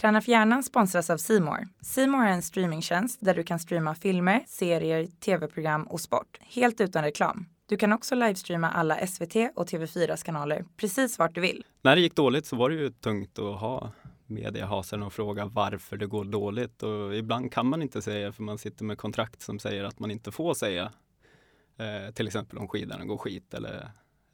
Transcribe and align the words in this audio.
Träna 0.00 0.20
för 0.20 0.32
hjärnan 0.32 0.62
sponsras 0.62 1.10
av 1.10 1.16
Simor. 1.16 1.68
Simor 1.80 2.24
är 2.24 2.30
en 2.30 2.42
streamingtjänst 2.42 3.18
där 3.20 3.34
du 3.34 3.42
kan 3.42 3.58
streama 3.58 3.94
filmer, 3.94 4.44
serier, 4.46 5.06
tv-program 5.06 5.82
och 5.82 6.00
sport 6.00 6.38
helt 6.40 6.80
utan 6.80 7.04
reklam. 7.04 7.46
Du 7.66 7.76
kan 7.76 7.92
också 7.92 8.14
livestreama 8.14 8.70
alla 8.70 9.06
SVT 9.06 9.36
och 9.54 9.68
TV4s 9.68 10.24
kanaler 10.24 10.64
precis 10.76 11.18
vart 11.18 11.34
du 11.34 11.40
vill. 11.40 11.64
När 11.82 11.96
det 11.96 12.02
gick 12.02 12.14
dåligt 12.14 12.46
så 12.46 12.56
var 12.56 12.70
det 12.70 12.76
ju 12.76 12.90
tungt 12.90 13.38
att 13.38 13.60
ha 13.60 13.92
mediehasen 14.26 15.02
och 15.02 15.12
fråga 15.12 15.44
varför 15.44 15.96
det 15.96 16.06
går 16.06 16.24
dåligt 16.24 16.82
och 16.82 17.16
ibland 17.16 17.52
kan 17.52 17.66
man 17.66 17.82
inte 17.82 18.02
säga 18.02 18.32
för 18.32 18.42
man 18.42 18.58
sitter 18.58 18.84
med 18.84 18.98
kontrakt 18.98 19.42
som 19.42 19.58
säger 19.58 19.84
att 19.84 19.98
man 19.98 20.10
inte 20.10 20.32
får 20.32 20.54
säga 20.54 20.92
eh, 21.76 22.14
till 22.14 22.26
exempel 22.26 22.58
om 22.58 22.68
skidan 22.68 23.08
går 23.08 23.18
skit 23.18 23.54
eller 23.54 23.90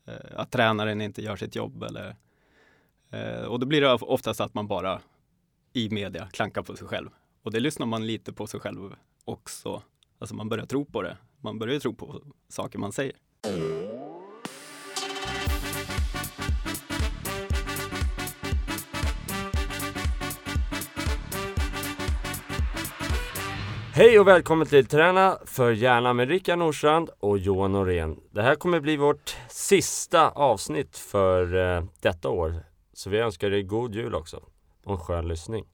eh, 0.06 0.14
att 0.36 0.50
tränaren 0.50 1.00
inte 1.00 1.22
gör 1.22 1.36
sitt 1.36 1.56
jobb 1.56 1.82
eller 1.82 2.16
eh, 3.10 3.44
och 3.44 3.60
då 3.60 3.66
blir 3.66 3.80
det 3.80 3.92
oftast 3.92 4.40
att 4.40 4.54
man 4.54 4.66
bara 4.66 5.00
i 5.76 5.90
media 5.90 6.28
klankar 6.32 6.62
på 6.62 6.76
sig 6.76 6.88
själv 6.88 7.08
och 7.42 7.50
det 7.50 7.60
lyssnar 7.60 7.86
man 7.86 8.06
lite 8.06 8.32
på 8.32 8.46
sig 8.46 8.60
själv 8.60 8.94
också. 9.24 9.82
Alltså 10.18 10.34
man 10.34 10.48
börjar 10.48 10.66
tro 10.66 10.84
på 10.84 11.02
det. 11.02 11.16
Man 11.40 11.58
börjar 11.58 11.80
tro 11.80 11.94
på 11.94 12.22
saker 12.48 12.78
man 12.78 12.92
säger. 12.92 13.16
Hej 23.92 24.20
och 24.20 24.28
välkommen 24.28 24.66
till 24.66 24.86
Träna 24.86 25.38
för 25.46 25.72
hjärnan 25.72 26.16
med 26.16 26.28
Rickard 26.28 26.58
Norstrand 26.58 27.10
och 27.18 27.38
Johan 27.38 27.72
Norén. 27.72 28.20
Det 28.30 28.42
här 28.42 28.54
kommer 28.54 28.80
bli 28.80 28.96
vårt 28.96 29.36
sista 29.48 30.30
avsnitt 30.30 30.98
för 30.98 31.54
eh, 31.54 31.84
detta 32.00 32.28
år. 32.28 32.54
Så 32.92 33.10
vi 33.10 33.18
önskar 33.18 33.50
dig 33.50 33.62
god 33.62 33.94
jul 33.94 34.14
också 34.14 34.42
och 34.86 34.92
en 34.92 34.98
skön 34.98 35.28
lyssning. 35.28 35.64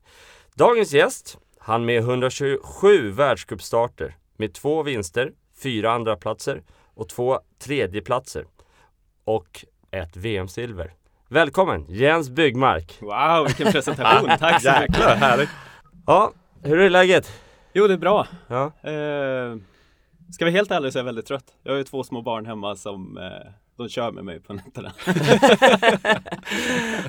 Dagens 0.54 0.92
gäst, 0.92 1.38
han 1.58 1.84
med 1.84 1.98
127 1.98 3.10
världscupstarter 3.10 4.16
med 4.36 4.54
två 4.54 4.82
vinster, 4.82 5.32
fyra 5.62 5.92
andra 5.92 6.16
platser 6.16 6.62
och 6.94 7.08
två 7.08 7.40
tredjeplatser 7.58 8.44
och 9.24 9.64
ett 9.90 10.16
VM-silver. 10.16 10.92
Välkommen 11.28 11.86
Jens 11.88 12.30
Byggmark! 12.30 12.98
Wow, 13.00 13.46
vilken 13.46 13.72
presentation! 13.72 14.30
Tack 14.38 14.62
så 14.62 14.72
mycket! 14.80 14.96
härligt! 14.96 15.50
Ja, 16.06 16.32
hur 16.62 16.78
är 16.78 16.90
läget? 16.90 17.32
Jo, 17.72 17.86
det 17.86 17.94
är 17.94 17.98
bra. 17.98 18.26
Ja. 18.48 18.64
Eh, 18.64 19.56
ska 20.32 20.44
vi 20.44 20.50
helt 20.50 20.70
ärlig 20.70 20.92
så 20.92 20.98
är 20.98 21.00
jag 21.00 21.04
väldigt 21.04 21.26
trött. 21.26 21.44
Jag 21.62 21.72
har 21.72 21.78
ju 21.78 21.84
två 21.84 22.04
små 22.04 22.22
barn 22.22 22.46
hemma 22.46 22.76
som 22.76 23.18
eh, 23.18 23.52
de 23.76 23.88
kör 23.88 24.12
med 24.12 24.24
mig 24.24 24.40
på 24.40 24.52
nätterna. 24.52 24.92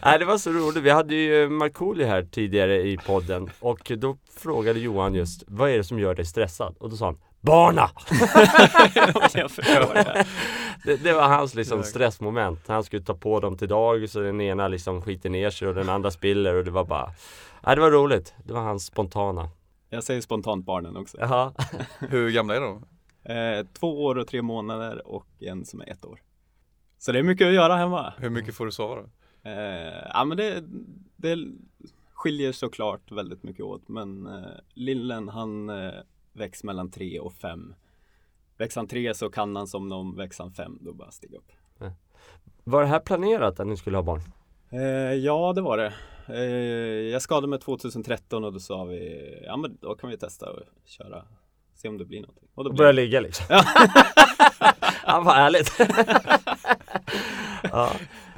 Nej, 0.06 0.20
det 0.20 0.26
var 0.26 0.38
så 0.38 0.52
roligt. 0.52 0.84
Vi 0.84 0.90
hade 0.90 1.16
ju 1.16 1.50
Markoolio 1.50 2.08
här 2.08 2.24
tidigare 2.24 2.82
i 2.88 2.98
podden 2.98 3.50
och 3.60 3.92
då 3.98 4.18
frågade 4.36 4.80
Johan 4.80 5.16
just 5.16 5.44
vad 5.48 5.70
är 5.70 5.78
det 5.78 5.84
som 5.84 6.00
gör 6.00 6.16
dig 6.16 6.26
stressad? 6.26 6.76
Och 6.80 6.90
då 6.90 6.96
sa 6.96 7.06
han 7.06 7.18
Barna! 7.42 7.90
jag 9.34 9.52
förstår 9.52 9.94
det. 9.94 10.26
det, 10.86 11.04
det 11.04 11.14
var 11.14 11.28
hans 11.28 11.56
liksom 11.56 11.84
stressmoment. 11.84 12.68
Han 12.68 12.84
skulle 12.84 13.02
ta 13.02 13.14
på 13.14 13.40
dem 13.40 13.58
till 13.58 13.68
dag 13.68 14.10
så 14.10 14.20
den 14.20 14.42
ena 14.42 14.68
liksom 14.68 15.02
skiter 15.02 15.30
ner 15.30 15.50
sig 15.50 15.68
och 15.68 15.76
den 15.76 15.90
andra 15.90 16.12
spiller 16.12 16.56
och 16.56 16.64
det 16.64 16.72
var 16.72 16.86
bara 16.86 17.12
Nej, 17.66 17.76
det 17.76 17.82
var 17.82 17.92
roligt. 17.92 18.34
Det 18.44 18.54
var 18.54 18.62
hans 18.62 18.86
spontana. 18.86 19.50
Jag 19.90 20.04
säger 20.04 20.22
spontant 20.22 20.66
barnen 20.66 20.98
också. 20.98 21.18
Jaha. 21.20 21.54
Hur 22.00 22.30
gamla 22.30 22.56
är 22.56 22.62
de? 22.62 22.86
Eh, 23.26 23.66
två 23.80 24.04
år 24.04 24.18
och 24.18 24.28
tre 24.28 24.42
månader 24.42 25.08
och 25.08 25.28
en 25.40 25.66
som 25.66 25.82
är 25.82 25.92
ett 25.92 26.06
år. 26.06 26.20
Så 27.04 27.12
det 27.12 27.20
är 27.20 27.24
mycket 27.24 27.48
att 27.48 27.54
göra 27.54 27.76
hemma. 27.76 28.14
Hur 28.18 28.30
mycket 28.30 28.56
får 28.56 28.66
du 28.66 28.72
sova 28.72 28.96
då? 28.96 29.10
Eh, 29.50 30.08
ja 30.14 30.26
men 30.26 30.38
det, 30.38 30.64
det 31.16 31.38
skiljer 32.14 32.52
såklart 32.52 33.12
väldigt 33.12 33.44
mycket 33.44 33.66
åt 33.66 33.88
men 33.88 34.28
eh, 34.28 34.52
lillen 34.74 35.30
han 35.30 35.70
eh, 35.70 35.94
väcks 36.34 36.64
mellan 36.64 36.92
tre 36.92 37.20
och 37.20 37.34
fem. 37.34 37.76
Växer 38.58 38.82
han 38.82 38.88
tre 38.88 39.14
så 39.14 39.30
kan 39.30 39.56
han 39.56 39.68
som 39.68 39.90
någon, 39.90 40.16
växer 40.16 40.44
han 40.44 40.54
fem 40.54 40.78
då 40.82 40.94
bara 40.94 41.12
stiga 41.12 41.38
upp. 41.38 41.52
Var 42.64 42.82
det 42.82 42.88
här 42.88 43.00
planerat 43.00 43.60
att 43.60 43.68
ni 43.68 43.78
skulle 43.78 43.98
ha 43.98 44.04
barn? 44.04 44.22
Eh, 44.70 45.14
ja 45.14 45.54
det 45.54 45.62
var 45.62 45.78
det. 45.78 45.94
Eh, 46.28 47.12
jag 47.12 47.22
skadade 47.22 47.48
mig 47.48 47.60
2013 47.60 48.44
och 48.44 48.54
då 48.54 48.60
sa 48.60 48.84
vi 48.84 49.44
ja 49.46 49.58
men 49.58 49.78
då 49.82 49.96
kan 49.96 50.10
vi 50.10 50.18
testa 50.18 50.50
och 50.50 50.60
köra. 50.86 51.26
Se 51.74 51.88
om 51.88 51.98
det 51.98 52.06
blir 52.06 52.22
någonting. 52.22 52.48
Och 52.56 52.64
då 52.64 52.70
Och 52.70 52.76
börja 52.76 52.92
ligga 52.92 53.20
liksom? 53.20 53.46
ja, 53.50 53.64
vad 55.26 55.36
härligt! 55.36 55.72
ja. 57.64 57.92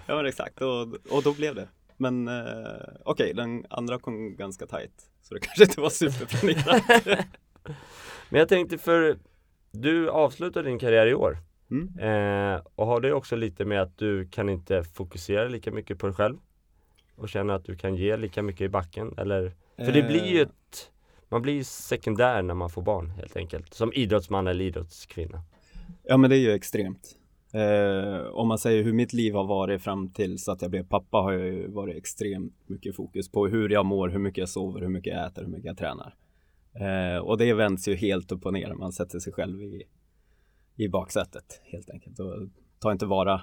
Ja 0.08 0.16
men 0.16 0.26
exakt 0.26 0.62
och, 0.62 0.82
och 1.12 1.24
då 1.24 1.34
blev 1.34 1.56
det. 1.56 1.68
Men 1.98 2.28
eh, 2.28 2.44
okej, 3.06 3.34
den 3.34 3.66
andra 3.70 4.00
kom 4.00 4.36
ganska 4.36 4.66
tajt. 4.68 5.10
Så 5.22 5.34
det 5.34 5.40
kanske 5.42 5.64
inte 5.64 5.82
var 5.82 5.90
superplanerat. 5.90 6.84
Men 8.30 8.40
jag 8.40 8.50
tänkte 8.50 8.78
för 8.78 9.18
du 9.72 10.10
avslutade 10.10 10.70
din 10.70 10.80
karriär 10.80 11.08
i 11.08 11.14
år 11.16 11.38
Mm. 11.72 12.00
eh, 12.00 12.62
och 12.76 12.88
har 12.88 13.02
det 13.02 13.14
också 13.14 13.36
lite 13.36 13.66
med 13.66 13.82
att 13.82 13.98
du 13.98 14.28
kan 14.28 14.50
inte 14.50 14.84
fokusera 14.84 15.48
lika 15.48 15.72
mycket 15.72 16.00
på 16.00 16.08
dig 16.08 16.16
själv 16.16 16.38
och 17.16 17.30
känner 17.30 17.54
att 17.54 17.66
du 17.66 17.76
kan 17.76 17.96
ge 17.96 18.18
lika 18.18 18.42
mycket 18.42 18.62
i 18.62 18.70
backen 18.70 19.14
eller? 19.18 19.54
För 19.78 19.92
det 19.92 20.04
blir 20.04 20.26
ju 20.26 20.38
Eh. 20.38 20.42
ett 20.48 20.92
man 21.30 21.42
blir 21.42 21.54
ju 21.54 21.64
sekundär 21.64 22.42
när 22.42 22.54
man 22.54 22.70
får 22.70 22.82
barn 22.82 23.10
helt 23.10 23.36
enkelt 23.38 23.74
som 23.74 23.94
idrottsman 23.94 24.48
eller 24.48 24.66
idrottskvinna. 24.66 25.42
Ja 26.04 26.18
men 26.18 26.30
det 26.30 26.36
är 26.36 26.40
ju 26.40 26.52
extremt. 26.52 27.16
Eh, 27.56 28.26
om 28.26 28.48
man 28.48 28.58
säger 28.58 28.84
hur 28.84 28.94
mitt 28.94 29.14
liv 29.14 29.34
har 29.34 29.46
varit 29.46 29.82
fram 29.82 30.10
tills 30.14 30.50
att 30.50 30.62
jag 30.62 30.72
blev 30.72 30.88
pappa 30.88 31.18
har 31.18 31.32
jag 31.32 31.46
ju 31.46 31.68
varit 31.72 31.98
extremt 31.98 32.54
mycket 32.68 32.96
fokus 32.96 33.32
på 33.32 33.48
hur 33.48 33.70
jag 33.70 33.86
mår, 33.86 34.10
hur 34.10 34.20
mycket 34.20 34.38
jag 34.38 34.50
sover, 34.50 34.82
hur 34.82 34.90
mycket 34.90 35.14
jag 35.14 35.26
äter, 35.28 35.42
hur 35.42 35.50
mycket 35.50 35.66
jag 35.66 35.78
tränar. 35.78 36.16
Eh, 36.74 37.18
och 37.18 37.38
det 37.38 37.54
vänds 37.54 37.88
ju 37.88 37.96
helt 37.96 38.32
upp 38.32 38.46
och 38.46 38.54
ner. 38.54 38.74
Man 38.74 38.92
sätter 38.92 39.20
sig 39.20 39.34
själv 39.34 39.62
i, 39.62 39.84
i 40.76 40.88
baksätet 40.88 41.62
helt 41.64 41.90
enkelt 41.90 42.20
och 42.20 42.50
tar 42.80 42.92
inte 42.92 43.06
vara. 43.06 43.42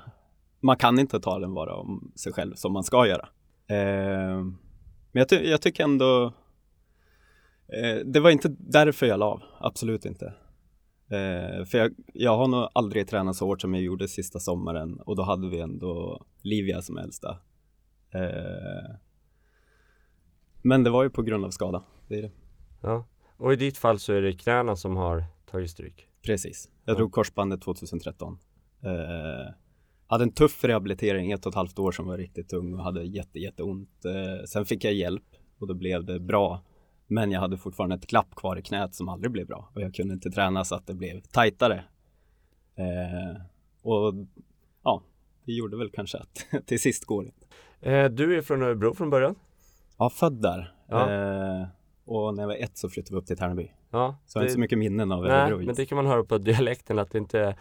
Man 0.60 0.76
kan 0.76 0.98
inte 0.98 1.20
ta 1.20 1.38
den 1.38 1.54
vara 1.54 1.74
om 1.74 2.12
sig 2.16 2.32
själv 2.32 2.54
som 2.54 2.72
man 2.72 2.84
ska 2.84 3.06
göra. 3.06 3.28
Eh, 3.66 4.44
men 5.12 5.20
jag, 5.20 5.28
ty- 5.28 5.50
jag 5.50 5.62
tycker 5.62 5.84
ändå 5.84 6.32
eh, 7.68 8.06
det 8.06 8.20
var 8.20 8.30
inte 8.30 8.48
därför 8.58 9.06
jag 9.06 9.18
la 9.18 9.26
av, 9.26 9.42
absolut 9.60 10.04
inte. 10.04 10.34
Eh, 11.12 11.64
för 11.64 11.78
jag, 11.78 11.92
jag 12.14 12.36
har 12.36 12.48
nog 12.48 12.68
aldrig 12.72 13.08
tränat 13.08 13.36
så 13.36 13.46
hårt 13.46 13.60
som 13.60 13.74
jag 13.74 13.82
gjorde 13.82 14.08
sista 14.08 14.38
sommaren 14.38 15.00
och 15.00 15.16
då 15.16 15.22
hade 15.22 15.48
vi 15.48 15.60
ändå 15.60 16.24
Livia 16.42 16.82
som 16.82 16.98
äldsta. 16.98 17.38
Eh, 18.14 18.94
men 20.62 20.84
det 20.84 20.90
var 20.90 21.02
ju 21.02 21.10
på 21.10 21.22
grund 21.22 21.44
av 21.44 21.50
skada, 21.50 21.82
det 22.08 22.18
är 22.18 22.22
det. 22.22 22.30
Ja. 22.80 23.06
Och 23.36 23.52
i 23.52 23.56
ditt 23.56 23.78
fall 23.78 23.98
så 23.98 24.12
är 24.12 24.22
det 24.22 24.32
knäna 24.32 24.76
som 24.76 24.96
har 24.96 25.24
tagit 25.50 25.70
stryk. 25.70 26.08
Precis. 26.22 26.68
Jag 26.84 26.94
Ja. 26.94 26.98
drog 26.98 27.12
korsbandet 27.12 27.62
2013. 27.62 28.38
Eh, 28.82 29.52
hade 30.06 30.24
en 30.24 30.32
tuff 30.32 30.64
rehabilitering, 30.64 31.32
ett 31.32 31.46
och 31.46 31.50
ett 31.52 31.56
halvt 31.56 31.78
år 31.78 31.92
som 31.92 32.06
var 32.06 32.18
riktigt 32.18 32.48
tung 32.48 32.74
och 32.74 32.84
hade 32.84 33.02
jätte, 33.04 33.38
jätteont. 33.38 34.04
Eh, 34.04 34.44
sen 34.46 34.64
fick 34.64 34.84
jag 34.84 34.94
hjälp 34.94 35.24
och 35.58 35.66
då 35.66 35.74
blev 35.74 36.04
det 36.04 36.20
bra. 36.20 36.62
Men 37.06 37.32
jag 37.32 37.40
hade 37.40 37.58
fortfarande 37.58 37.96
ett 37.96 38.06
glapp 38.06 38.34
kvar 38.34 38.56
i 38.58 38.62
knät 38.62 38.94
som 38.94 39.08
aldrig 39.08 39.30
blev 39.32 39.46
bra 39.46 39.68
och 39.74 39.80
jag 39.80 39.94
kunde 39.94 40.14
inte 40.14 40.30
träna 40.30 40.64
så 40.64 40.74
att 40.74 40.86
det 40.86 40.94
blev 40.94 41.20
tajtare. 41.20 41.84
Eh, 42.76 43.42
och 43.82 44.14
ja, 44.84 45.02
det 45.44 45.52
gjorde 45.52 45.76
väl 45.76 45.90
kanske 45.90 46.18
att 46.18 46.46
till 46.66 46.80
sist 46.80 47.04
går 47.04 47.24
det. 47.80 47.90
Eh, 47.90 48.10
du 48.10 48.38
är 48.38 48.42
från 48.42 48.62
Örebro 48.62 48.94
från 48.94 49.10
början? 49.10 49.34
Ja, 49.98 50.10
född 50.10 50.42
där. 50.42 50.74
Ja. 50.88 51.10
Eh, 51.12 51.66
och 52.04 52.34
när 52.34 52.42
jag 52.42 52.48
var 52.48 52.54
ett 52.56 52.76
så 52.76 52.88
flyttade 52.88 53.14
vi 53.14 53.20
upp 53.20 53.26
till 53.26 53.36
Tärnaby. 53.36 53.70
Ja. 53.90 54.16
Så 54.26 54.36
jag 54.38 54.40
har 54.40 54.44
inte 54.44 54.52
så 54.54 54.60
mycket 54.60 54.78
minnen 54.78 55.12
av 55.12 55.22
Nej, 55.22 55.30
Örebro. 55.32 55.66
men 55.66 55.74
det 55.74 55.86
kan 55.86 55.96
man 55.96 56.06
höra 56.06 56.24
på 56.24 56.38
dialekten 56.38 56.98
att 56.98 57.10
det 57.10 57.18
inte 57.18 57.40
är 57.40 57.56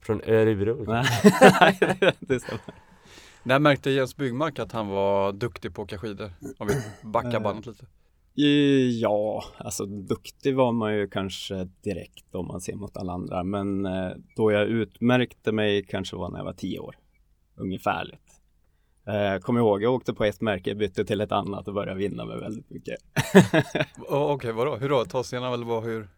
från 0.00 0.20
Örebro. 0.26 0.84
Nej, 0.92 1.78
det- 2.20 2.40
stämmer. 2.40 2.60
När 3.42 3.58
märkte 3.58 3.90
Jens 3.90 4.16
Byggmark 4.16 4.58
att 4.58 4.72
han 4.72 4.88
var 4.88 5.32
duktig 5.32 5.74
på 5.74 5.82
att 5.82 5.86
åka 5.88 5.98
skidor? 5.98 6.30
Om 6.58 6.66
vi 6.66 6.74
backar 7.08 7.34
Eh. 7.34 7.40
bandet 7.42 7.66
lite. 7.66 7.84
Ja, 9.00 9.44
alltså 9.58 9.86
duktig 9.86 10.56
var 10.56 10.72
man 10.72 10.94
ju 10.94 11.08
kanske 11.08 11.68
direkt 11.82 12.34
om 12.34 12.46
man 12.46 12.60
ser 12.60 12.74
mot 12.74 12.96
alla 12.96 13.12
andra. 13.12 13.44
Men 13.44 13.86
eh, 13.86 14.10
då 14.36 14.52
jag 14.52 14.66
utmärkte 14.68 15.52
mig 15.52 15.84
kanske 15.84 16.16
var 16.16 16.30
när 16.30 16.38
jag 16.38 16.44
var 16.44 16.52
tio 16.52 16.78
år. 16.78 16.96
Ungefärligt. 17.56 18.22
Eh, 19.06 19.40
Kommer 19.40 19.60
ihåg, 19.60 19.82
jag 19.82 19.94
åkte 19.94 20.14
på 20.14 20.24
ett 20.24 20.40
märke, 20.40 20.74
bytte 20.74 21.04
till 21.04 21.20
ett 21.20 21.32
annat 21.32 21.68
och 21.68 21.74
började 21.74 21.98
vinna 21.98 22.24
med 22.24 22.38
väldigt 22.38 22.70
mycket. 22.70 22.94
Okej, 24.08 24.52
vadå? 24.52 24.76
Hur 24.76 24.88
då? 24.88 25.04
Ta 25.04 25.24
igenom 25.32 25.52
eller 25.52 25.66
vad, 25.66 25.84
hur? 25.84 26.08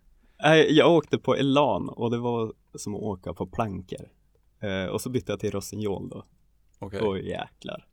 Jag 0.69 0.93
åkte 0.93 1.19
på 1.19 1.35
Elan 1.35 1.88
och 1.88 2.11
det 2.11 2.19
var 2.19 2.53
som 2.75 2.94
att 2.94 3.03
åka 3.03 3.35
på 3.35 3.47
plankor. 3.47 4.09
Eh, 4.61 4.85
och 4.85 5.00
så 5.00 5.11
bytte 5.11 5.32
jag 5.32 5.41
till 5.41 5.50
Rossignol 5.50 6.09
då. 6.09 6.25
Okej. 6.79 7.00
Oj 7.03 7.29
jäklar. 7.29 7.88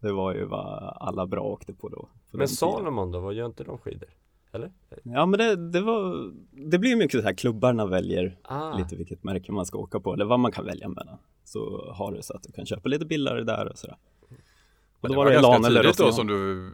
Det 0.00 0.12
var 0.12 0.34
ju 0.34 0.44
vad 0.44 0.96
alla 1.00 1.26
bra 1.26 1.40
åkte 1.42 1.72
på 1.74 1.88
då. 1.88 2.08
Men 2.30 2.38
tiden. 2.38 2.48
Salomon 2.48 3.12
då, 3.12 3.20
vad 3.20 3.34
gör 3.34 3.46
inte 3.46 3.64
de 3.64 3.78
skidor? 3.78 4.08
Eller? 4.52 4.72
Ja 5.02 5.26
men 5.26 5.38
det, 5.38 5.70
det 5.70 5.80
var, 5.80 6.30
det 6.70 6.78
blir 6.78 6.96
mycket 6.96 7.20
så 7.20 7.26
här 7.26 7.34
klubbarna 7.34 7.86
väljer 7.86 8.38
Ah, 8.42 8.76
lite 8.78 8.96
vilket 8.96 9.24
märke 9.24 9.52
man 9.52 9.66
ska 9.66 9.78
åka 9.78 10.00
på 10.00 10.12
eller 10.14 10.24
vad 10.24 10.40
man 10.40 10.52
kan 10.52 10.64
välja 10.64 10.88
mellan. 10.88 11.18
Så 11.44 11.92
har 11.92 12.12
du 12.12 12.22
så 12.22 12.36
att 12.36 12.42
du 12.42 12.52
kan 12.52 12.66
köpa 12.66 12.88
lite 12.88 13.06
billigare 13.06 13.42
där 13.44 13.68
och 13.68 13.78
sådär. 13.78 13.96
Och 15.00 15.08
det 15.08 15.16
var 15.16 15.24
var 15.24 15.30
det 15.30 15.40
ganska 15.42 15.66
eller 15.66 15.80
tidigt 15.82 15.98
då 15.98 16.12
som 16.12 16.26
du 16.26 16.66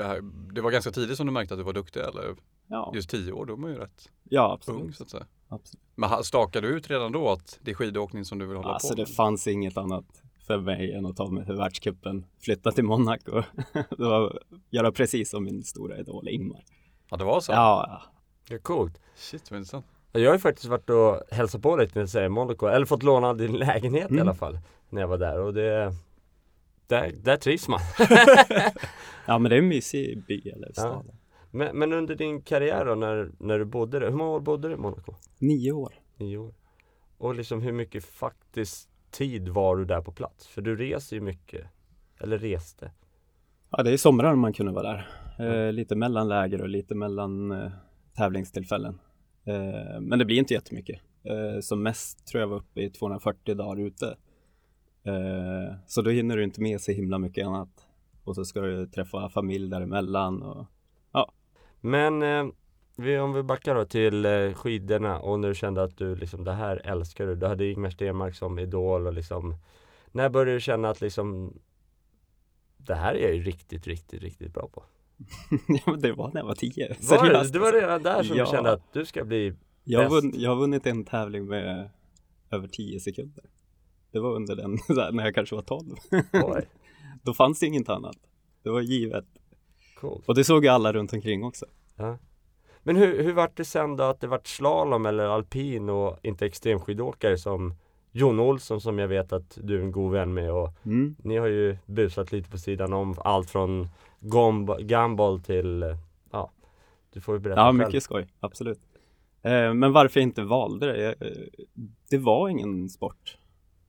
eh, 0.00 0.12
det 0.54 0.60
var 0.60 0.70
ganska 0.70 0.90
tidigt 0.90 1.16
som 1.16 1.26
du 1.26 1.32
märkte 1.32 1.54
att 1.54 1.60
du 1.60 1.64
var 1.64 1.72
duktig 1.72 2.00
eller? 2.00 2.36
Ja, 2.66 2.92
Just 2.94 3.10
tio 3.10 3.32
år, 3.32 3.46
då 3.46 3.52
är 3.52 3.56
man 3.56 3.70
ju 3.70 3.76
rätt 3.78 4.10
ja 4.24 4.46
ung 4.46 4.52
absolut. 4.54 4.96
så 4.96 5.02
att 5.02 5.10
säga. 5.10 5.26
absolut. 5.48 5.82
Men 5.94 6.24
stakade 6.24 6.68
du 6.68 6.74
ut 6.76 6.90
redan 6.90 7.12
då 7.12 7.28
att 7.30 7.58
det 7.62 7.70
är 7.70 7.74
skidåkning 7.74 8.24
som 8.24 8.38
du 8.38 8.46
vill 8.46 8.56
hålla 8.56 8.68
Alltså 8.68 8.88
på 8.88 8.94
det 8.94 9.02
med? 9.02 9.08
fanns 9.08 9.46
inget 9.46 9.76
annat 9.76 10.22
för 10.56 10.60
mig 10.64 10.92
än 10.92 11.06
att 11.06 11.16
ta 11.16 11.30
mig 11.30 11.44
till 11.46 11.54
världscupen, 11.54 12.26
flytta 12.40 12.72
till 12.72 12.84
Monaco. 12.84 13.42
det 13.72 14.04
var 14.04 14.38
göra 14.70 14.92
precis 14.92 15.30
som 15.30 15.44
min 15.44 15.62
stora 15.62 15.98
idol 15.98 16.28
Ingmar. 16.28 16.64
Ja, 17.10 17.16
det 17.16 17.24
var 17.24 17.40
så? 17.40 17.52
Ja, 17.52 17.86
ja. 17.88 18.02
Det 18.48 18.54
är 18.54 18.58
coolt. 18.58 19.00
Shit, 19.16 19.50
vad 19.50 19.58
intressant. 19.58 19.86
Jag 20.12 20.26
har 20.30 20.34
ju 20.34 20.38
faktiskt 20.40 20.66
varit 20.66 20.90
och 20.90 21.22
hälsat 21.30 21.62
på 21.62 21.76
dig 21.76 21.88
när 21.94 22.06
säger 22.06 22.28
Monaco, 22.28 22.66
eller 22.66 22.86
fått 22.86 23.02
låna 23.02 23.34
din 23.34 23.52
lägenhet 23.52 24.10
i 24.10 24.14
Mm. 24.14 24.22
alla 24.22 24.34
fall 24.34 24.58
När 24.90 25.00
jag 25.00 25.08
var 25.08 25.18
där 25.18 25.40
och 25.40 25.54
det 25.54 25.94
Där, 26.86 27.12
där 27.22 27.36
trivs 27.36 27.68
man 27.68 27.80
ja 29.26 29.38
men 29.38 29.50
det 29.50 29.56
är 29.56 29.58
en 29.58 29.68
mysig 29.68 30.24
by 30.26 30.40
eller 30.50 30.66
Ja. 30.68 30.72
stad. 30.82 31.10
men, 31.50 31.78
men 31.78 31.92
under 31.92 32.14
din 32.14 32.42
karriär 32.42 32.84
då, 32.84 32.94
när, 32.94 33.30
när 33.38 33.58
du 33.58 33.64
bodde 33.64 33.98
där, 33.98 34.06
hur 34.10 34.16
många 34.16 34.30
år 34.30 34.40
bodde 34.40 34.68
du 34.68 34.74
i 34.74 34.76
Monaco? 34.76 35.14
Nio 35.38 35.72
år. 35.72 35.94
Nio 36.16 36.36
år 36.38 36.54
Och 37.18 37.34
liksom 37.34 37.62
hur 37.62 37.72
mycket 37.72 38.04
faktisk 38.04 38.87
tid 39.10 39.48
var 39.48 39.76
du 39.76 39.84
där 39.84 40.00
på 40.00 40.12
plats? 40.12 40.46
För 40.46 40.62
du 40.62 40.76
reser 40.76 41.16
ju 41.16 41.22
mycket 41.22 41.66
Eller 42.20 42.38
reste 42.38 42.90
Ja, 43.70 43.82
det 43.82 43.90
är 43.90 43.96
somrar 43.96 44.34
man 44.34 44.52
kunde 44.52 44.72
vara 44.72 44.92
där. 44.92 45.08
Eh, 45.38 45.72
lite 45.72 45.96
mellan 45.96 46.28
läger 46.28 46.62
och 46.62 46.68
lite 46.68 46.94
mellan 46.94 47.50
eh, 47.50 47.70
tävlingstillfällen. 48.16 49.00
Eh, 49.44 50.00
men 50.00 50.18
det 50.18 50.24
blir 50.24 50.38
inte 50.38 50.54
jättemycket. 50.54 51.00
Eh, 51.24 51.60
som 51.60 51.82
mest 51.82 52.26
tror 52.26 52.40
jag 52.40 52.48
var 52.48 52.56
uppe 52.56 52.80
i 52.80 52.90
240 52.90 53.54
dagar 53.54 53.82
ute. 53.82 54.16
Eh, 55.02 55.74
så 55.86 56.02
då 56.02 56.10
hinner 56.10 56.36
du 56.36 56.44
inte 56.44 56.60
med 56.60 56.80
så 56.80 56.92
himla 56.92 57.18
mycket 57.18 57.46
annat. 57.46 57.86
Och 58.24 58.34
så 58.34 58.44
ska 58.44 58.60
du 58.60 58.86
träffa 58.86 59.28
familj 59.28 59.70
däremellan. 59.70 60.42
Och, 60.42 60.66
Men 61.80 62.22
eh, 62.22 62.46
vi, 62.98 63.18
om 63.18 63.32
vi 63.32 63.42
backar 63.42 63.74
då 63.74 63.84
till 63.84 64.24
eh, 64.24 64.52
skidorna 64.52 65.18
och 65.20 65.40
när 65.40 65.48
du 65.48 65.54
kände 65.54 65.82
att 65.82 65.96
du 65.96 66.14
liksom 66.16 66.44
det 66.44 66.52
här 66.52 66.80
älskar 66.84 67.26
du. 67.26 67.34
Du 67.34 67.46
hade 67.46 67.66
Ingmar 67.66 67.90
Stenmark 67.90 68.34
som 68.34 68.58
idol 68.58 69.06
och 69.06 69.12
liksom 69.12 69.54
När 70.12 70.28
började 70.28 70.52
du 70.52 70.60
känna 70.60 70.90
att 70.90 71.00
liksom 71.00 71.58
Det 72.76 72.94
här 72.94 73.14
är 73.14 73.22
jag 73.22 73.34
ju 73.34 73.42
riktigt, 73.42 73.86
riktigt, 73.86 74.22
riktigt 74.22 74.54
bra 74.54 74.68
på. 74.72 74.84
ja, 75.68 75.80
men 75.86 76.00
det 76.00 76.12
var 76.12 76.30
när 76.34 76.40
jag 76.40 76.46
var 76.46 76.54
tio. 76.54 76.96
Var 77.10 77.28
det, 77.30 77.52
det 77.52 77.58
var 77.58 77.72
redan 77.72 78.02
där 78.02 78.22
som 78.22 78.36
Ja. 78.36 78.44
du 78.44 78.50
kände 78.50 78.72
att 78.72 78.92
du 78.92 79.04
ska 79.04 79.24
bli 79.24 79.54
jag, 79.84 79.98
har 80.00 80.04
bäst. 80.04 80.24
vunn, 80.24 80.32
jag 80.36 80.50
har 80.50 80.56
vunnit 80.56 80.86
en 80.86 81.04
tävling 81.04 81.46
med 81.46 81.90
över 82.50 82.68
10 82.68 83.00
sekunder. 83.00 83.44
Det 84.12 84.20
var 84.20 84.34
under 84.34 84.56
den, 84.56 84.78
när 85.16 85.24
jag 85.24 85.34
kanske 85.34 85.54
var 85.54 85.62
12. 85.62 85.96
Oj, 86.32 86.68
Då 87.22 87.34
fanns 87.34 87.60
det 87.60 87.66
inget 87.66 87.88
annat. 87.88 88.16
Det 88.62 88.70
var 88.70 88.80
givet. 88.80 89.24
coolt. 90.00 90.28
Och 90.28 90.34
det 90.34 90.44
såg 90.44 90.64
ju 90.64 90.70
alla 90.70 90.92
runt 90.92 91.12
omkring 91.12 91.44
också. 91.44 91.66
Ja. 91.96 92.18
Men 92.88 92.96
hur, 92.96 93.22
hur 93.22 93.32
vart 93.32 93.56
det 93.56 93.64
sen 93.64 93.96
då 93.96 94.04
att 94.04 94.20
det 94.20 94.26
vart 94.26 94.46
slalom 94.46 95.06
eller 95.06 95.24
alpin 95.24 95.88
och 95.88 96.18
inte 96.22 96.46
extremskidåkare 96.46 97.38
som 97.38 97.74
Jon 98.12 98.40
Olsson 98.40 98.80
som 98.80 98.98
jag 98.98 99.08
vet 99.08 99.32
att 99.32 99.58
du 99.62 99.78
är 99.78 99.82
en 99.82 99.92
god 99.92 100.12
vän 100.12 100.34
med 100.34 100.52
och 100.52 100.70
Mm. 100.84 101.16
Ni 101.22 101.36
har 101.36 101.46
ju 101.46 101.76
busat 101.86 102.32
lite 102.32 102.50
på 102.50 102.58
sidan 102.58 102.92
om 102.92 103.14
allt 103.18 103.50
från 103.50 103.88
gomb- 104.20 104.80
gumball 104.80 105.40
till 105.40 105.96
Ja 106.32 106.50
Du 107.12 107.20
får 107.20 107.34
ju 107.34 107.38
berätta 107.40 107.60
Ja, 107.60 107.66
själv 107.66 107.78
mycket 107.78 108.02
skoj, 108.02 108.26
absolut. 108.40 108.80
Eh, 109.42 109.74
men 109.74 109.92
varför 109.92 110.20
jag 110.20 110.28
inte 110.28 110.42
valde 110.42 110.86
det? 110.86 111.02
Jag, 111.02 111.22
eh, 111.28 111.36
det 112.10 112.18
var 112.18 112.48
ingen 112.48 112.88
sport 112.88 113.38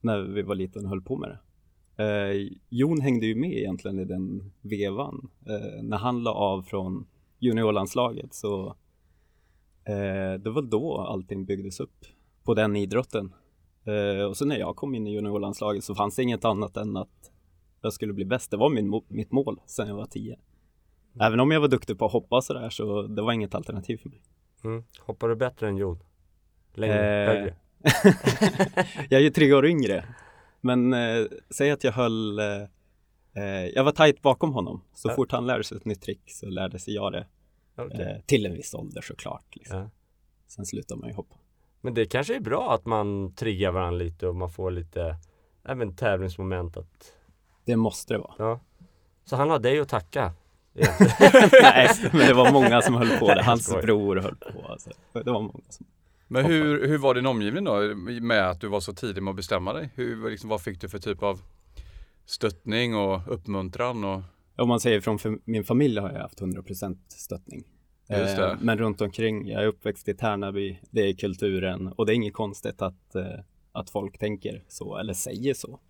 när 0.00 0.20
vi 0.20 0.42
var 0.42 0.54
liten 0.54 0.84
och 0.84 0.90
höll 0.90 1.02
på 1.02 1.16
med 1.16 1.30
det. 1.30 1.38
Eh, 2.04 2.52
Jon 2.68 3.00
hängde 3.00 3.26
ju 3.26 3.34
med 3.34 3.52
egentligen 3.52 3.98
i 3.98 4.04
den 4.04 4.52
vevan. 4.60 5.30
Eh, 5.46 5.82
när 5.82 5.96
han 5.96 6.22
la 6.22 6.32
av 6.34 6.62
från 6.62 7.06
juniorlandslaget 7.38 8.34
så 8.34 8.74
eh, 9.84 10.40
det 10.40 10.50
var 10.50 10.62
då 10.62 10.98
allting 10.98 11.44
byggdes 11.44 11.80
upp 11.80 12.06
på 12.44 12.54
den 12.54 12.76
idrotten. 12.76 13.34
Eh, 13.84 14.24
och 14.24 14.36
så 14.36 14.44
när 14.44 14.58
jag 14.58 14.76
kom 14.76 14.94
in 14.94 15.06
i 15.06 15.12
juniorlandslaget 15.12 15.84
så 15.84 15.94
fanns 15.94 16.16
det 16.16 16.22
inget 16.22 16.44
annat 16.44 16.76
än 16.76 16.96
att 16.96 17.32
jag 17.80 17.92
skulle 17.92 18.12
bli 18.12 18.24
bäst. 18.24 18.50
Det 18.50 18.56
var 18.56 18.70
min, 18.70 19.02
mitt 19.08 19.32
mål 19.32 19.60
sedan 19.66 19.88
jag 19.88 19.94
var 19.94 20.06
tio. 20.06 20.36
Även 21.20 21.40
om 21.40 21.50
jag 21.50 21.60
var 21.60 21.68
duktig 21.68 21.98
på 21.98 22.06
att 22.06 22.12
hoppa 22.12 22.40
sådär 22.40 22.70
så 22.70 23.02
det 23.02 23.22
var 23.22 23.32
inget 23.32 23.54
alternativ 23.54 23.96
för 23.96 24.08
mig. 24.08 24.22
mm. 24.64 24.84
Hoppar 25.00 25.28
du 25.28 25.36
bättre 25.36 25.68
än 25.68 25.76
Jon? 25.76 25.98
Längre? 26.74 27.24
Eh, 27.24 27.28
Högre? 27.28 27.54
jag 29.08 29.20
är 29.20 29.24
ju 29.24 29.30
tre 29.30 29.52
år 29.52 29.66
yngre. 29.66 30.04
Men 30.60 30.92
eh, 30.92 31.26
säg 31.50 31.70
att 31.70 31.84
jag 31.84 31.92
höll 31.92 32.38
eh, 32.38 32.62
eh, 33.34 33.66
Jag 33.74 33.84
var 33.84 33.92
tajt 33.92 34.22
bakom 34.22 34.52
honom. 34.52 34.84
Så 34.94 35.08
fort 35.10 35.32
han 35.32 35.46
lärde 35.46 35.64
sig 35.64 35.76
ett 35.76 35.84
nytt 35.84 36.02
trick 36.02 36.22
så 36.26 36.46
lärde 36.46 36.78
sig 36.78 36.94
jag 36.94 37.12
det. 37.12 37.26
Okej. 37.86 38.00
Eh, 38.00 38.20
till 38.26 38.46
en 38.46 38.52
viss 38.52 38.74
ålder 38.74 39.02
såklart. 39.02 39.56
Liksom. 39.56 39.78
Ja. 39.78 39.90
Sen 40.48 40.66
slutar 40.66 40.96
man 40.96 41.08
ju 41.08 41.14
hoppa. 41.14 41.36
Men 41.80 41.94
det 41.94 42.06
kanske 42.06 42.36
är 42.36 42.40
bra 42.40 42.74
att 42.74 42.86
man 42.86 43.34
triggar 43.34 43.70
varandra 43.70 43.98
lite 43.98 44.26
och 44.26 44.36
man 44.36 44.50
får 44.50 44.70
lite 44.70 45.16
Även 45.64 45.96
tävlingsmoment 45.96 46.76
att 46.76 47.12
Det 47.64 47.76
måste 47.76 48.14
det 48.14 48.18
vara. 48.18 48.34
Ja 48.38 48.60
Så 49.24 49.36
han 49.36 49.50
har 49.50 49.58
dig 49.58 49.80
att 49.80 49.88
tacka. 49.88 50.32
Nej, 51.62 51.88
men 52.12 52.26
det 52.26 52.34
var 52.34 52.52
många 52.52 52.82
som 52.82 52.94
höll 52.94 53.18
på 53.18 53.26
det. 53.34 53.42
Hans 53.42 53.70
bror 53.82 54.16
höll 54.16 54.36
på. 54.36 54.66
Alltså. 54.68 54.90
Det 55.12 55.30
var 55.30 55.42
många 55.42 55.60
som... 55.68 55.86
Men 56.28 56.44
hur, 56.44 56.88
hur 56.88 56.98
var 56.98 57.14
din 57.14 57.26
omgivning 57.26 57.64
då 57.64 57.94
med 58.20 58.50
att 58.50 58.60
du 58.60 58.68
var 58.68 58.80
så 58.80 58.94
tidig 58.94 59.22
med 59.22 59.30
att 59.30 59.36
bestämma 59.36 59.72
dig? 59.72 59.90
Hur, 59.94 60.30
liksom, 60.30 60.50
vad 60.50 60.62
fick 60.62 60.80
du 60.80 60.88
för 60.88 60.98
typ 60.98 61.22
av 61.22 61.40
stöttning 62.26 62.96
och 62.96 63.34
uppmuntran? 63.34 64.04
Och, 64.04 64.22
Om 64.60 64.68
man 64.68 64.80
säger 64.80 65.00
från 65.00 65.18
min 65.44 65.64
familj 65.64 65.98
har 65.98 66.12
jag 66.12 66.20
haft 66.20 66.40
100% 66.40 66.98
stöttning. 67.08 67.64
Eh, 68.08 68.56
Men 68.60 68.78
runt 68.78 69.00
omkring, 69.00 69.48
jag 69.48 69.62
är 69.62 69.66
uppväxt 69.66 70.08
i 70.08 70.14
Tärnaby, 70.14 70.80
det 70.90 71.00
är 71.00 71.12
kulturen 71.14 71.88
och 71.88 72.06
det 72.06 72.12
är 72.12 72.14
inget 72.14 72.34
konstigt 72.34 72.82
att, 72.82 73.14
eh, 73.14 73.40
att 73.72 73.90
folk 73.90 74.18
tänker 74.18 74.64
så 74.68 74.96
eller 74.96 75.12
säger 75.12 75.54
så. 75.54 75.80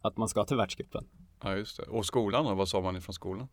Att 0.00 0.16
man 0.16 0.28
ska 0.28 0.44
till 0.44 0.56
världscupen. 0.56 1.04
ja, 1.42 1.56
just 1.56 1.76
det. 1.76 1.82
Och 1.82 2.06
skolan 2.06 2.44
då? 2.44 2.54
Vad 2.54 2.68
sa 2.68 2.80
man 2.80 2.96
ifrån 2.96 3.14
skolan? 3.14 3.48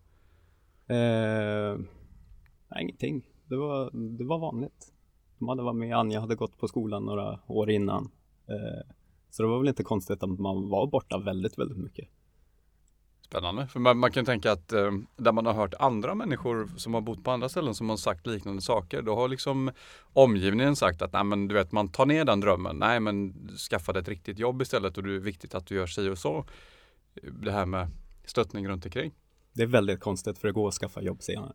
Eh, 0.88 1.78
nej, 2.72 2.82
ingenting. 2.82 3.24
Det 3.46 3.56
var, 3.56 3.92
det 4.18 4.24
var 4.24 4.40
vanligt. 4.40 4.94
De 5.40 5.50
hade 5.50 5.64
varit 5.64 5.76
med, 5.76 5.98
Anja 5.98 6.20
hade 6.20 6.36
gått 6.36 6.58
på 6.58 6.68
skolan 6.68 7.06
några 7.06 7.40
år 7.48 7.70
innan. 7.70 8.12
Eh, 8.48 8.94
så 9.30 9.44
det 9.44 9.50
var 9.50 9.60
väl 9.60 9.68
inte 9.68 9.84
konstigt 9.84 10.24
att 10.24 10.40
man 10.40 10.70
var 10.70 10.88
borta 10.88 11.18
väldigt, 11.18 11.60
väldigt 11.60 11.78
mycket. 11.78 12.10
Spännande. 13.34 13.68
För 13.68 13.80
man, 13.80 13.98
man 13.98 14.12
kan 14.12 14.26
tänka 14.26 14.52
att 14.52 14.74
eh, 14.74 14.92
där 15.18 15.32
man 15.32 15.46
har 15.46 15.54
hört 15.54 15.74
andra 15.80 16.16
människor 16.16 16.70
som 16.78 16.94
har 16.94 17.02
bott 17.02 17.24
på 17.24 17.32
andra 17.32 17.50
ställen 17.50 17.76
som 17.76 17.90
har 17.90 17.98
sagt 17.98 18.28
liknande 18.28 18.62
saker. 18.62 19.02
Då 19.02 19.16
har 19.16 19.28
liksom 19.28 19.72
omgivningen 20.14 20.76
sagt 20.76 21.02
att 21.02 21.14
nej 21.14 21.24
men 21.24 21.48
du 21.48 21.56
vet 21.56 21.72
man 21.72 21.90
tar 21.90 22.06
ner 22.06 22.26
den 22.26 22.40
drömmen. 22.40 22.76
Nej 22.76 23.00
men 23.00 23.34
skaffa 23.70 23.94
dig 23.94 24.02
ett 24.02 24.08
riktigt 24.08 24.40
jobb 24.40 24.62
istället 24.62 24.98
och 24.98 25.04
det 25.04 25.16
är 25.16 25.20
viktigt 25.20 25.56
att 25.56 25.68
du 25.68 25.76
gör 25.76 25.88
si 25.88 26.10
och 26.10 26.18
så. 26.18 26.46
Det 27.42 27.52
här 27.52 27.66
med 27.66 27.88
stöttning 28.26 28.68
runt 28.68 28.86
omkring. 28.86 29.12
Det 29.54 29.64
är 29.64 29.68
väldigt 29.68 30.00
konstigt 30.00 30.38
för 30.38 30.48
det 30.48 30.54
går 30.54 30.68
att 30.68 30.74
skaffa 30.74 31.02
jobb 31.02 31.24
senare. 31.24 31.54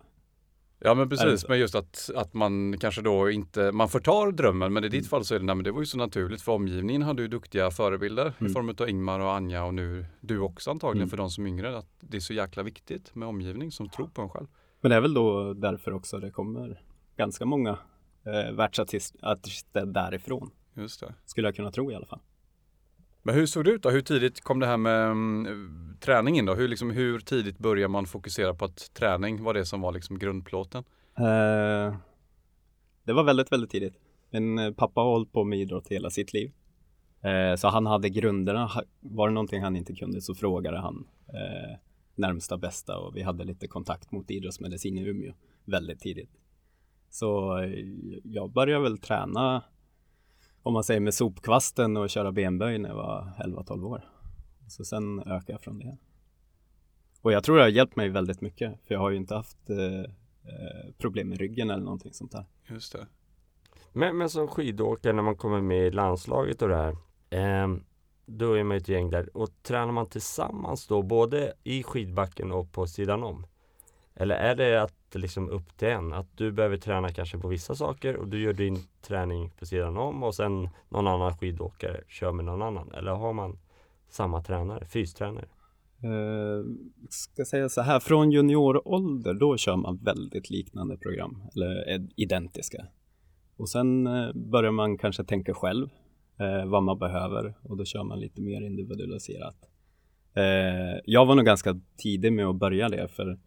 Ja 0.81 0.95
men 0.95 1.09
precis, 1.09 1.49
men 1.49 1.59
just 1.59 1.75
att, 1.75 2.11
att 2.17 2.35
man 2.35 2.79
kanske 2.79 3.03
då 3.03 3.31
inte, 3.31 3.73
man 3.73 3.89
förtar 3.89 4.33
drömmen 4.33 4.73
men 4.73 4.85
i 4.85 4.87
Mm. 4.87 4.99
ditt 4.99 5.09
fall 5.11 5.25
så 5.25 5.35
är 5.35 5.39
det, 5.39 5.45
nej, 5.45 5.55
men 5.55 5.65
det 5.65 5.73
var 5.73 5.81
ju 5.81 5.87
så 5.87 5.99
naturligt 5.99 6.43
för 6.43 6.53
omgivningen 6.53 7.03
hade 7.03 7.23
ju 7.23 7.29
duktiga 7.29 7.71
förebilder 7.71 8.27
i 8.27 8.33
Mm. 8.41 8.53
form 8.53 8.75
av 8.81 8.89
Ingmar 8.89 9.21
och 9.21 9.33
Anja 9.35 9.65
och 9.65 9.75
nu 9.75 10.07
du 10.21 10.39
också 10.39 10.71
antagligen 10.71 11.03
Mm. 11.03 11.11
för 11.11 11.17
de 11.17 11.31
som 11.31 11.45
är 11.45 11.49
yngre. 11.49 11.79
Att 11.79 11.89
det 12.01 12.17
är 12.17 12.21
så 12.21 12.33
jäkla 12.33 12.63
viktigt 12.63 13.15
med 13.15 13.29
omgivning 13.29 13.73
som 13.73 13.89
tror 13.89 14.09
på 14.09 14.23
en 14.23 14.29
själv. 14.29 14.47
Men 14.81 14.91
det 14.91 14.97
är 14.97 15.01
väl 15.01 15.15
då 15.15 15.55
därför 15.55 15.93
också 15.93 16.19
det 16.19 16.31
kommer 16.31 16.83
ganska 17.17 17.45
många 17.45 17.79
eh, 18.27 18.53
världsartister 18.55 19.87
därifrån. 19.87 20.51
Just 20.75 21.01
det. 21.01 21.15
Skulle 21.25 21.49
jag 21.49 21.57
kunna 21.57 21.71
tro 21.71 21.93
i 21.93 21.95
alla 21.95 22.07
fall. 22.07 22.21
Men 23.23 23.35
hur 23.35 23.47
såg 23.47 23.65
det 23.65 23.71
ut 23.71 23.83
då? 23.83 23.91
Hur 23.91 24.01
tidigt 24.01 24.41
kom 24.41 24.61
det 24.61 24.67
här 24.67 24.77
med 24.77 25.11
um, 25.11 25.97
träning 26.01 26.39
in 26.39 26.47
då? 26.47 26.55
Hur, 26.55 26.69
liksom, 26.69 26.91
hur 26.91 27.19
tidigt 27.19 27.59
börjar 27.59 27.89
man 27.89 28.07
fokusera 28.07 28.55
på 28.55 28.65
att 28.65 28.95
träning 28.95 29.43
var 29.43 29.55
det 29.55 29.67
som 29.67 29.81
var 29.81 29.93
liksom 29.93 30.19
grundplåten? 30.19 30.85
Uh, 31.21 31.97
det 33.05 33.13
var 33.13 33.25
väldigt, 33.25 33.53
väldigt 33.53 33.71
tidigt. 33.71 33.95
Min 34.31 34.59
eh, 34.59 34.73
pappa 34.73 35.01
har 35.01 35.11
hållit 35.11 35.33
på 35.33 35.45
med 35.45 35.59
idrott 35.59 35.89
hela 35.89 36.11
sitt 36.11 36.33
liv. 36.33 36.53
Eh, 37.21 37.57
så 37.57 37.69
han 37.69 37.87
hade 37.87 38.09
grunderna. 38.09 38.71
Var 39.01 39.29
det 39.29 39.35
någonting 39.35 39.63
han 39.63 39.77
inte 39.77 39.95
kunde 39.95 40.21
så 40.21 40.35
frågade 40.35 40.79
han 40.79 41.07
eh, 41.29 41.79
närmsta 42.15 42.59
bästa 42.59 42.99
och 42.99 43.17
vi 43.17 43.23
hade 43.23 43.45
lite 43.45 43.67
kontakt 43.67 44.13
mot 44.13 44.31
idrottsmedicin 44.31 44.99
i 44.99 45.09
Umeå 45.09 45.33
väldigt 45.65 46.01
tidigt. 46.01 46.31
Så 47.11 47.59
jag 48.25 48.53
började 48.53 48.83
väl 48.83 48.99
träna 48.99 49.65
om 50.69 50.75
man 50.75 50.85
säger 50.85 51.01
med 51.01 51.15
sopkvasten 51.15 51.97
och 51.97 52.11
köra 52.11 52.33
benböj 52.33 52.79
när 52.79 52.89
jag 52.89 52.97
var 52.97 53.33
11-12 53.39 53.85
år. 53.85 54.05
Så 54.69 54.85
sen 54.85 55.21
ökade 55.21 55.53
jag 55.53 55.61
från 55.61 55.79
det. 55.79 55.97
Och 57.23 57.33
jag 57.33 57.45
tror 57.45 57.57
det 57.57 57.63
har 57.63 57.69
hjälpt 57.69 57.97
mig 57.97 58.09
väldigt 58.09 58.41
mycket 58.41 58.79
för 58.87 58.95
jag 58.95 59.01
har 59.01 59.11
ju 59.11 59.17
inte 59.17 59.35
haft 59.35 59.71
eh, 59.71 60.01
eh, 60.53 60.93
problem 60.99 61.29
med 61.29 61.39
ryggen 61.39 61.71
eller 61.71 61.85
någonting 61.85 62.13
sånt 62.13 62.33
där. 62.33 62.45
Just 62.67 62.93
det. 62.93 63.07
Men, 63.93 64.19
men 64.19 64.31
som 64.31 64.49
skidåkare 64.49 65.13
när 65.13 65.23
man 65.23 65.37
kommer 65.37 65.61
med 65.61 65.87
i 65.87 65.91
landslaget 65.91 66.63
och 66.63 66.69
det 66.69 66.77
här 66.77 66.97
ehm, 67.31 67.85
Då 68.27 68.53
är 68.53 68.65
man 68.65 68.77
ett 68.77 68.89
gäng 68.89 69.11
där 69.11 69.37
och 69.37 69.63
tränar 69.63 69.93
man 69.93 70.09
tillsammans 70.09 70.87
då 70.87 71.03
både 71.03 71.53
i 71.65 71.83
skidbacken 71.83 72.53
och 72.53 72.73
på 72.73 72.87
sidan 72.87 73.23
om? 73.23 73.47
Eller 74.21 74.35
är 74.35 74.55
det 74.55 74.83
att 74.83 75.15
liksom 75.15 75.51
upp 75.51 75.77
till 75.77 75.89
en? 75.89 76.13
Att 76.13 76.37
du 76.37 76.53
behöver 76.53 76.77
träna 76.77 77.09
kanske 77.09 77.39
på 77.39 77.49
vissa 77.49 77.75
saker 77.75 78.17
och 78.17 78.29
du 78.29 78.43
gör 78.43 78.53
din 78.53 78.77
träning 79.03 79.51
på 79.59 79.67
sidan 79.67 79.97
om 79.97 80.23
och 80.23 80.35
sen 80.35 80.69
någon 80.89 81.07
annan 81.07 81.37
skidåkare 81.37 82.01
kör 82.09 82.33
med 82.33 82.45
någon 82.45 82.63
annan? 82.63 82.93
Eller 82.93 83.11
har 83.11 83.33
man 83.33 83.59
samma 84.09 84.43
tränare, 84.43 84.87
fystränare? 84.87 85.49
Eh, 86.03 86.65
ska 87.09 87.45
säga 87.45 87.69
så 87.69 87.81
här, 87.81 88.01
från 88.01 88.33
juniorålder 88.33 89.35
då 89.35 89.57
kör 89.57 89.77
man 89.77 89.97
väldigt 89.97 90.51
liknande 90.51 90.97
program, 90.97 91.43
eller 91.55 91.67
är 91.67 92.09
identiska. 92.17 92.87
Och 93.57 93.69
sen 93.69 94.07
eh, 94.07 94.33
börjar 94.35 94.73
man 94.73 94.99
kanske 94.99 95.25
tänka 95.25 95.55
själv 95.55 95.89
eh, 96.39 96.67
vad 96.67 96.83
man 96.83 96.99
behöver 96.99 97.55
och 97.63 97.77
då 97.77 97.85
kör 97.85 98.05
man 98.05 98.21
lite 98.21 98.41
mer 98.41 98.61
individualiserat. 98.61 99.57
Eh, 100.35 101.01
jag 101.05 101.27
var 101.27 101.35
nog 101.35 101.45
ganska 101.45 101.81
tidig 101.97 102.33
med 102.33 102.47
att 102.47 102.57
börja 102.57 102.89
det 102.89 103.09
för 103.09 103.39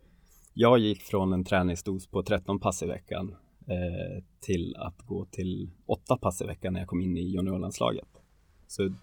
jag 0.53 0.79
gick 0.79 1.01
från 1.01 1.34
en 1.34 1.43
träningsdos 1.43 2.08
på 2.08 2.24
13 2.24 2.60
pass 2.60 2.84
i 2.84 2.86
veckan 2.86 3.36
eh, 3.67 4.24
till 4.39 4.75
att 4.75 4.98
gå 4.98 5.25
till 5.25 5.70
8 5.86 6.17
pass 6.17 6.41
i 6.41 6.46
veckan 6.46 6.74
när 6.74 6.79
jag 6.79 6.89
kom 6.89 7.01
in 7.01 7.17
i 7.17 7.22
juniorlandslaget. 7.22 8.08
Så 8.67 8.93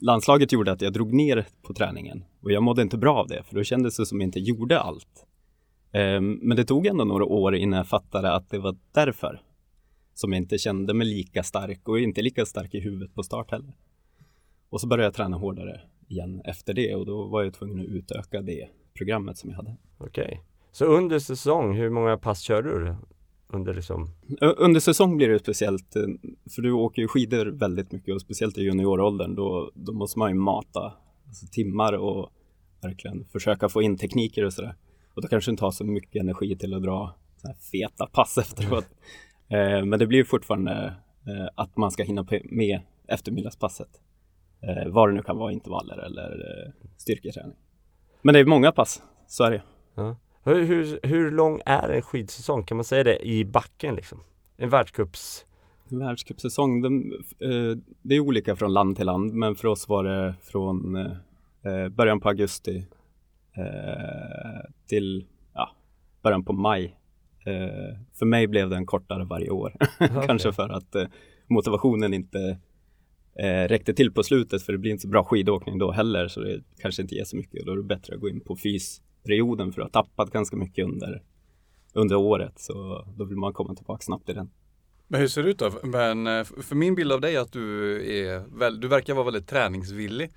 landslaget 0.00 0.52
gjorde 0.52 0.72
att 0.72 0.80
jag 0.80 0.92
drog 0.92 1.12
ner 1.12 1.46
på 1.62 1.74
träningen 1.74 2.24
och 2.40 2.52
jag 2.52 2.62
mådde 2.62 2.82
inte 2.82 2.98
bra 2.98 3.16
av 3.16 3.28
det 3.28 3.42
för 3.42 3.54
då 3.54 3.64
kändes 3.64 3.96
det 3.96 4.06
som 4.06 4.20
jag 4.20 4.28
inte 4.28 4.40
gjorde 4.40 4.80
allt. 4.80 5.26
Eh, 5.92 6.20
men 6.20 6.56
det 6.56 6.64
tog 6.64 6.86
ändå 6.86 7.04
några 7.04 7.24
år 7.24 7.54
innan 7.54 7.76
jag 7.76 7.88
fattade 7.88 8.32
att 8.32 8.50
det 8.50 8.58
var 8.58 8.76
därför 8.92 9.42
som 10.14 10.32
jag 10.32 10.42
inte 10.42 10.58
kände 10.58 10.94
mig 10.94 11.06
lika 11.06 11.42
stark 11.42 11.88
och 11.88 12.00
inte 12.00 12.22
lika 12.22 12.46
stark 12.46 12.74
i 12.74 12.80
huvudet 12.80 13.14
på 13.14 13.22
start 13.22 13.50
heller. 13.50 13.76
Och 14.68 14.80
så 14.80 14.86
började 14.86 15.06
jag 15.06 15.14
träna 15.14 15.36
hårdare 15.36 15.80
igen 16.08 16.42
efter 16.44 16.74
det 16.74 16.94
och 16.94 17.06
då 17.06 17.26
var 17.26 17.42
jag 17.42 17.54
tvungen 17.54 17.80
att 17.80 17.86
utöka 17.86 18.42
det 18.42 18.68
programmet 18.94 19.38
som 19.38 19.50
jag 19.50 19.56
hade. 19.56 19.76
Okej. 19.98 20.40
Så 20.74 20.84
under 20.84 21.18
säsong, 21.18 21.74
hur 21.74 21.90
många 21.90 22.18
pass 22.18 22.40
kör 22.40 22.62
du? 22.62 22.96
Under, 23.48 23.74
liksom... 23.74 24.08
under 24.40 24.80
säsong 24.80 25.16
blir 25.16 25.28
det 25.28 25.38
speciellt, 25.38 25.96
eh, 25.96 26.02
för 26.54 26.62
du 26.62 26.72
åker 26.72 27.02
ju 27.02 27.08
skidor 27.08 27.46
väldigt 27.46 27.92
mycket 27.92 28.14
och 28.14 28.20
speciellt 28.20 28.58
i 28.58 28.62
junioråldern 28.62 29.34
då, 29.34 29.70
då 29.74 29.92
måste 29.92 30.18
man 30.18 30.30
ju 30.30 30.34
mata 30.34 30.92
alltså 31.26 31.46
timmar 31.46 31.92
och 31.92 32.30
verkligen 32.82 33.24
försöka 33.24 33.68
få 33.68 33.82
in 33.82 33.98
tekniker 33.98 34.44
och 34.44 34.52
sådär. 34.52 34.74
Och 35.14 35.22
då 35.22 35.28
kanske 35.28 35.50
inte 35.50 35.64
har 35.64 35.70
så 35.70 35.84
mycket 35.84 36.20
energi 36.20 36.56
till 36.56 36.74
att 36.74 36.82
dra 36.82 37.14
feta 37.72 38.06
pass 38.06 38.38
efteråt. 38.44 38.86
Eh, 39.48 39.84
men 39.84 39.98
det 39.98 40.06
blir 40.06 40.24
fortfarande 40.24 40.94
eh, 41.26 41.48
att 41.54 41.76
man 41.76 41.90
ska 41.90 42.02
hinna 42.02 42.26
med 42.44 42.80
eftermiddagspasset. 43.08 44.00
Eh, 44.62 44.92
vad 44.92 45.08
det 45.08 45.12
nu 45.12 45.22
kan 45.22 45.38
vara, 45.38 45.52
intervaller 45.52 45.98
eller 45.98 46.72
styrketräning. 46.96 47.56
Men 48.22 48.34
det 48.34 48.40
är 48.40 48.44
många 48.44 48.72
pass, 48.72 49.02
så 49.26 49.44
är 49.44 49.50
det. 49.50 49.62
Ja. 49.94 50.16
Hur, 50.44 50.62
hur, 50.62 51.00
hur 51.02 51.30
lång 51.30 51.60
är 51.66 51.88
en 51.88 52.02
skidsäsong? 52.02 52.64
Kan 52.64 52.76
man 52.76 52.84
säga 52.84 53.04
det 53.04 53.26
i 53.26 53.44
backen 53.44 53.94
liksom? 53.94 54.20
En 54.56 54.70
världscups? 54.70 55.46
En 55.90 55.98
världscupsäsong, 55.98 56.82
den, 56.82 57.12
det 58.02 58.14
är 58.14 58.20
olika 58.20 58.56
från 58.56 58.72
land 58.72 58.96
till 58.96 59.06
land 59.06 59.34
men 59.34 59.54
för 59.54 59.68
oss 59.68 59.88
var 59.88 60.04
det 60.04 60.34
från 60.42 60.92
början 61.90 62.20
på 62.20 62.28
augusti 62.28 62.86
till 64.86 65.26
ja, 65.54 65.70
början 66.22 66.44
på 66.44 66.52
maj 66.52 66.96
Eh, 67.46 67.96
för 68.12 68.26
mig 68.26 68.46
blev 68.46 68.70
den 68.70 68.86
kortare 68.86 69.24
varje 69.24 69.50
år. 69.50 69.76
Kanske 70.26 70.52
för 70.52 70.68
att 70.68 70.94
eh, 70.94 71.06
motivationen 71.46 72.14
inte 72.14 72.58
eh, 73.38 73.68
räckte 73.68 73.94
till 73.94 74.12
på 74.12 74.22
slutet 74.22 74.62
för 74.62 74.72
det 74.72 74.78
blir 74.78 74.90
inte 74.90 75.02
så 75.02 75.08
bra 75.08 75.24
skidåkning 75.24 75.78
då 75.78 75.90
heller 75.90 76.28
så 76.28 76.40
det 76.40 76.62
kanske 76.80 77.02
inte 77.02 77.14
ger 77.14 77.24
så 77.24 77.36
mycket. 77.36 77.66
Då 77.66 77.72
är 77.72 77.76
det 77.76 77.82
bättre 77.82 78.14
att 78.14 78.20
gå 78.20 78.28
in 78.28 78.40
på 78.40 78.56
fysperioden 79.24 79.72
för 79.72 79.82
att 79.82 79.94
ha 79.94 80.02
tappat 80.02 80.30
ganska 80.30 80.56
mycket 80.56 80.84
under, 80.84 81.22
under 81.92 82.16
året 82.16 82.58
så 82.58 83.04
då 83.16 83.24
vill 83.24 83.36
man 83.36 83.52
komma 83.52 83.74
tillbaka 83.74 84.02
snabbt 84.02 84.28
i 84.28 84.32
den. 84.32 84.50
Men 85.08 85.20
hur 85.20 85.28
ser 85.28 85.42
det 85.42 85.50
ut 85.50 85.58
då? 85.58 85.70
Men 85.82 86.26
eh, 86.26 86.44
för 86.44 86.74
min 86.74 86.94
bild 86.94 87.12
av 87.12 87.20
dig 87.20 87.36
är 87.36 87.40
att 87.40 87.52
du 87.52 87.96
är 88.26 88.70
du 88.80 88.88
verkar 88.88 89.14
vara 89.14 89.24
väldigt 89.24 89.48
träningsvillig. 89.48 90.30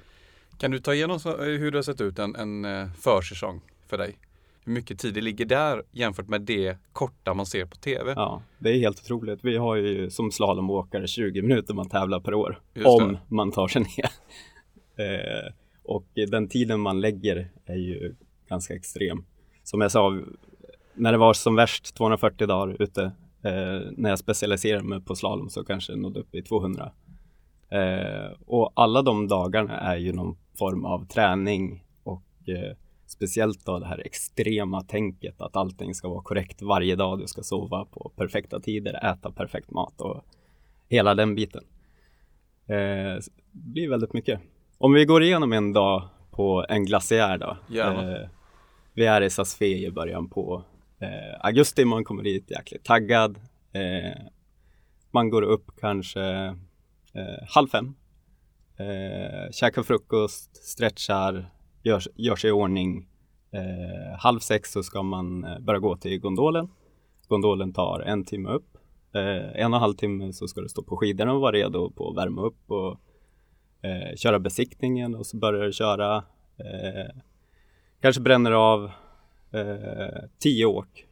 Kan 0.57 0.71
du 0.71 0.79
ta 0.79 0.93
igenom 0.93 1.19
hur 1.39 1.71
det 1.71 1.77
har 1.77 1.83
sett 1.83 2.01
ut 2.01 2.19
en, 2.19 2.35
en 2.35 2.65
eh, 2.65 2.91
försäsong 2.93 3.61
för 3.87 3.97
dig? 3.97 4.17
hur 4.65 4.73
mycket 4.73 4.99
tid 4.99 5.13
det 5.13 5.21
ligger 5.21 5.45
där 5.45 5.83
jämfört 5.91 6.27
med 6.27 6.41
det 6.41 6.77
korta 6.93 7.33
man 7.33 7.45
ser 7.45 7.65
på 7.65 7.75
TV. 7.75 8.13
Ja, 8.15 8.41
det 8.59 8.69
är 8.69 8.79
helt 8.79 8.99
otroligt. 8.99 9.39
Vi 9.43 9.57
har 9.57 9.75
ju 9.75 10.09
som 10.09 10.31
slalomåkare 10.31 11.07
20 11.07 11.41
minuter 11.41 11.73
man 11.73 11.89
tävlar 11.89 12.19
per 12.19 12.33
år 12.33 12.61
om 12.85 13.17
man 13.27 13.51
tar 13.51 13.67
sig 13.67 13.81
ner. 13.81 14.09
eh, 15.05 15.53
och 15.83 16.05
den 16.13 16.47
tiden 16.47 16.79
man 16.79 17.01
lägger 17.01 17.49
är 17.65 17.75
ju 17.75 18.15
ganska 18.49 18.75
extrem. 18.75 19.25
Som 19.63 19.81
jag 19.81 19.91
sa, 19.91 20.19
när 20.93 21.11
det 21.11 21.17
var 21.17 21.33
som 21.33 21.55
värst 21.55 21.95
240 21.95 22.47
dagar 22.47 22.81
ute, 22.81 23.03
eh, 23.43 23.91
när 23.97 24.09
jag 24.09 24.19
specialiserade 24.19 24.83
mig 24.83 25.01
på 25.01 25.15
slalom 25.15 25.49
så 25.49 25.63
kanske 25.63 25.91
jag 25.91 25.99
nådde 25.99 26.19
upp 26.19 26.35
i 26.35 26.41
200. 26.41 26.91
Eh, 27.69 28.31
och 28.45 28.71
alla 28.75 29.01
de 29.01 29.27
dagarna 29.27 29.79
är 29.79 29.97
ju 29.97 30.13
någon 30.13 30.37
form 30.59 30.85
av 30.85 31.05
träning 31.07 31.83
och 32.03 32.49
eh, 32.49 32.77
Speciellt 33.07 33.65
då 33.65 33.79
det 33.79 33.85
här 33.85 34.01
extrema 34.05 34.81
tänket 34.81 35.41
att 35.41 35.55
allting 35.55 35.95
ska 35.95 36.09
vara 36.09 36.21
korrekt 36.21 36.61
varje 36.61 36.95
dag. 36.95 37.19
Du 37.19 37.27
ska 37.27 37.43
sova 37.43 37.85
på 37.85 38.11
perfekta 38.15 38.59
tider, 38.59 39.11
äta 39.11 39.31
perfekt 39.31 39.71
mat 39.71 40.01
och 40.01 40.25
hela 40.89 41.15
den 41.15 41.35
biten. 41.35 41.63
Eh, 42.67 42.75
det 43.51 43.71
blir 43.71 43.89
väldigt 43.89 44.13
mycket. 44.13 44.39
Om 44.77 44.93
vi 44.93 45.05
går 45.05 45.23
igenom 45.23 45.53
en 45.53 45.73
dag 45.73 46.07
på 46.31 46.65
en 46.69 46.85
glaciär 46.85 47.37
då. 47.37 47.57
Eh, 47.91 48.29
vi 48.97 49.05
är 49.05 49.21
i 49.21 49.29
Sasfe 49.29 49.65
i 49.65 49.91
början 49.91 50.29
på 50.29 50.63
eh, 50.99 51.39
augusti. 51.39 51.85
Man 51.85 52.03
kommer 52.03 52.23
dit 52.23 52.51
jäkligt 52.51 52.83
taggad. 52.83 53.39
Eh, 53.73 54.21
man 55.11 55.29
går 55.29 55.41
upp 55.41 55.71
kanske 55.79 56.21
eh, 57.13 57.47
halv 57.49 57.67
fem. 57.67 57.95
Eh, 58.77 59.51
käkar 59.51 59.83
frukost, 59.83 60.55
stretchar, 60.55 61.49
gör, 61.83 62.01
gör 62.15 62.35
sig 62.35 62.49
i 62.49 62.51
ordning. 62.51 63.07
Eh, 63.51 64.19
halv 64.19 64.39
sex 64.39 64.71
så 64.71 64.83
ska 64.83 65.03
man 65.03 65.43
eh, 65.43 65.59
börja 65.59 65.79
gå 65.79 65.97
till 65.97 66.19
gondolen. 66.19 66.69
Gondolen 67.27 67.73
tar 67.73 67.99
en 67.99 68.25
timme 68.25 68.49
upp. 68.49 68.77
Eh, 69.13 69.61
en 69.61 69.73
och 69.73 69.77
en 69.77 69.81
halv 69.81 69.93
timme 69.93 70.33
så 70.33 70.47
ska 70.47 70.61
du 70.61 70.69
stå 70.69 70.83
på 70.83 70.97
skidorna 70.97 71.33
och 71.33 71.41
vara 71.41 71.55
redo 71.55 71.91
på 71.91 72.09
att 72.09 72.17
värma 72.17 72.41
upp 72.41 72.71
och 72.71 72.99
eh, 73.81 74.15
köra 74.15 74.39
besiktningen 74.39 75.15
och 75.15 75.25
så 75.25 75.37
börjar 75.37 75.65
du 75.65 75.73
köra. 75.73 76.15
Eh, 76.57 77.21
Kanske 78.01 78.21
bränner 78.21 78.51
av 78.51 78.91
eh, 79.51 80.29
tio 80.39 80.65
åk. 80.65 81.05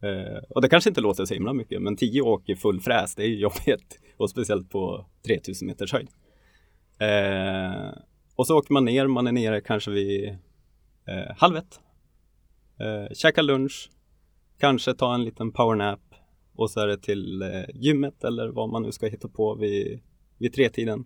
Eh, 0.00 0.42
och 0.48 0.62
det 0.62 0.68
kanske 0.68 0.90
inte 0.90 1.00
låter 1.00 1.24
så 1.24 1.34
himla 1.34 1.52
mycket 1.52 1.82
men 1.82 1.96
tio 1.96 2.20
åk 2.20 2.48
i 2.48 2.56
full 2.56 2.80
fräs 2.80 3.14
det 3.14 3.24
är 3.24 3.28
jobbigt 3.28 4.00
och 4.16 4.30
speciellt 4.30 4.70
på 4.70 5.06
3000 5.26 5.66
meters 5.66 5.92
höjd. 5.92 6.08
Eh, 6.98 7.98
och 8.36 8.46
så 8.46 8.58
åker 8.58 8.72
man 8.72 8.84
ner, 8.84 9.06
man 9.06 9.26
är 9.26 9.32
nere 9.32 9.60
kanske 9.60 9.90
vid 9.90 10.28
eh, 11.06 11.36
halv 11.36 11.56
ett. 11.56 11.80
Eh, 12.80 13.14
käkar 13.14 13.42
lunch, 13.42 13.90
kanske 14.58 14.94
ta 14.94 15.14
en 15.14 15.24
liten 15.24 15.52
powernap 15.52 16.00
och 16.54 16.70
så 16.70 16.80
är 16.80 16.86
det 16.86 16.98
till 16.98 17.42
eh, 17.42 17.64
gymmet 17.74 18.24
eller 18.24 18.48
vad 18.48 18.68
man 18.68 18.82
nu 18.82 18.92
ska 18.92 19.06
hitta 19.06 19.28
på 19.28 19.54
vid, 19.54 20.00
vid 20.38 20.52
tretiden. 20.52 21.04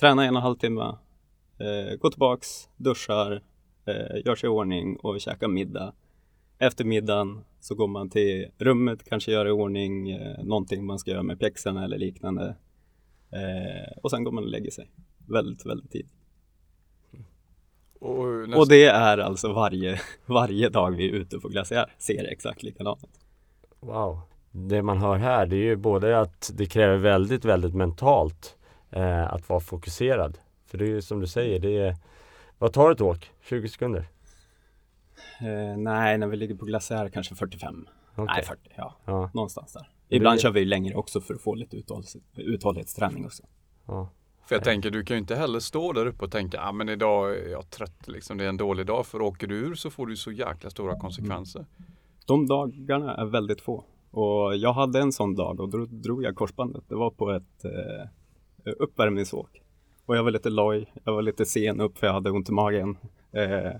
Träna 0.00 0.24
en 0.24 0.34
och 0.34 0.36
en 0.36 0.42
halv 0.42 0.56
timme, 0.56 0.96
eh, 1.58 1.96
gå 1.98 2.10
tillbaks, 2.10 2.68
duschar, 2.76 3.42
eh, 3.86 4.22
gör 4.24 4.34
sig 4.34 4.46
i 4.46 4.50
ordning 4.50 4.96
och 4.96 5.20
käkar 5.20 5.48
middag. 5.48 5.92
Efter 6.58 6.84
middagen 6.84 7.44
så 7.60 7.74
går 7.74 7.88
man 7.88 8.10
till 8.10 8.48
rummet, 8.58 9.04
kanske 9.04 9.32
gör 9.32 9.46
i 9.46 9.50
ordning 9.50 10.10
eh, 10.10 10.44
någonting 10.44 10.86
man 10.86 10.98
ska 10.98 11.10
göra 11.10 11.22
med 11.22 11.38
pjäxorna 11.38 11.84
eller 11.84 11.98
liknande. 11.98 12.56
Eh, 13.30 13.98
och 14.02 14.10
sen 14.10 14.24
går 14.24 14.32
man 14.32 14.44
och 14.44 14.50
lägger 14.50 14.70
sig. 14.70 14.90
Väldigt, 15.28 15.66
väldigt 15.66 15.90
tidigt. 15.90 16.12
Och, 18.00 18.48
nästa... 18.48 18.60
och, 18.60 18.68
det 18.68 18.84
är 18.84 19.18
alltså 19.18 19.52
varje, 19.52 20.00
varje 20.26 20.68
dag 20.68 20.90
vi 20.90 21.08
är 21.08 21.12
ute 21.12 21.38
på 21.38 21.48
glaciär 21.48 21.92
ser 21.98 22.24
exakt 22.24 22.62
likadant. 22.62 23.20
Wow. 23.80 24.20
Det 24.50 24.82
man 24.82 24.98
hör 24.98 25.16
här 25.16 25.46
det 25.46 25.56
är 25.56 25.64
ju 25.64 25.76
både 25.76 26.20
att 26.20 26.50
det 26.54 26.66
kräver 26.66 26.96
väldigt, 26.96 27.44
väldigt 27.44 27.74
mentalt 27.74 28.56
eh, 28.90 29.34
att 29.34 29.48
vara 29.48 29.60
fokuserad. 29.60 30.38
För 30.66 30.78
det 30.78 30.84
är 30.84 30.88
ju 30.88 31.02
som 31.02 31.20
du 31.20 31.26
säger, 31.26 31.60
det 31.60 31.78
är 31.78 31.96
Vad 32.58 32.72
tar 32.72 32.90
ett 32.90 33.00
åk? 33.00 33.30
20 33.42 33.68
sekunder? 33.68 34.08
Eh, 35.40 35.76
nej, 35.76 36.18
när 36.18 36.26
vi 36.26 36.36
ligger 36.36 36.54
på 36.54 36.64
glaciär 36.64 37.08
kanske 37.08 37.34
45. 37.34 37.88
Okay. 38.12 38.24
Nej, 38.26 38.44
40, 38.44 38.60
ja. 38.76 38.94
ja. 39.04 39.30
Någonstans 39.34 39.72
där. 39.72 39.88
Ibland 40.08 40.38
det... 40.38 40.42
kör 40.42 40.50
vi 40.50 40.64
längre 40.64 40.94
också 40.94 41.20
för 41.20 41.34
att 41.34 41.42
få 41.42 41.54
lite 41.54 41.82
uthållighetsträning 42.36 43.24
också. 43.24 43.42
Ja. 43.86 44.08
För 44.46 44.54
jag 44.54 44.64
tänker, 44.64 44.90
du 44.90 45.04
kan 45.04 45.16
ju 45.16 45.20
inte 45.20 45.36
heller 45.36 45.60
stå 45.60 45.92
där 45.92 46.06
uppe 46.06 46.24
och 46.24 46.30
tänka, 46.30 46.56
ja 46.56 46.68
ah, 46.68 46.72
men 46.72 46.88
idag 46.88 47.36
är 47.36 47.48
jag 47.48 47.70
trött, 47.70 48.08
liksom, 48.08 48.38
det 48.38 48.44
är 48.44 48.48
en 48.48 48.56
dålig 48.56 48.86
dag. 48.86 49.06
För 49.06 49.22
åker 49.22 49.46
du 49.46 49.54
ur 49.54 49.74
så 49.74 49.90
får 49.90 50.06
du 50.06 50.16
så 50.16 50.32
jäkla 50.32 50.70
stora 50.70 50.98
konsekvenser. 50.98 51.66
De 52.26 52.46
dagarna 52.46 53.16
är 53.16 53.24
väldigt 53.24 53.60
få. 53.60 53.84
Och 54.10 54.56
jag 54.56 54.72
hade 54.72 55.00
en 55.00 55.12
sån 55.12 55.34
dag 55.34 55.60
och 55.60 55.68
då 55.68 55.84
drog 55.84 56.24
jag 56.24 56.36
korsbandet. 56.36 56.84
Det 56.88 56.94
var 56.94 57.10
på 57.10 57.30
ett 57.30 57.64
eh, 57.64 58.72
uppvärmningsåk. 58.76 59.63
Och 60.06 60.16
jag 60.16 60.22
var 60.22 60.30
lite 60.30 60.50
loj, 60.50 60.92
jag 61.04 61.12
var 61.12 61.22
lite 61.22 61.44
sen 61.44 61.80
upp 61.80 61.98
för 61.98 62.06
jag 62.06 62.14
hade 62.14 62.30
ont 62.30 62.48
i 62.48 62.52
magen. 62.52 62.96
Eh, 63.32 63.72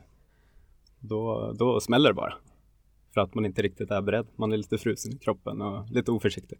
då, 1.01 1.53
då 1.59 1.81
smäller 1.81 2.11
det 2.11 2.15
bara. 2.15 2.35
För 3.15 3.21
att 3.21 3.35
man 3.35 3.47
inte 3.47 3.63
riktigt 3.63 3.91
är 3.91 4.03
beredd. 4.03 4.27
Man 4.37 4.53
är 4.53 4.57
lite 4.57 4.79
frusen 4.79 5.13
i 5.13 5.19
kroppen 5.19 5.63
och 5.63 5.91
lite 5.91 6.11
oförsiktig. 6.11 6.59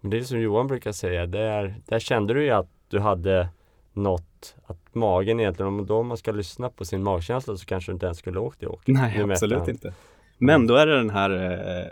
Men 0.00 0.10
det 0.10 0.18
är 0.18 0.22
som 0.22 0.40
Johan 0.40 0.66
brukar 0.66 0.92
säga, 0.92 1.26
där, 1.26 1.74
där 1.86 1.98
kände 1.98 2.34
du 2.34 2.44
ju 2.44 2.50
att 2.50 2.70
du 2.88 2.98
hade 2.98 3.48
något, 3.92 4.56
att 4.66 4.94
magen 4.94 5.40
egentligen, 5.40 5.68
om 5.68 5.86
då 5.86 6.02
man 6.02 6.16
ska 6.16 6.32
lyssna 6.32 6.70
på 6.70 6.84
sin 6.84 7.02
magkänsla 7.02 7.56
så 7.56 7.66
kanske 7.66 7.92
du 7.92 7.94
inte 7.94 8.06
ens 8.06 8.18
skulle 8.18 8.38
åkt 8.38 8.62
i 8.62 8.66
åk. 8.66 8.82
Nej, 8.86 9.18
Nu 9.18 9.32
absolut 9.32 9.68
inte. 9.68 9.94
Men 10.38 10.66
då 10.66 10.74
är 10.74 10.86
det 10.86 10.96
den 10.96 11.10
här 11.10 11.30
eh, 11.30 11.86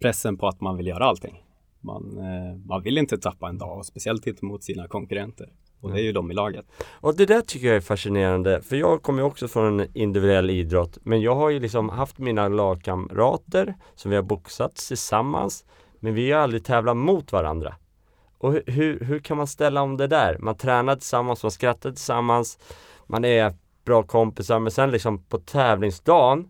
pressen 0.00 0.36
på 0.36 0.48
att 0.48 0.60
man 0.60 0.76
vill 0.76 0.86
göra 0.86 1.04
allting. 1.04 1.44
Man, 1.80 2.18
eh, 2.18 2.56
man 2.66 2.82
vill 2.82 2.98
inte 2.98 3.18
tappa 3.18 3.48
en 3.48 3.58
dag, 3.58 3.78
och 3.78 3.86
speciellt 3.86 4.26
inte 4.26 4.44
mot 4.44 4.64
sina 4.64 4.88
konkurrenter. 4.88 5.52
Och 5.82 5.92
det 5.92 6.00
är 6.00 6.02
ju 6.02 6.12
de 6.12 6.30
i 6.30 6.34
laget. 6.34 6.66
Och 6.90 7.16
det 7.16 7.26
där 7.26 7.40
tycker 7.40 7.66
jag 7.66 7.76
är 7.76 7.80
fascinerande, 7.80 8.62
för 8.62 8.76
jag 8.76 9.02
kommer 9.02 9.22
ju 9.22 9.26
också 9.26 9.48
från 9.48 9.80
en 9.80 9.88
individuell 9.94 10.50
idrott, 10.50 10.98
men 11.02 11.20
jag 11.20 11.34
har 11.34 11.50
ju 11.50 11.60
liksom 11.60 11.88
haft 11.88 12.18
mina 12.18 12.48
lagkamrater 12.48 13.74
som 13.94 14.10
vi 14.10 14.16
har 14.16 14.22
boxats 14.22 14.88
tillsammans, 14.88 15.64
men 16.00 16.14
vi 16.14 16.32
har 16.32 16.40
aldrig 16.40 16.64
tävlat 16.64 16.96
mot 16.96 17.32
varandra. 17.32 17.74
Och 18.38 18.52
hur, 18.52 18.62
hur, 18.66 19.00
hur 19.00 19.18
kan 19.18 19.36
man 19.36 19.46
ställa 19.46 19.82
om 19.82 19.96
det 19.96 20.06
där? 20.06 20.38
Man 20.38 20.56
tränar 20.56 20.96
tillsammans, 20.96 21.42
man 21.42 21.50
skrattar 21.50 21.90
tillsammans, 21.90 22.58
man 23.06 23.24
är 23.24 23.54
bra 23.84 24.02
kompisar, 24.02 24.58
men 24.58 24.72
sen 24.72 24.90
liksom 24.90 25.24
på 25.24 25.38
tävlingsdagen, 25.38 26.48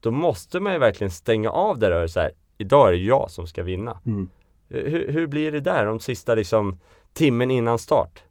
då 0.00 0.10
måste 0.10 0.60
man 0.60 0.72
ju 0.72 0.78
verkligen 0.78 1.10
stänga 1.10 1.50
av 1.50 1.78
det 1.78 1.88
där 1.88 2.02
och 2.02 2.10
så 2.10 2.20
här, 2.20 2.30
idag 2.58 2.88
är 2.88 2.92
det 2.92 2.98
jag 2.98 3.30
som 3.30 3.46
ska 3.46 3.62
vinna. 3.62 4.00
Hur, 4.68 5.12
hur 5.12 5.26
blir 5.26 5.52
det 5.52 5.60
där 5.60 5.86
de 5.86 6.00
sista 6.00 6.34
liksom 6.34 6.80
timmen 7.12 7.50
innan 7.50 7.78
start? 7.78 8.23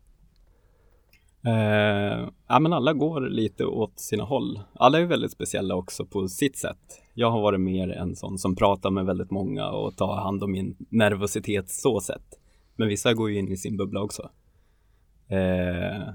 Eh, 1.46 2.30
ja, 2.48 2.60
men 2.60 2.74
alla 2.74 2.94
går 2.94 3.22
lite 3.22 3.66
åt 3.66 4.00
sina 4.00 4.24
håll. 4.24 4.60
Alla 4.74 5.00
är 5.00 5.06
väldigt 5.06 5.32
speciella 5.32 5.76
också 5.76 6.06
på 6.06 6.28
sitt 6.28 6.58
sätt. 6.58 7.02
Jag 7.14 7.32
har 7.32 7.42
varit 7.42 7.62
mer 7.62 7.90
en 7.90 8.16
sån 8.16 8.38
som 8.38 8.56
pratar 8.56 8.90
med 8.92 9.06
väldigt 9.06 9.32
många 9.32 9.70
och 9.70 9.96
tar 9.96 10.16
hand 10.16 10.44
om 10.44 10.52
min 10.52 10.76
nervositet 10.90 11.70
så 11.70 12.02
sätt. 12.02 12.40
Men 12.76 12.88
vissa 12.88 13.14
går 13.14 13.32
ju 13.32 13.40
in 13.40 13.52
i 13.52 13.58
sin 13.58 13.78
bubbla 13.78 14.02
också. 14.02 14.30
Eh, 15.28 16.14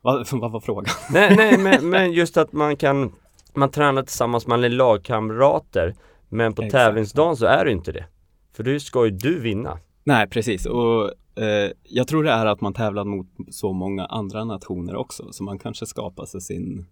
vad, 0.00 0.26
vad 0.32 0.52
var 0.52 0.60
frågan? 0.60 0.94
Nej, 1.12 1.36
nej 1.36 1.58
men, 1.58 1.88
men 1.88 2.12
just 2.12 2.36
att 2.36 2.52
man 2.52 2.76
kan 2.76 3.12
Man 3.54 3.70
tränar 3.70 4.02
tillsammans, 4.02 4.46
man 4.46 4.64
är 4.64 4.68
lagkamrater 4.68 5.94
Men 6.28 6.54
på 6.54 6.62
Exakt. 6.62 6.82
tävlingsdagen 6.84 7.36
så 7.36 7.46
är 7.46 7.64
det 7.64 7.72
inte 7.72 7.92
det 7.92 8.04
För 8.52 8.62
då 8.62 8.78
ska 8.80 9.04
ju 9.04 9.10
du 9.10 9.40
vinna 9.40 9.78
Nej, 10.06 10.28
precis. 10.28 10.66
Och 10.66 11.12
eh, 11.42 11.70
jag 11.82 12.08
tror 12.08 12.24
det 12.24 12.30
är 12.30 12.46
att 12.46 12.60
man 12.60 12.74
tävlar 12.74 13.04
mot 13.04 13.26
så 13.50 13.72
många 13.72 14.06
andra 14.06 14.44
nationer 14.44 14.96
också, 14.96 15.32
så 15.32 15.44
man 15.44 15.58
kanske 15.58 15.86
skapar 15.86 16.26
sig 16.26 16.40
sin, 16.40 16.86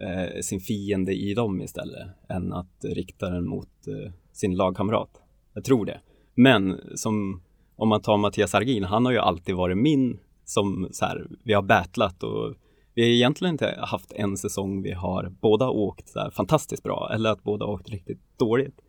eh, 0.00 0.40
sin 0.40 0.60
fiende 0.60 1.12
i 1.12 1.34
dem 1.34 1.62
istället, 1.62 2.08
än 2.28 2.52
att 2.52 2.84
rikta 2.84 3.30
den 3.30 3.48
mot 3.48 3.86
eh, 3.86 4.12
sin 4.32 4.56
lagkamrat. 4.56 5.10
Jag 5.54 5.64
tror 5.64 5.86
det. 5.86 6.00
Men 6.34 6.80
som 6.94 7.42
om 7.76 7.88
man 7.88 8.02
tar 8.02 8.16
Mattias 8.16 8.54
Argin, 8.54 8.84
han 8.84 9.04
har 9.04 9.12
ju 9.12 9.18
alltid 9.18 9.54
varit 9.54 9.78
min 9.78 10.18
som 10.44 10.88
så 10.92 11.04
här, 11.04 11.26
vi 11.44 11.52
har 11.52 11.62
battlat 11.62 12.22
och 12.22 12.54
vi 12.94 13.02
har 13.02 13.08
egentligen 13.08 13.54
inte 13.54 13.78
haft 13.80 14.12
en 14.12 14.36
säsong 14.36 14.82
vi 14.82 14.92
har 14.92 15.32
båda 15.40 15.70
åkt 15.70 16.08
så 16.08 16.20
här 16.20 16.30
fantastiskt 16.30 16.82
bra 16.82 17.10
eller 17.14 17.30
att 17.30 17.42
båda 17.42 17.64
åkt 17.64 17.90
riktigt 17.90 18.38
dåligt. 18.38 18.80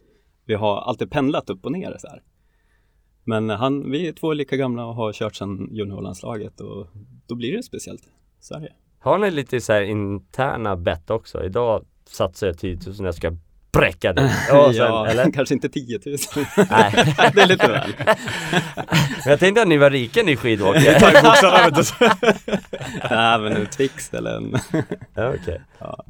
Vi 0.45 0.53
har 0.53 0.77
alltid 0.77 1.11
pendlat 1.11 1.49
upp 1.49 1.65
och 1.65 1.71
ner 1.71 1.95
så 1.99 2.07
här. 2.07 2.23
Men 3.29 3.49
han, 3.49 3.91
vi 3.91 4.07
är 4.07 4.11
två 4.11 4.33
lika 4.33 4.55
gamla 4.55 4.85
och 4.85 4.95
har 4.95 5.13
kört 5.13 5.35
sedan 5.35 5.69
juniorlandslaget 5.71 6.61
och 6.61 6.87
då 7.27 7.35
blir 7.35 7.57
det 7.57 7.63
speciellt. 7.63 8.01
Så 8.39 8.55
är 8.55 8.59
det. 8.59 8.73
Har 8.99 9.17
ni 9.17 9.31
lite 9.31 9.61
så 9.61 9.81
interna 9.81 10.75
bett 10.75 11.09
också? 11.09 11.43
Idag 11.43 11.85
satsar 12.05 12.47
jag 12.47 12.57
10 12.57 12.79
000 12.85 12.95
jag 12.99 13.15
ska 13.15 13.31
bräcka 13.71 14.13
dig 14.13 14.29
sen, 14.49 14.73
ja, 14.75 15.07
eller? 15.07 15.31
kanske 15.33 15.55
inte 15.55 15.69
10 15.69 15.99
000. 16.05 16.17
Nej. 16.69 17.15
det 17.33 17.41
är 17.41 17.47
lite 17.47 17.67
väl. 17.67 17.93
Men 19.25 19.31
jag 19.31 19.39
tänkte 19.39 19.61
att 19.61 19.67
ni 19.67 19.77
var 19.77 19.89
rika 19.89 20.23
ni 20.23 20.35
skidåkare. 20.35 20.99
Nej, 23.09 23.39
men 23.39 23.53
en 23.53 23.65
Twix 23.65 24.13
eller 24.13 24.37
en... 24.37 24.55
Ja 25.13 25.33
okej 25.41 25.61
Ja. 25.79 26.05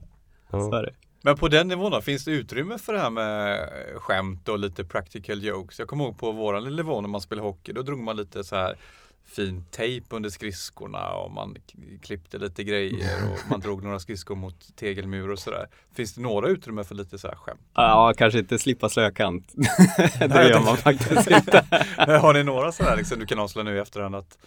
Ja. 0.52 0.60
Så 0.60 0.76
är 0.76 0.84
det. 0.84 0.94
Men 1.22 1.38
på 1.38 1.48
den 1.48 1.68
nivån 1.68 1.92
då, 1.92 2.02
finns 2.02 2.26
det 2.26 2.32
utrymme 2.32 2.78
för 2.78 2.94
det 2.94 3.00
här 3.00 3.10
med 3.10 3.70
skämt 3.96 4.50
och 4.50 4.60
lite 4.60 4.84
practical 4.84 5.44
jokes? 5.44 5.80
Jag 5.80 5.88
kommer 5.88 6.04
ihåg 6.04 6.18
på 6.18 6.32
våran 6.32 6.76
nivå 6.76 7.02
när 7.02 7.10
man 7.10 7.22
spelade 7.22 7.48
hockey, 7.48 7.74
då 7.74 7.82
drog 7.82 8.00
man 8.00 8.18
lite 8.18 8.44
så 8.44 8.56
här 8.56 8.78
fin 9.26 9.64
tejp 9.72 10.16
under 10.16 10.30
skridskorna 10.30 11.10
och 11.10 11.32
man 11.32 11.56
klippte 12.02 12.38
lite 12.38 12.64
grejer 12.64 13.32
och 13.32 13.38
man 13.50 13.60
drog 13.60 13.84
några 13.84 14.00
skridskor 14.00 14.36
mot 14.36 14.76
tegelmur 14.76 15.30
och 15.32 15.40
sådär. 15.40 15.68
Finns 15.96 16.14
det 16.14 16.22
några 16.22 16.48
utrymme 16.48 16.84
för 16.84 16.96
lite 16.96 17.18
så 17.18 17.28
här 17.28 17.36
skämt? 17.36 17.62
Ja, 17.74 18.14
kanske 18.18 18.40
inte 18.40 18.60
slippa 18.60 18.90
slökant. 18.90 19.54
det 20.20 20.50
gör 20.50 20.64
man 20.66 20.78
faktiskt 20.78 21.32
inte. 21.32 21.66
Har 21.98 22.34
ni 22.34 22.44
några 22.44 22.72
sådär 22.72 22.98
liksom 22.98 23.20
du 23.20 23.26
kan 23.26 23.40
avslöja 23.40 23.64
nu 23.64 23.76
i 23.76 23.80
efterhand 23.80 24.16
att 24.16 24.38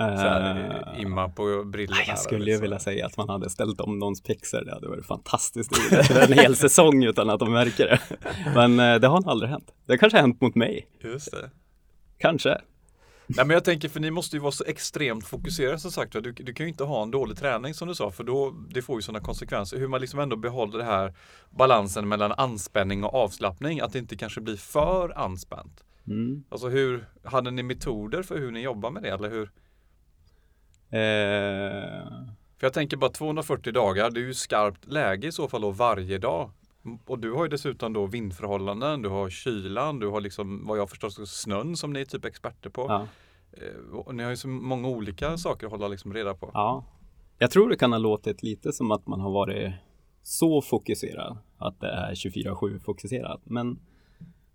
Eh, 0.00 1.02
imma 1.02 1.28
på 1.28 1.64
brillorna? 1.64 1.96
Nej, 1.98 2.08
jag 2.08 2.18
skulle 2.18 2.50
ju 2.50 2.56
så? 2.56 2.62
vilja 2.62 2.78
säga 2.78 3.06
att 3.06 3.16
man 3.16 3.28
hade 3.28 3.50
ställt 3.50 3.80
om 3.80 3.98
någons 3.98 4.22
pixer. 4.22 4.64
Det 4.64 4.72
hade 4.72 4.88
varit 4.88 5.06
fantastiskt 5.06 5.78
roligt. 5.78 6.10
en 6.10 6.32
hel 6.32 6.56
säsong 6.56 7.04
utan 7.04 7.30
att 7.30 7.40
de 7.40 7.52
märker 7.52 7.86
det. 7.86 8.00
Men 8.54 8.80
eh, 8.80 9.00
det 9.00 9.06
har 9.08 9.20
nog 9.20 9.30
aldrig 9.30 9.50
hänt. 9.50 9.74
Det 9.86 9.98
kanske 9.98 10.18
har 10.18 10.22
hänt 10.22 10.40
mot 10.40 10.54
mig. 10.54 10.88
Just 11.00 11.30
det. 11.30 11.50
Kanske. 12.18 12.60
Nej 13.36 13.46
men 13.46 13.54
jag 13.54 13.64
tänker 13.64 13.88
för 13.88 14.00
ni 14.00 14.10
måste 14.10 14.36
ju 14.36 14.40
vara 14.40 14.52
så 14.52 14.64
extremt 14.64 15.26
fokuserade 15.26 15.78
som 15.78 15.90
sagt. 15.90 16.12
Du, 16.12 16.32
du 16.32 16.52
kan 16.52 16.66
ju 16.66 16.70
inte 16.70 16.84
ha 16.84 17.02
en 17.02 17.10
dålig 17.10 17.36
träning 17.36 17.74
som 17.74 17.88
du 17.88 17.94
sa 17.94 18.10
för 18.10 18.24
då 18.24 18.54
det 18.70 18.82
får 18.82 18.96
ju 18.96 19.02
sådana 19.02 19.24
konsekvenser. 19.24 19.78
Hur 19.78 19.88
man 19.88 20.00
liksom 20.00 20.20
ändå 20.20 20.36
behåller 20.36 20.78
det 20.78 20.84
här 20.84 21.14
balansen 21.50 22.08
mellan 22.08 22.32
anspänning 22.32 23.04
och 23.04 23.14
avslappning. 23.14 23.80
Att 23.80 23.92
det 23.92 23.98
inte 23.98 24.16
kanske 24.16 24.40
blir 24.40 24.56
för 24.56 25.18
anspänt. 25.18 25.84
Mm. 26.06 26.44
Alltså 26.48 26.68
hur, 26.68 27.06
hade 27.24 27.50
ni 27.50 27.62
metoder 27.62 28.22
för 28.22 28.38
hur 28.38 28.50
ni 28.50 28.60
jobbar 28.60 28.90
med 28.90 29.02
det 29.02 29.08
eller 29.10 29.30
hur? 29.30 29.50
Eh, 30.90 32.08
För 32.58 32.66
jag 32.66 32.72
tänker 32.72 32.96
bara 32.96 33.10
240 33.10 33.72
dagar, 33.72 34.10
det 34.10 34.20
är 34.20 34.24
ju 34.24 34.34
skarpt 34.34 34.86
läge 34.86 35.28
i 35.28 35.32
så 35.32 35.48
fall 35.48 35.60
då 35.60 35.70
varje 35.70 36.18
dag. 36.18 36.50
Och 37.06 37.18
du 37.18 37.32
har 37.32 37.42
ju 37.44 37.48
dessutom 37.48 37.92
då 37.92 38.06
vindförhållanden, 38.06 39.02
du 39.02 39.08
har 39.08 39.30
kylan, 39.30 39.98
du 39.98 40.08
har 40.08 40.20
liksom 40.20 40.66
vad 40.66 40.78
jag 40.78 40.90
förstår 40.90 41.24
snön 41.24 41.76
som 41.76 41.92
ni 41.92 42.00
är 42.00 42.04
typ 42.04 42.24
experter 42.24 42.70
på. 42.70 42.86
ja. 42.88 43.06
Eh, 43.52 43.96
Och 43.98 44.14
ni 44.14 44.22
har 44.22 44.30
ju 44.30 44.36
så 44.36 44.48
många 44.48 44.88
olika 44.88 45.36
saker 45.36 45.66
att 45.66 45.72
hålla 45.72 45.88
liksom 45.88 46.14
reda 46.14 46.34
på. 46.34 46.50
ja. 46.54 46.84
Jag 47.38 47.50
tror 47.50 47.68
det 47.68 47.76
kan 47.76 47.92
ha 47.92 47.98
låtit 47.98 48.42
lite 48.42 48.72
som 48.72 48.90
att 48.90 49.06
man 49.06 49.20
har 49.20 49.30
varit 49.30 49.72
så 50.22 50.62
fokuserad. 50.62 51.38
Att 51.58 51.80
det 51.80 51.88
är 51.90 52.14
24-7 52.14 52.78
fokuserat. 52.78 53.40
Men 53.44 53.78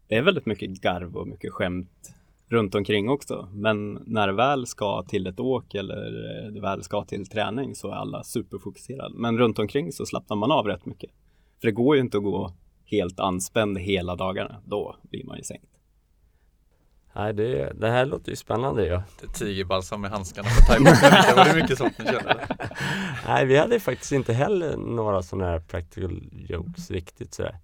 det 0.07 0.15
är 0.15 0.21
väldigt 0.21 0.45
mycket 0.45 0.69
garv 0.81 1.15
och 1.17 1.27
mycket 1.27 1.53
skämt 1.53 2.15
runt 2.47 2.75
omkring 2.75 3.09
också. 3.09 3.49
Men 3.53 3.93
när 4.05 4.27
det 4.27 4.33
väl 4.33 4.67
ska 4.67 5.03
till 5.03 5.27
ett 5.27 5.39
åk 5.39 5.75
eller 5.75 6.11
det 6.51 6.61
väl 6.61 6.83
ska 6.83 7.03
till 7.03 7.27
träning 7.27 7.75
så 7.75 7.87
är 7.87 7.93
alla 7.93 8.23
superfokuserade. 8.23 9.15
Men 9.15 9.37
runt 9.37 9.59
omkring 9.59 9.91
så 9.91 10.05
slappnar 10.05 10.37
man 10.37 10.51
av 10.51 10.67
rätt 10.67 10.85
mycket. 10.85 11.09
För 11.61 11.67
det 11.67 11.71
går 11.71 11.95
ju 11.95 12.01
inte 12.01 12.17
att 12.17 12.23
gå 12.23 12.53
helt 12.85 13.19
anspänd 13.19 13.77
hela 13.77 14.15
dagarna. 14.15 14.61
Då 14.65 14.95
blir 15.01 15.25
man 15.25 15.37
ju 15.37 15.43
sänkt. 15.43 15.71
Nej 17.15 17.33
det, 17.33 17.73
det 17.75 17.89
här 17.89 18.05
låter 18.05 18.29
ju 18.29 18.35
spännande 18.35 18.85
ja. 18.85 19.03
Det 19.19 19.27
är 19.27 19.31
Tigerbalsam 19.31 20.05
i 20.05 20.07
handskarna 20.07 20.47
på 20.49 20.73
thaiboxarna. 20.73 21.35
Var 21.35 21.45
det 21.45 21.61
mycket 21.61 21.77
sånt 21.77 21.99
ni 21.99 22.05
kände? 22.05 22.47
Nej 23.27 23.45
vi 23.45 23.57
hade 23.57 23.79
faktiskt 23.79 24.11
inte 24.11 24.33
heller 24.33 24.77
några 24.77 25.23
sådana 25.23 25.45
här 25.45 25.59
practical 25.59 26.21
jokes 26.49 26.91
riktigt 26.91 27.33
sådär 27.33 27.59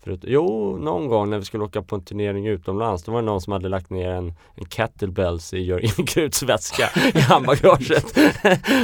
Förut, 0.00 0.20
Jo, 0.26 0.76
någon 0.80 1.08
gång 1.08 1.30
när 1.30 1.38
vi 1.38 1.44
skulle 1.44 1.64
åka 1.64 1.82
på 1.82 1.94
en 1.96 2.04
turnering 2.04 2.46
utomlands 2.46 3.02
Då 3.04 3.12
var 3.12 3.22
det 3.22 3.26
någon 3.26 3.40
som 3.40 3.52
hade 3.52 3.68
lagt 3.68 3.90
ner 3.90 4.10
en, 4.10 4.34
en 4.54 4.64
kettlebells 4.68 5.54
i 5.54 5.58
Jörgen 5.58 5.90
Kruts 6.06 6.42
väska 6.42 6.90
i 7.14 7.20
handbagaget 7.20 8.14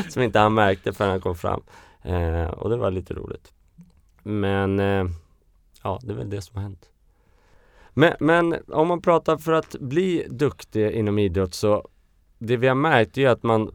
Som 0.13 0.23
inte 0.23 0.39
han 0.39 0.55
märkte 0.55 0.93
förrän 0.93 1.11
han 1.11 1.21
kom 1.21 1.35
fram. 1.35 1.63
Eh, 2.03 2.45
Och 2.45 2.71
det 2.71 2.77
var 2.77 2.91
lite 2.91 3.15
roligt. 3.15 3.53
Men 4.23 4.81
eh, 4.81 5.05
Ja, 5.83 5.99
det 6.03 6.13
är 6.13 6.17
väl 6.17 6.31
det 6.31 6.43
som 6.43 6.57
har 6.57 6.63
hänt. 6.63 6.91
Men, 7.91 8.13
men 8.21 8.57
om 8.69 8.89
man 8.89 9.03
pratar 9.03 9.37
för 9.37 9.53
att 9.53 9.77
bli 9.81 10.27
duktig 10.31 10.91
inom 10.91 11.19
idrott 11.19 11.55
så 11.55 11.89
Det 12.39 12.57
vi 12.57 12.69
har 12.69 12.75
märkt 12.75 13.19
är 13.19 13.29
att 13.29 13.43
man 13.43 13.75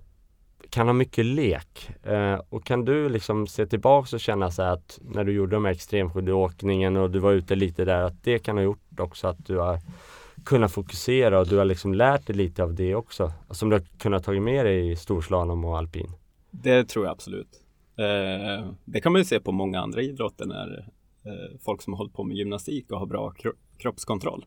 kan 0.70 0.88
ha 0.88 0.94
mycket 0.94 1.26
lek. 1.26 1.90
Eh, 2.04 2.42
och 2.50 2.66
kan 2.66 2.86
du 2.86 3.10
liksom 3.10 3.48
se 3.48 3.66
tillbaks 3.66 4.14
och 4.14 4.20
känna 4.20 4.52
så 4.52 4.64
här 4.64 4.74
att 4.74 5.00
när 5.02 5.24
du 5.24 5.32
gjorde 5.32 5.56
de 5.56 5.66
här 5.66 5.72
extremskidåkningen 5.72 6.98
och 6.98 7.12
du 7.12 7.20
var 7.20 7.32
ute 7.32 7.56
lite 7.56 7.86
där 7.86 8.02
att 8.02 8.24
det 8.24 8.40
kan 8.40 8.58
ha 8.58 8.64
gjort 8.64 9.00
också 9.00 9.28
att 9.28 9.46
du 9.46 9.58
har 9.58 9.80
kunnat 10.46 10.72
fokusera 10.72 11.40
och 11.40 11.48
du 11.48 11.58
har 11.58 11.66
liksom 11.66 11.94
lärt 11.94 12.28
dig 12.28 12.36
lite 12.36 12.64
av 12.64 12.74
det 12.74 12.96
också. 12.96 13.32
Som 13.50 13.70
du 13.70 13.76
har 13.76 13.84
kunnat 14.00 14.24
tagit 14.24 14.42
med 14.42 14.66
dig 14.66 14.92
i 14.92 14.96
storslalom 14.96 15.66
och 15.66 15.78
alpin. 15.78 16.12
Det 16.52 16.84
tror 16.84 17.06
jag 17.06 17.12
absolut. 17.12 17.62
Eh, 17.98 18.72
det 18.86 19.02
kan 19.02 19.12
man 19.12 19.22
ju 19.22 19.26
se 19.26 19.40
på 19.40 19.52
många 19.52 19.80
andra 19.80 20.02
idrotter 20.02 20.46
när 20.46 20.90
eh, 21.24 21.60
folk 21.60 21.82
som 21.82 21.94
har 21.94 21.98
hållit 21.98 22.14
på 22.14 22.24
med 22.24 22.38
gymnastik 22.38 22.92
och 22.92 23.00
har 23.00 23.06
bra 23.06 23.32
kro 23.32 23.52
kroppskontroll. 23.78 24.46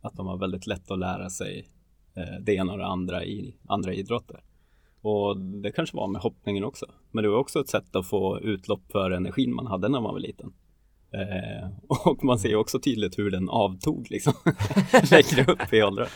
Att 0.00 0.16
de 0.16 0.26
har 0.26 0.38
väldigt 0.38 0.66
lätt 0.66 0.90
att 0.90 0.98
lära 0.98 1.30
sig 1.30 1.68
eh, 2.16 2.40
det 2.40 2.54
ena 2.54 2.72
och 2.72 2.78
det 2.78 2.86
andra 2.86 3.24
i 3.24 3.56
andra 3.66 3.94
idrotter. 3.94 4.40
Och 5.04 5.40
det 5.40 5.72
kanske 5.72 5.96
var 5.96 6.08
med 6.08 6.20
hoppningen 6.20 6.64
också. 6.64 6.86
Men 7.10 7.24
det 7.24 7.30
var 7.30 7.38
också 7.38 7.60
ett 7.60 7.68
sätt 7.68 7.96
att 7.96 8.06
få 8.06 8.40
utlopp 8.40 8.82
för 8.92 9.10
energin 9.10 9.54
man 9.54 9.66
hade 9.66 9.88
när 9.88 10.00
man 10.00 10.12
var 10.12 10.20
liten. 10.20 10.52
Eh, 11.12 11.68
och 11.88 12.24
man 12.24 12.38
ser 12.38 12.56
också 12.56 12.80
tydligt 12.80 13.18
hur 13.18 13.30
den 13.30 13.48
avtog 13.48 14.06
liksom 14.10 14.32
längre 15.10 15.52
upp 15.52 15.72
i 15.72 15.82
åldrarna. 15.82 16.10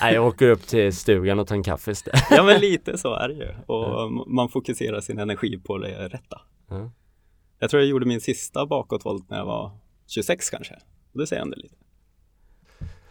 Nej, 0.00 0.14
jag 0.14 0.26
åker 0.26 0.48
upp 0.48 0.62
till 0.62 0.96
stugan 0.96 1.38
och 1.38 1.46
tar 1.46 1.54
en 1.54 1.62
kaffe 1.62 1.90
istället. 1.90 2.24
Ja 2.30 2.42
men 2.42 2.60
lite 2.60 2.98
så 2.98 3.14
är 3.14 3.28
det 3.28 3.34
ju 3.34 3.48
och 3.66 4.12
man 4.26 4.48
fokuserar 4.48 5.00
sin 5.00 5.18
energi 5.18 5.58
på 5.58 5.78
det 5.78 6.08
rätta. 6.08 6.40
Ja. 6.68 6.90
Jag 7.58 7.70
tror 7.70 7.82
jag 7.82 7.90
gjorde 7.90 8.06
min 8.06 8.20
sista 8.20 8.66
bakåtvolt 8.66 9.30
när 9.30 9.38
jag 9.38 9.46
var 9.46 9.70
26 10.06 10.50
kanske. 10.50 10.74
Och 11.12 11.20
det 11.20 11.26
säger 11.26 11.42
ändå 11.42 11.56
lite. 11.56 11.74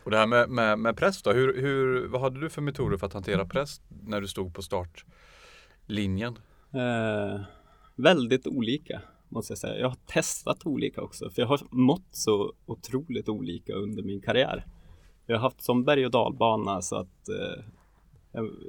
Och 0.03 0.11
det 0.11 0.17
här 0.17 0.27
med, 0.27 0.49
med, 0.49 0.79
med 0.79 0.97
press 0.97 1.23
då, 1.23 1.31
hur, 1.31 1.61
hur, 1.61 2.07
vad 2.07 2.21
hade 2.21 2.39
du 2.39 2.49
för 2.49 2.61
metoder 2.61 2.97
för 2.97 3.07
att 3.07 3.13
hantera 3.13 3.45
press 3.45 3.81
när 4.03 4.21
du 4.21 4.27
stod 4.27 4.53
på 4.53 4.61
startlinjen? 4.61 6.39
Eh, 6.73 7.41
väldigt 7.95 8.47
olika 8.47 9.01
måste 9.29 9.51
jag 9.51 9.57
säga. 9.57 9.79
Jag 9.79 9.87
har 9.89 9.97
testat 10.05 10.65
olika 10.65 11.01
också 11.01 11.29
för 11.29 11.41
jag 11.41 11.47
har 11.47 11.59
mått 11.71 12.07
så 12.11 12.53
otroligt 12.65 13.29
olika 13.29 13.73
under 13.73 14.03
min 14.03 14.21
karriär. 14.21 14.65
Jag 15.25 15.35
har 15.35 15.41
haft 15.41 15.61
som 15.61 15.83
berg 15.83 16.05
och 16.05 16.11
dalbana 16.11 16.81
så 16.81 16.95
att 16.95 17.29
eh, 17.29 17.63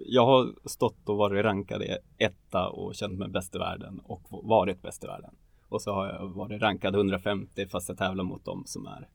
jag- 0.07 0.27
har 0.27 0.69
stått 0.69 1.09
och 1.09 1.17
varit 1.17 1.45
rankad 1.45 1.83
etta 2.19 2.69
och 2.69 2.95
känt 2.95 3.19
mig 3.19 3.29
bäst 3.29 3.55
i 3.55 3.59
världen 3.59 4.01
och 4.05 4.23
varit 4.31 4.83
bäst 4.83 5.05
i 5.05 5.07
världen. 5.07 5.35
Och 5.69 5.83
så 5.83 5.93
har 5.93 6.07
jag 6.07 6.29
varit 6.29 6.63
rankad 6.63 6.95
150 6.95 7.67
fast 7.67 7.89
jag 7.89 7.99
tävlar 7.99 8.25
mot 8.25 8.45
dem 8.45 8.63
som 8.67 8.87
är 8.87 9.09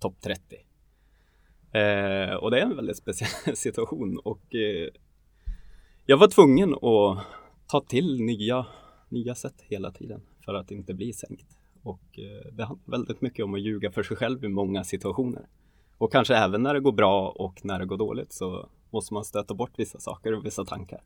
topp 0.00 0.16
30. 0.20 0.56
Eh, 1.74 2.34
och 2.34 2.50
det 2.50 2.60
är 2.60 2.62
en 2.62 2.76
väldigt 2.76 2.96
speciell 2.96 3.56
situation 3.56 4.18
och 4.24 4.54
eh, 4.54 4.88
jag 6.06 6.16
var 6.16 6.28
tvungen 6.28 6.74
att 6.74 7.24
ta 7.66 7.80
till 7.80 8.20
nya, 8.20 8.66
nya 9.08 9.34
sätt 9.34 9.54
hela 9.58 9.90
tiden 9.90 10.22
för 10.44 10.54
att 10.54 10.70
inte 10.70 10.94
bli 10.94 11.12
sänkt. 11.12 11.46
Och 11.82 12.18
eh, 12.18 12.52
det 12.52 12.64
handlar 12.64 12.90
väldigt 12.90 13.20
mycket 13.20 13.44
om 13.44 13.54
att 13.54 13.60
ljuga 13.60 13.90
för 13.90 14.02
sig 14.02 14.16
själv 14.16 14.44
i 14.44 14.48
många 14.48 14.84
situationer. 14.84 15.48
Och 15.98 16.12
kanske 16.12 16.36
även 16.36 16.62
när 16.62 16.74
det 16.74 16.80
går 16.80 16.92
bra 16.92 17.28
och 17.28 17.64
när 17.64 17.78
det 17.78 17.86
går 17.86 17.96
dåligt 17.96 18.32
så 18.32 18.68
måste 18.90 19.14
man 19.14 19.24
stöta 19.24 19.54
bort 19.54 19.72
vissa 19.76 19.98
saker 19.98 20.34
och 20.34 20.46
vissa 20.46 20.64
tankar. 20.64 21.02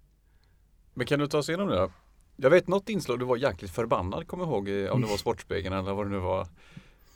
Men 0.95 1.07
kan 1.07 1.19
du 1.19 1.27
ta 1.27 1.39
oss 1.39 1.49
igenom 1.49 1.69
det 1.69 1.77
då? 1.77 1.91
Jag 2.37 2.51
vet 2.51 2.69
något 2.69 2.89
inslag 2.89 3.19
du 3.19 3.25
var 3.25 3.37
jäkligt 3.37 3.71
förbannad, 3.71 4.27
kommer 4.27 4.45
jag 4.45 4.53
ihåg, 4.69 4.93
om 4.93 5.01
det 5.01 5.09
var 5.09 5.17
Sportspegeln 5.19 5.75
eller 5.75 5.93
vad 5.93 6.07
det 6.07 6.11
nu 6.11 6.19
var. 6.19 6.47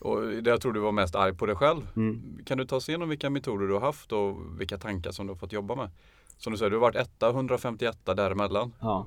Och 0.03 0.21
det 0.43 0.51
jag 0.51 0.61
tror 0.61 0.73
du 0.73 0.81
var 0.81 0.93
mest 0.93 1.15
arg 1.15 1.35
på 1.35 1.47
dig 1.47 1.57
själv. 1.57 1.89
Mm. 1.97 2.39
Kan 2.45 2.59
du 2.59 2.65
ta 2.65 2.77
oss 2.77 2.89
igenom 2.89 3.09
vilka 3.09 3.31
metoder 3.31 3.67
du 3.67 3.73
har 3.73 3.81
haft 3.81 4.13
och 4.13 4.61
vilka 4.61 4.79
tankar 4.79 5.11
som 5.11 5.27
du 5.27 5.31
har 5.33 5.39
fått 5.39 5.53
jobba 5.53 5.75
med? 5.75 5.91
Som 6.37 6.53
du 6.53 6.59
säger, 6.59 6.71
du 6.71 6.77
har 6.77 6.81
varit 6.81 6.97
etta, 6.97 7.31
151 7.31 7.99
däremellan. 8.05 8.73
Ja. 8.81 9.07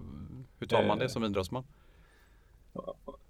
Hur 0.60 0.68
tar 0.68 0.88
man 0.88 0.98
Eh. 0.98 1.04
det 1.04 1.10
som 1.10 1.24
idrottsman? 1.24 1.64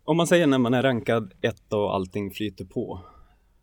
Om 0.04 0.17
man 0.17 0.28
säger 0.28 0.47
när 0.47 0.58
man 0.58 0.73
är 0.73 0.84
rankad 0.84 1.34
ett 1.41 1.73
och 1.73 1.95
allting 1.95 2.32
flyter 2.32 2.65
på, 2.65 3.01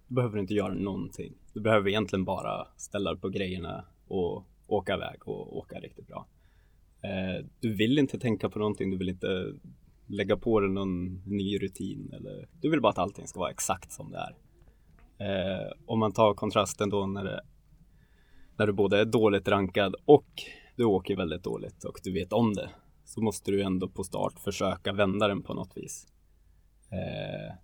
då 0.09 0.15
behöver 0.15 0.35
du 0.35 0.41
inte 0.41 0.55
göra 0.55 0.75
någonting. 0.75 1.35
Du 1.53 1.61
behöver 1.61 1.89
egentligen 1.89 2.25
bara 2.25 2.67
ställa 2.77 3.17
på 3.17 3.29
grejerna 3.29 3.85
och 4.09 4.45
åka 4.67 4.95
iväg 4.95 5.29
och 5.29 5.57
åka 5.57 5.81
riktigt 5.81 6.07
bra. 6.07 6.27
Eh, 7.03 7.47
du 7.61 7.75
vill 7.75 7.99
inte 7.99 8.19
tänka 8.19 8.49
på 8.49 8.59
någonting, 8.59 8.91
du 8.91 8.97
vill 8.97 9.09
inte 9.09 9.53
lägga 10.13 10.37
på 10.37 10.61
dig 10.61 10.71
någon 10.71 11.23
ny 11.27 11.59
rutin 11.59 12.13
eller 12.13 12.49
du 12.61 12.71
vill 12.71 12.81
bara 12.81 12.91
att 12.91 12.99
allting 12.99 13.27
ska 13.27 13.41
vara 13.41 13.51
exakt 13.51 13.93
som 13.93 14.11
det 14.11 14.19
är. 14.19 14.37
Eh, 15.19 15.73
om 15.87 15.99
man 15.99 16.13
tar 16.13 16.35
kontrasten 16.35 16.91
då 16.91 17.07
när, 17.07 17.25
det, 17.25 17.41
när 18.57 18.67
du 18.67 18.73
både 18.73 19.01
är 19.01 19.05
dåligt 19.05 19.49
rankad 19.49 19.95
och 20.05 20.43
du 20.77 20.85
åker 20.85 21.17
väldigt 21.17 21.45
dåligt 21.45 21.85
och 21.85 22.01
du 22.05 22.13
vet 22.13 22.33
om 22.33 22.55
det 22.55 22.71
så 23.05 23.21
måste 23.21 23.51
du 23.51 23.63
ändå 23.63 23.89
på 23.89 24.05
start 24.05 24.41
försöka 24.41 24.93
vända 24.93 25.29
den 25.29 25.43
på 25.43 25.55
något 25.55 25.77
vis. 25.77 26.07
Eh, 26.91 27.55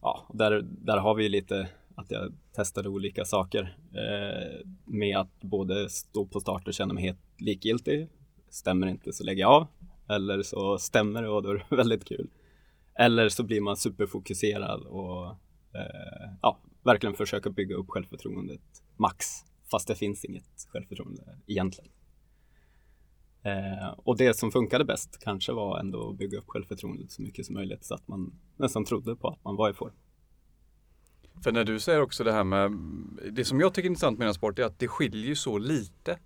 ja, 0.00 0.26
där, 0.32 0.62
där 0.62 0.96
har 0.96 1.14
vi 1.14 1.28
lite 1.28 1.68
att 1.94 2.10
jag 2.10 2.32
testade 2.52 2.88
olika 2.88 3.24
saker 3.24 3.76
eh, 3.92 4.66
med 4.84 5.18
att 5.18 5.40
både 5.40 5.88
stå 5.88 6.26
på 6.26 6.40
start 6.40 6.68
och 6.68 6.74
känna 6.74 6.94
mig 6.94 7.04
helt 7.04 7.40
likgiltig. 7.40 8.08
Stämmer 8.48 8.86
inte 8.86 9.12
så 9.12 9.24
lägger 9.24 9.40
jag 9.40 9.52
av. 9.52 9.66
Eller 10.08 10.42
så 10.42 10.78
stämmer 10.78 11.22
det 11.22 11.28
och 11.28 11.42
då 11.42 11.50
är 11.50 11.54
det 11.68 11.76
väldigt 11.76 12.04
kul. 12.04 12.30
Eller 12.94 13.28
så 13.28 13.42
blir 13.42 13.60
man 13.60 13.76
superfokuserad 13.76 14.82
och 14.82 15.26
eh, 15.74 16.30
ja, 16.42 16.58
verkligen 16.82 17.14
försöka 17.14 17.50
bygga 17.50 17.76
upp 17.76 17.86
självförtroendet 17.88 18.82
max. 18.96 19.26
Fast 19.70 19.88
det 19.88 19.94
finns 19.94 20.24
inget 20.24 20.68
självförtroende 20.68 21.38
egentligen. 21.46 21.90
Eh, 23.42 23.88
och 23.96 24.16
det 24.16 24.36
som 24.36 24.52
funkade 24.52 24.84
bäst 24.84 25.18
kanske 25.20 25.52
var 25.52 25.78
ändå 25.78 26.10
att 26.10 26.18
bygga 26.18 26.38
upp 26.38 26.48
självförtroendet 26.48 27.10
så 27.10 27.22
mycket 27.22 27.46
som 27.46 27.54
möjligt 27.54 27.84
så 27.84 27.94
att 27.94 28.08
man 28.08 28.32
nästan 28.56 28.84
trodde 28.84 29.16
på 29.16 29.28
att 29.28 29.44
man 29.44 29.56
var 29.56 29.70
i 29.70 29.72
form. 29.72 29.94
För 31.44 31.52
när 31.52 31.64
du 31.64 31.80
säger 31.80 32.00
också 32.00 32.24
det 32.24 32.32
här 32.32 32.44
med, 32.44 32.72
det 33.32 33.44
som 33.44 33.60
jag 33.60 33.74
tycker 33.74 33.86
är 33.86 33.90
intressant 33.90 34.18
med 34.18 34.24
den 34.24 34.28
här 34.28 34.34
sport 34.34 34.58
är 34.58 34.64
att 34.64 34.78
det 34.78 34.88
skiljer 34.88 35.26
ju 35.26 35.36
så 35.36 35.58
lite 35.58 36.18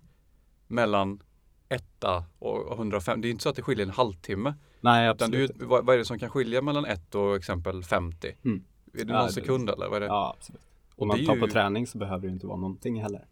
mellan 0.67 1.23
etta 1.69 2.23
och 2.39 2.71
105. 2.77 3.21
Det 3.21 3.27
är 3.27 3.29
inte 3.29 3.43
så 3.43 3.49
att 3.49 3.55
det 3.55 3.61
skiljer 3.61 3.85
en 3.85 3.91
halvtimme. 3.91 4.53
Nej, 4.81 5.05
Utan 5.09 5.25
absolut. 5.27 5.51
ju, 5.61 5.65
vad, 5.65 5.85
vad 5.85 5.93
är 5.95 5.99
det 5.99 6.05
som 6.05 6.19
kan 6.19 6.29
skilja 6.29 6.61
mellan 6.61 6.85
ett 6.85 7.15
och 7.15 7.35
exempel 7.35 7.83
50? 7.83 8.35
Mm. 8.45 8.63
Är 8.93 9.05
det 9.05 9.13
Ja, 9.13 9.17
någon 9.17 9.27
det- 9.27 9.33
sekund 9.33 9.69
eller 9.69 9.87
vad 9.87 9.95
är 9.95 9.99
det? 9.99 10.05
Ja, 10.05 10.35
absolut. 10.37 10.61
Om 10.95 11.07
man 11.07 11.25
tar 11.25 11.35
ju- 11.35 11.41
på 11.41 11.47
träning 11.47 11.87
så 11.87 11.97
behöver 11.97 12.27
det 12.27 12.33
inte 12.33 12.47
vara 12.47 12.57
någonting 12.57 13.01
heller. 13.01 13.25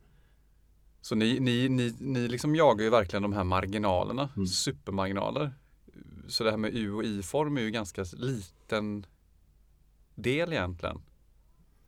Så 1.02 1.16
ni, 1.16 1.40
ni, 1.40 1.70
ni, 1.70 1.94
ni 2.00 2.28
liksom 2.28 2.56
jagar 2.56 2.84
ju 2.84 2.90
verkligen 2.90 3.24
de 3.24 3.34
här 3.34 3.44
marginalerna, 3.44 4.30
Mm. 4.36 4.48
supermarginaler. 4.48 5.52
Så 6.28 6.44
det 6.44 6.50
här 6.52 6.58
med 6.58 6.76
U 6.76 6.92
och 6.94 7.04
I-form 7.04 7.58
är 7.58 7.62
ju 7.62 7.72
ganska 7.72 8.06
liten 8.18 9.06
del 10.16 10.54
egentligen. 10.54 11.02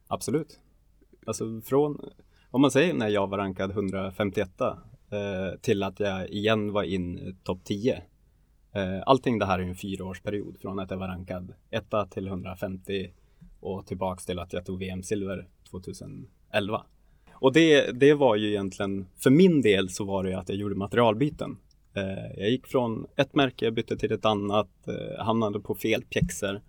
Absolut. 0.08 0.60
Alltså 1.26 1.62
från, 1.62 2.10
om 2.50 2.62
man 2.62 2.72
säger 2.72 2.94
när 2.94 3.08
jag 3.08 3.28
var 3.28 3.38
rankad 3.38 3.72
151 3.72 4.62
eh, 4.62 4.78
Eh, 5.12 5.60
till 5.62 5.84
att 5.84 6.00
jag 6.00 6.30
igen 6.30 6.72
var 6.72 6.84
in 6.84 7.20
i 7.20 7.36
topp 7.44 7.60
10. 7.64 8.04
Eh, 8.74 9.02
allting 9.06 9.40
det 9.40 9.46
här 9.46 9.60
är 9.60 9.64
en 9.64 9.76
fyraårsperiod 9.76 10.58
från 10.62 10.80
att 10.80 10.92
jag 10.92 10.98
var 10.98 11.08
rankad 11.08 11.54
etta 11.70 12.06
till 12.06 12.28
150 12.28 13.12
och 13.60 13.88
tillbaks 13.88 14.26
till 14.26 14.40
att 14.40 14.54
jag 14.54 14.66
tog 14.66 14.80
VM-silver 14.80 15.48
2011. 15.70 16.86
Och 17.32 17.54
det, 17.54 17.92
det 18.00 18.14
var 18.14 18.36
ju 18.36 18.50
egentligen, 18.50 19.08
för 19.18 19.30
min 19.30 19.62
del 19.62 19.90
så 19.90 20.04
var 20.04 20.24
det 20.24 20.30
ju 20.30 20.36
att 20.36 20.50
jag 20.50 20.58
gjorde 20.58 20.76
materialbyten. 20.76 21.58
Eh, 21.94 22.40
jag 22.40 22.50
gick 22.50 22.68
från 22.68 23.08
ett 23.16 23.36
märke, 23.36 23.72
bytte 23.72 23.98
till 23.98 24.12
ett 24.12 24.26
annat, 24.26 24.70
hamnade 25.20 25.60
på 25.60 25.76
fel 25.76 26.04
pjäxor. 26.04 26.62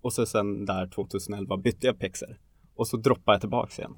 Och 0.00 0.12
så 0.12 0.26
sen 0.26 0.66
där 0.66 0.86
2011 0.86 1.56
bytte 1.56 1.86
jag 1.86 1.98
pjäxor. 1.98 2.38
Och 2.74 2.88
så 2.88 2.96
droppade 2.96 3.34
jag 3.34 3.40
tillbaks 3.40 3.78
igen. 3.78 3.96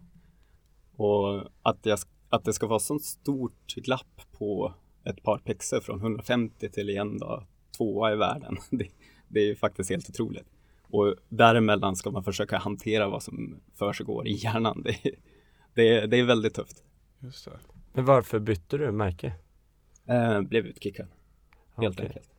Och 0.97 1.43
att, 1.63 1.87
jag, 1.87 1.99
att 2.29 2.45
det 2.45 2.53
ska 2.53 2.67
vara 2.67 2.79
så 2.79 2.99
stort 2.99 3.75
glapp 3.75 4.21
på 4.39 4.75
ett 5.05 5.23
par 5.23 5.39
pjäxor 5.39 5.81
från 5.81 6.01
150 6.01 6.69
till 6.71 6.91
igen 6.91 7.19
då 7.19 7.43
tvåa 7.77 8.13
i 8.13 8.17
världen. 8.17 8.57
Det, 8.71 8.89
det 9.29 9.41
är 9.41 9.45
ju 9.45 9.57
faktiskt 9.57 9.91
helt 9.91 10.11
otroligt. 10.11 10.47
Och 10.91 11.15
däremellan 11.29 11.97
ska 11.97 12.11
man 12.11 12.25
försöka 12.25 12.59
hantera 12.59 13.09
vad 13.09 13.23
som 13.23 13.61
försiggår 13.75 14.27
i 14.27 14.33
hjärnan. 14.33 14.83
Det, 14.85 15.15
det, 15.75 16.07
det 16.07 16.17
är 16.17 16.25
väldigt 16.25 16.55
tufft. 16.55 16.85
Just 17.19 17.45
det. 17.45 17.59
Men 17.93 18.05
varför 18.05 18.39
bytte 18.39 18.79
du 18.79 18.93
märke? 18.93 19.35
Eh, 20.07 20.41
blev 20.41 20.67
utkickad, 20.67 21.09
helt 21.77 22.01
Okej. 22.01 22.07
enkelt. 22.07 22.31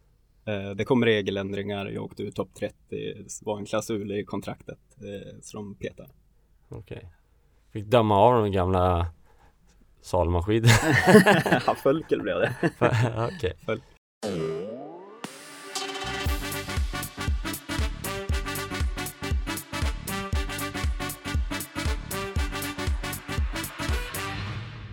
Eh, 0.46 0.70
det 0.76 0.86
kom 0.86 1.06
regeländringar, 1.06 1.86
jag 1.86 2.04
åkte 2.04 2.24
ut 2.24 2.36
topp 2.36 2.50
30, 2.60 2.76
det 2.90 3.42
var 3.42 3.58
en 3.58 3.66
klausul 3.66 4.12
i 4.12 4.24
kontraktet 4.24 4.80
eh, 4.98 5.54
de 5.54 5.76
petade. 5.76 6.10
Okej. 6.70 7.10
Fick 7.72 7.86
damma 7.86 8.16
av 8.18 8.42
de 8.42 8.52
gamla 8.52 9.08
Salmaskidorna. 10.08 10.74
Ja, 11.68 11.76
Fölkel 11.76 12.22
blev 12.22 12.40
det. 12.40 12.56
Okej. 13.36 13.54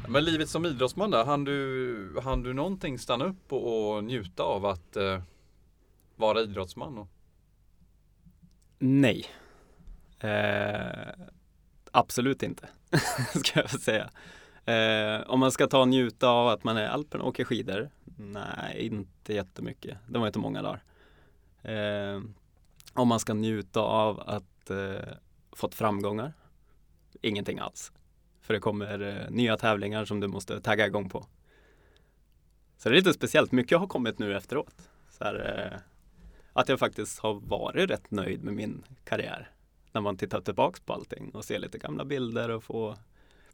Men 0.08 0.24
livet 0.24 0.48
som 0.48 0.66
idrottsman 0.66 1.10
där, 1.10 1.24
hann 1.24 1.44
du, 1.44 2.20
hann 2.24 2.42
du 2.42 2.52
någonting 2.52 2.98
stanna 2.98 3.24
upp 3.24 3.52
och, 3.52 3.94
och 3.96 4.04
njuta 4.04 4.42
av 4.42 4.66
att 4.66 4.96
eh, 4.96 5.22
vara 6.16 6.40
idrottsman? 6.40 6.98
Och, 6.98 7.08
Nej. 8.78 9.26
Eh, 10.20 11.08
absolut 11.90 12.42
inte, 12.42 12.68
ska 13.34 13.60
jag 13.60 13.70
säga. 13.70 14.10
Eh, 14.64 15.20
om 15.26 15.40
man 15.40 15.52
ska 15.52 15.66
ta 15.66 15.80
och 15.80 15.88
njuta 15.88 16.28
av 16.28 16.48
att 16.48 16.64
man 16.64 16.76
är 16.76 16.84
i 16.84 16.86
Alperna 16.86 17.24
och 17.24 17.30
åker 17.30 17.44
skidor? 17.44 17.90
Nej, 18.16 18.86
inte 18.86 19.34
jättemycket. 19.34 19.98
Det 20.08 20.18
var 20.18 20.26
inte 20.26 20.38
många 20.38 20.62
dagar. 20.62 20.82
Eh, 21.62 22.22
om 22.92 23.08
man 23.08 23.20
ska 23.20 23.34
njuta 23.34 23.80
av 23.80 24.20
att 24.20 24.70
eh, 24.70 25.14
fått 25.52 25.74
framgångar? 25.74 26.32
Ingenting 27.22 27.58
alls. 27.58 27.92
För 28.40 28.54
det 28.54 28.60
kommer 28.60 29.00
eh, 29.00 29.30
nya 29.30 29.56
tävlingar 29.56 30.04
som 30.04 30.20
du 30.20 30.28
måste 30.28 30.60
tagga 30.60 30.86
igång 30.86 31.08
på. 31.08 31.26
Så 32.76 32.88
det 32.88 32.94
är 32.94 32.96
lite 32.96 33.12
speciellt. 33.12 33.52
Mycket 33.52 33.78
har 33.78 33.86
kommit 33.86 34.18
nu 34.18 34.36
efteråt. 34.36 34.90
Så 35.10 35.24
här, 35.24 35.70
eh, 35.72 35.78
att 36.52 36.68
jag 36.68 36.78
faktiskt 36.78 37.18
har 37.18 37.34
varit 37.34 37.90
rätt 37.90 38.10
nöjd 38.10 38.44
med 38.44 38.54
min 38.54 38.84
karriär. 39.04 39.50
När 39.92 40.00
man 40.00 40.16
tittar 40.16 40.40
tillbaks 40.40 40.80
på 40.80 40.92
allting 40.92 41.30
och 41.30 41.44
ser 41.44 41.58
lite 41.58 41.78
gamla 41.78 42.04
bilder 42.04 42.50
och 42.50 42.64
få, 42.64 42.96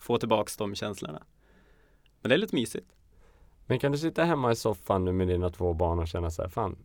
få 0.00 0.18
tillbaks 0.18 0.56
de 0.56 0.74
känslorna. 0.74 1.22
Men 2.20 2.28
det 2.28 2.34
är 2.34 2.38
lite 2.38 2.54
mysigt. 2.54 2.92
Men 3.66 3.78
kan 3.78 3.92
du 3.92 3.98
sitta 3.98 4.24
hemma 4.24 4.52
i 4.52 4.56
soffan 4.56 5.04
nu 5.04 5.12
med 5.12 5.28
dina 5.28 5.50
två 5.50 5.74
barn 5.74 5.98
och 5.98 6.08
känna 6.08 6.30
så 6.30 6.42
här, 6.42 6.48
fan, 6.48 6.76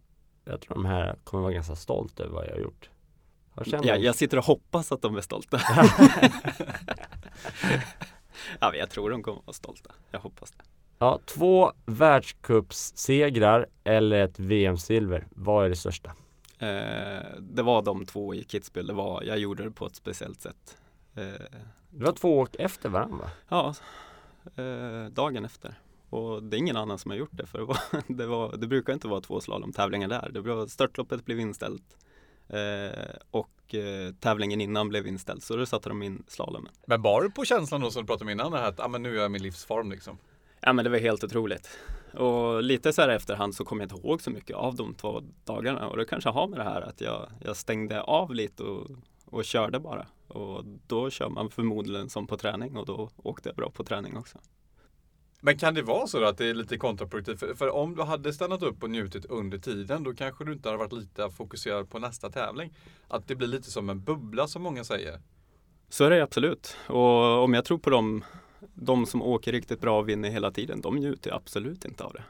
jag 0.46 0.62
tror 0.62 0.76
de 0.76 0.86
här 0.86 1.16
kommer 1.24 1.44
vara 1.44 1.54
ganska 1.54 1.76
stolt 1.76 2.20
över 2.20 2.34
vad 2.34 2.46
jag 2.46 2.52
har 2.52 2.60
gjort. 2.60 2.90
Känner 3.66 3.88
Jag, 3.88 4.00
jag 4.00 4.16
sitter 4.16 4.38
och 4.38 4.46
hoppas 4.46 4.92
att 4.92 5.02
de 5.02 5.16
är 5.16 5.22
stolta. 5.22 5.58
ja, 8.60 8.70
men 8.70 8.80
jag 8.80 8.90
tror 8.90 9.10
de 9.10 9.24
kommer 9.24 9.42
vara 9.46 9.54
stolta. 9.54 9.92
Jag 10.12 10.20
hoppas 10.20 10.52
det. 10.52 10.64
Ja, 11.00 11.20
två 11.26 11.72
världscupssegrar 11.86 13.68
eller 13.84 14.24
ett 14.24 14.40
VM-silver. 14.40 15.28
Vad 15.30 15.66
är 15.66 15.70
det 15.70 15.76
största? 15.76 16.10
Eh, 16.60 17.40
det 17.40 17.64
var 17.64 17.82
de 17.82 18.06
två 18.06 18.36
i 18.36 18.42
Kitzbühel. 18.42 18.88
Det 18.88 18.94
var, 18.94 19.24
jag 19.24 19.38
gjorde 19.38 19.64
det 19.64 19.72
på 19.72 19.86
ett 19.86 19.96
speciellt 19.96 20.42
sätt. 20.42 20.78
Eh, 21.16 21.46
Det 21.90 22.06
var 22.06 22.12
två 22.12 22.40
åk 22.40 22.56
efter 22.60 22.90
varandra 22.90 23.18
va? 23.18 23.30
ja, 23.50 23.74
eh, 24.64 25.10
dagen 25.12 25.46
efter. 25.46 25.80
Och 26.10 26.44
det 26.44 26.58
är 26.58 26.60
ingen 26.60 26.78
annan 26.78 27.00
som 27.00 27.12
har 27.12 27.18
gjort 27.18 27.30
det. 27.32 27.46
För 27.46 27.60
det, 27.60 27.66
var, 27.66 27.78
det, 28.08 28.26
var, 28.26 28.58
det 28.58 28.68
brukar 28.68 28.94
inte 28.94 29.08
vara 29.08 29.22
två 29.22 29.40
slalomtävlingar 29.42 30.08
där. 30.08 30.30
Det 30.34 30.42
var, 30.42 30.68
störtloppet 30.68 31.26
blev 31.26 31.40
inställt. 31.40 31.98
Eh, 32.48 33.16
och 33.32 33.76
eh, 33.76 34.14
tävlingen 34.20 34.62
innan 34.62 34.90
blev 34.90 35.08
inställd. 35.08 35.44
Så 35.44 35.56
då 35.56 35.66
satte 35.66 35.90
de 35.90 36.04
in 36.04 36.24
slalomen. 36.28 36.72
Men 36.88 37.02
var 37.02 37.22
du 37.22 37.32
på 37.32 37.46
känslan 37.46 37.82
då 37.82 37.92
som 37.92 38.02
du 38.04 38.08
pratade 38.08 38.24
om 38.26 38.30
innan, 38.30 38.52
det 38.52 38.58
här 38.58 38.68
att 38.70 38.80
ah, 38.80 38.88
men 38.88 39.04
nu 39.04 39.12
är 39.12 39.16
jag 39.16 39.26
i 39.26 39.30
min 39.30 39.42
livsform 39.44 39.92
liksom? 39.92 40.18
Ja 40.60 40.74
men 40.74 40.86
det 40.86 40.92
var 40.92 40.98
helt 40.98 41.24
otroligt. 41.24 41.70
Och 42.14 42.64
lite 42.64 42.94
så 42.94 43.02
här 43.02 43.10
efterhand 43.10 43.56
så 43.56 43.66
kommer 43.66 43.84
jag 43.84 43.92
inte 43.92 44.08
ihåg 44.08 44.22
så 44.22 44.32
mycket 44.32 44.56
av 44.56 44.76
de 44.76 44.94
två 44.94 45.22
dagarna. 45.44 45.88
Och 45.88 45.98
det 45.98 46.06
kanske 46.06 46.30
har 46.30 46.48
med 46.48 46.60
det 46.60 46.64
här 46.64 46.82
att 46.82 47.02
jag, 47.02 47.30
jag 47.44 47.58
stängde 47.58 48.02
av 48.02 48.34
lite 48.34 48.64
och, 48.64 48.88
och 49.26 49.46
körde 49.46 49.80
bara. 49.80 50.08
Och 50.36 50.66
då 50.88 51.10
kör 51.10 51.30
man 51.30 51.50
förmodligen 51.50 52.10
som 52.10 52.28
på 52.28 52.38
träning 52.38 52.78
och 52.78 52.86
då 52.86 53.10
åkte 53.18 53.50
jag 53.50 53.56
bra 53.56 53.70
på 53.70 53.84
träning 53.84 54.18
också. 54.18 54.40
Men 55.42 55.58
kan 55.58 55.74
det 55.74 55.82
vara 55.82 56.08
så 56.08 56.24
att 56.24 56.38
det 56.38 56.46
är 56.46 56.54
lite 56.54 56.78
kontraproduktivt? 56.78 57.40
För, 57.40 57.54
för 57.54 57.70
om 57.70 57.96
du 57.96 58.04
hade 58.04 58.34
stannat 58.34 58.64
upp 58.64 58.84
och 58.84 58.90
njutit 58.90 59.26
under 59.26 59.58
tiden, 59.58 60.04
då 60.04 60.14
kanske 60.14 60.46
du 60.46 60.54
inte 60.54 60.70
hade 60.70 60.78
varit 60.78 60.94
lite 60.94 61.30
fokuserad 61.30 61.90
på 61.90 62.00
nästa 62.00 62.30
tävling. 62.30 62.74
Att 63.08 63.28
det 63.28 63.36
blir 63.36 63.48
lite 63.48 63.72
som 63.72 63.90
en 63.90 64.04
bubbla 64.04 64.48
som 64.48 64.64
många 64.64 64.84
säger. 64.84 65.22
Så 65.90 66.04
är 66.04 66.10
det 66.10 66.24
absolut. 66.24 66.78
Och 66.88 67.44
om 67.44 67.54
jag 67.54 67.66
tror 67.66 67.78
på 67.78 67.90
dem, 67.90 68.24
de 68.74 69.06
som 69.06 69.22
åker 69.22 69.52
riktigt 69.52 69.82
bra 69.82 70.00
och 70.00 70.10
vinner 70.10 70.30
hela 70.30 70.52
tiden, 70.52 70.82
de 70.82 70.96
njuter 70.96 71.32
absolut 71.34 71.86
inte 71.86 72.04
av 72.04 72.14
det. 72.14 72.24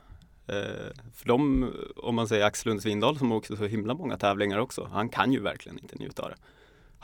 Eh, 0.47 1.03
för 1.13 1.27
de, 1.27 1.71
om 1.95 2.15
man 2.15 2.27
säger 2.27 2.45
Axel 2.45 2.69
Lund 2.69 2.81
Svindal 2.81 3.17
som 3.17 3.31
åker 3.31 3.55
så 3.55 3.65
himla 3.65 3.93
många 3.93 4.17
tävlingar 4.17 4.59
också, 4.59 4.89
han 4.91 5.09
kan 5.09 5.33
ju 5.33 5.39
verkligen 5.39 5.79
inte 5.79 5.95
njuta 5.95 6.23
av 6.23 6.29
det. 6.29 6.37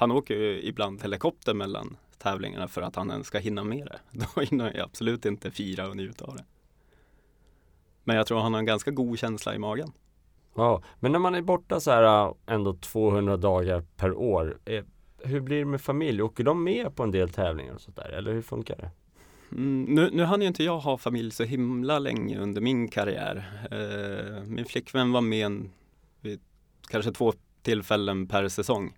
Han 0.02 0.12
åker 0.12 0.36
ju 0.36 0.62
ibland 0.62 1.02
helikopter 1.02 1.54
mellan 1.54 1.98
tävlingarna 2.18 2.68
för 2.68 2.82
att 2.82 2.96
han 2.96 3.12
ens 3.12 3.28
ska 3.28 3.38
hinna 3.38 3.64
med 3.64 3.86
det. 3.86 4.00
Då 4.36 4.42
hinner 4.42 4.64
han 4.64 4.74
ju 4.74 4.82
absolut 4.82 5.26
inte 5.26 5.52
fira 5.52 5.88
och 5.90 5.98
njuta 5.98 6.26
av 6.26 6.36
det. 6.36 6.46
Men 8.04 8.16
jag 8.16 8.28
tror 8.28 8.40
han 8.40 8.54
har 8.54 8.60
en 8.60 8.66
ganska 8.66 8.92
god 8.92 9.20
känsla 9.20 9.56
i 9.56 9.58
magen. 9.58 9.92
Ja, 10.56 10.84
men 11.00 11.12
när 11.12 11.20
man 11.20 11.36
är 11.36 11.42
borta 11.42 11.80
så 11.80 11.92
här 11.92 12.28
äh, 12.28 12.34
ändå 12.46 12.74
200 12.74 13.38
dagar 13.38 13.84
per 13.98 14.14
år. 14.14 14.58
Eh, 14.66 14.84
hur 15.20 15.42
blir 15.42 15.60
det 15.60 15.66
med 15.66 15.82
familj? 15.82 16.22
Åker 16.22 16.44
de 16.44 16.64
med 16.64 16.96
på 16.96 17.04
en 17.04 17.12
del 17.12 17.30
tävlingar 17.30 17.74
och 17.74 17.82
sånt 17.82 17.96
där? 17.96 18.10
Eller 18.10 18.34
hur 18.34 18.42
funkar 18.42 18.78
det? 18.78 18.92
Mm, 19.52 19.84
nu, 19.84 20.10
nu 20.14 20.24
hann 20.24 20.42
ju 20.42 20.48
inte 20.48 20.64
jag 20.64 20.80
ha 20.80 20.98
familj 20.98 21.32
så 21.32 21.44
himla 21.44 22.00
länge 22.00 22.40
under 22.40 22.62
min 22.62 22.88
karriär. 22.88 23.68
Eh, 23.72 24.44
min 24.44 24.66
flickvän 24.66 25.12
var 25.12 25.22
med 25.22 25.46
en, 25.46 25.72
vid 26.22 26.42
kanske 26.90 27.12
två 27.12 27.34
tillfällen 27.62 28.28
per 28.28 28.48
säsong. 28.48 28.94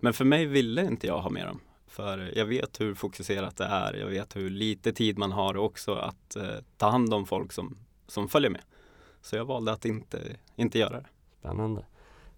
Men 0.00 0.12
för 0.12 0.24
mig 0.24 0.46
ville 0.46 0.86
inte 0.86 1.06
jag 1.06 1.18
ha 1.20 1.30
med 1.30 1.46
dem. 1.46 1.60
För 1.86 2.32
jag 2.36 2.46
vet 2.46 2.80
hur 2.80 2.94
fokuserat 2.94 3.56
det 3.56 3.64
är. 3.64 3.94
Jag 3.94 4.06
vet 4.06 4.36
hur 4.36 4.50
lite 4.50 4.92
tid 4.92 5.18
man 5.18 5.32
har 5.32 5.56
också 5.56 5.94
att 5.94 6.36
eh, 6.36 6.56
ta 6.76 6.90
hand 6.90 7.14
om 7.14 7.26
folk 7.26 7.52
som, 7.52 7.76
som 8.06 8.28
följer 8.28 8.50
med. 8.50 8.62
Så 9.20 9.36
jag 9.36 9.44
valde 9.44 9.72
att 9.72 9.84
inte, 9.84 10.36
inte 10.56 10.78
göra 10.78 11.00
det. 11.00 11.06
Spännande. 11.38 11.84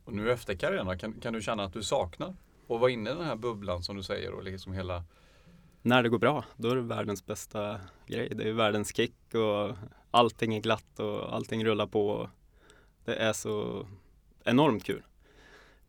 Och 0.04 0.12
nu 0.12 0.32
efter 0.32 0.54
karriären, 0.54 0.98
kan, 0.98 1.12
kan 1.12 1.32
du 1.32 1.42
känna 1.42 1.64
att 1.64 1.72
du 1.72 1.82
saknar 1.82 2.34
och 2.66 2.80
vara 2.80 2.90
inne 2.90 3.10
i 3.10 3.14
den 3.14 3.24
här 3.24 3.36
bubblan 3.36 3.82
som 3.82 3.96
du 3.96 4.02
säger 4.02 4.32
och 4.32 4.44
liksom 4.44 4.72
hela 4.72 5.04
När 5.82 6.02
det 6.02 6.08
går 6.08 6.18
bra, 6.18 6.44
då 6.56 6.70
är 6.70 6.76
det 6.76 6.82
världens 6.82 7.26
bästa 7.26 7.80
grej. 8.06 8.28
Det 8.34 8.48
är 8.48 8.52
världens 8.52 8.96
kick 8.96 9.34
och 9.34 9.76
allting 10.10 10.54
är 10.54 10.60
glatt 10.60 11.00
och 11.00 11.34
allting 11.34 11.64
rullar 11.64 11.86
på. 11.86 12.30
Det 13.04 13.14
är 13.14 13.32
så 13.32 13.86
enormt 14.44 14.84
kul. 14.84 15.02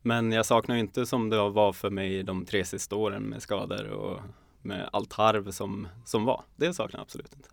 Men 0.02 0.32
jag 0.32 0.46
saknar 0.46 0.76
inte 0.76 1.06
som 1.06 1.30
det 1.30 1.48
var 1.50 1.72
för 1.72 1.90
mig 1.90 2.22
de 2.22 2.44
tre 2.44 2.64
sista 2.64 2.96
åren 2.96 3.22
med 3.22 3.42
skador 3.42 3.86
och 3.90 4.20
med 4.62 4.88
allt 4.92 5.12
harv 5.12 5.50
som, 5.50 5.88
som 6.04 6.24
var. 6.24 6.42
Det 6.56 6.74
saknar 6.74 6.98
jag 6.98 7.02
absolut 7.02 7.34
inte. 7.36 7.48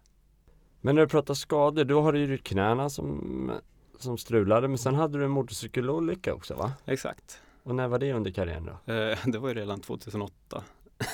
Men 0.82 0.96
när 0.96 1.02
du 1.02 1.08
pratar 1.08 1.34
skador, 1.34 1.84
då 1.84 2.02
har 2.02 2.14
du 2.14 2.20
ju 2.20 2.38
knäna 2.38 2.90
som, 2.90 3.52
som 4.00 4.18
strulade. 4.18 4.68
Men 4.68 4.78
sen 4.78 4.96
hade 4.96 5.18
du 5.18 5.26
en 5.26 5.32
motorcykelolycka 5.32 6.34
också 6.34 6.56
va? 6.56 6.72
Exakt. 6.86 7.42
Och 7.64 7.76
när 7.76 7.88
var 7.88 8.00
det 8.00 8.14
under 8.14 8.32
karriären 8.32 8.66
då? 8.86 8.94
Eh, 8.94 9.18
Det 9.26 9.38
var 9.40 9.50
ju 9.50 9.56
redan 9.56 9.82
2008. 9.82 10.64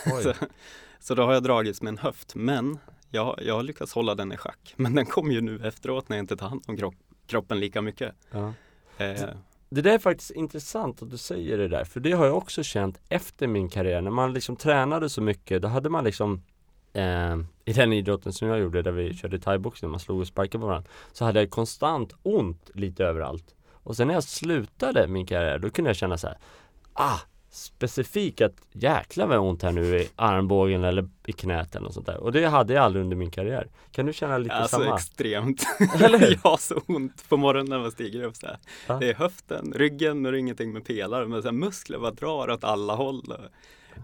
Oj. 0.06 0.24
Så, 0.24 0.34
så 1.00 1.16
då 1.16 1.24
har 1.26 1.34
jag 1.34 1.44
dragits 1.44 1.82
med 1.82 1.92
en 1.92 1.98
höft. 1.98 2.36
Men 2.36 2.78
jag, 3.10 3.40
jag 3.42 3.56
har 3.56 3.64
lyckats 3.64 3.94
hålla 3.94 4.16
den 4.16 4.32
i 4.32 4.38
schack. 4.38 4.74
Men 4.78 4.96
den 4.96 5.06
kom 5.06 5.32
ju 5.32 5.42
nu 5.42 5.68
efteråt 5.68 6.10
när 6.10 6.18
jag 6.18 6.24
inte 6.24 6.38
tar 6.38 6.48
hand 6.50 6.64
om 6.68 6.78
kropp, 6.78 6.96
kroppen 7.28 7.60
lika 7.60 7.82
mycket. 7.82 8.16
Ja. 8.32 8.54
Eh, 8.98 9.24
det 9.70 9.82
där 9.82 9.92
är 9.92 10.00
faktiskt 10.00 10.32
intressant 10.32 11.02
att 11.02 11.12
du 11.12 11.18
säger 11.18 11.58
det 11.58 11.68
där, 11.68 11.84
för 11.84 12.00
det 12.00 12.12
har 12.12 12.26
jag 12.26 12.38
också 12.38 12.64
känt 12.64 13.00
efter 13.10 13.48
min 13.48 13.70
karriär. 13.70 14.02
När 14.02 14.12
man 14.12 14.34
liksom 14.34 14.56
tränade 14.56 15.10
så 15.10 15.22
mycket, 15.22 15.62
då 15.62 15.68
hade 15.68 15.90
man 15.90 16.04
liksom 16.04 16.44
eh, 16.94 17.36
I 17.66 17.74
den 17.74 17.94
idrotten 17.94 18.34
som 18.34 18.48
jag 18.48 18.60
gjorde, 18.60 18.82
där 18.82 18.92
vi 18.92 19.14
körde 19.14 19.40
thaiboxning, 19.40 19.92
man 19.92 20.00
slog 20.00 20.20
och 20.20 20.28
sparkade 20.28 20.62
på 20.62 20.68
varandra, 20.68 20.90
så 21.12 21.26
hade 21.26 21.40
jag 21.40 21.50
konstant 21.50 22.14
ont 22.24 22.72
lite 22.74 23.06
överallt. 23.06 23.56
Och 23.72 23.96
sen 23.96 24.08
när 24.08 24.14
jag 24.14 24.24
slutade 24.24 25.08
min 25.08 25.26
karriär, 25.26 25.60
då 25.60 25.70
kunde 25.70 25.90
jag 25.90 25.96
känna 25.96 26.18
så 26.18 26.28
här, 26.28 26.38
ah, 26.94 27.20
specifikt 27.56 28.42
att 28.42 28.54
jäklar 28.72 29.28
vad 29.28 29.38
ont 29.40 29.64
här 29.64 29.72
nu 29.72 29.98
i 30.00 30.10
armbågen 30.16 30.84
eller 30.84 31.10
i 31.26 31.32
knät 31.32 31.76
eller 31.76 31.84
något 31.86 31.94
sånt 31.94 32.06
där. 32.06 32.18
Och 32.18 32.32
det 32.32 32.46
hade 32.46 32.74
jag 32.74 32.84
aldrig 32.84 33.04
under 33.04 33.18
min 33.18 33.32
karriär. 33.32 33.68
Kan 33.92 34.06
du 34.06 34.14
känna 34.14 34.38
lite 34.38 34.56
alltså 34.56 34.78
samma? 34.78 34.96
extremt. 34.96 35.64
Eller 36.04 36.32
jag 36.44 36.50
har 36.50 36.58
så 36.58 36.82
ont 36.88 37.30
på 37.30 37.38
morgonen 37.38 37.70
när 37.70 37.80
man 37.80 37.92
stiger 37.92 38.24
upp 38.24 38.36
så. 38.36 38.48
Ja. 38.88 38.98
Det 39.00 39.10
är 39.10 39.14
höften, 39.16 39.74
ryggen 39.76 40.26
och 40.26 40.32
det 40.32 40.38
är 40.38 40.40
ingenting 40.40 40.74
med 40.74 40.86
pelare. 40.86 41.28
Men 41.28 41.42
så 41.42 41.48
här, 41.48 41.54
muskler 41.54 42.00
bara 42.00 42.12
drar 42.12 42.50
åt 42.52 42.64
alla 42.64 42.96
håll. 42.96 43.20
Och, 43.32 43.46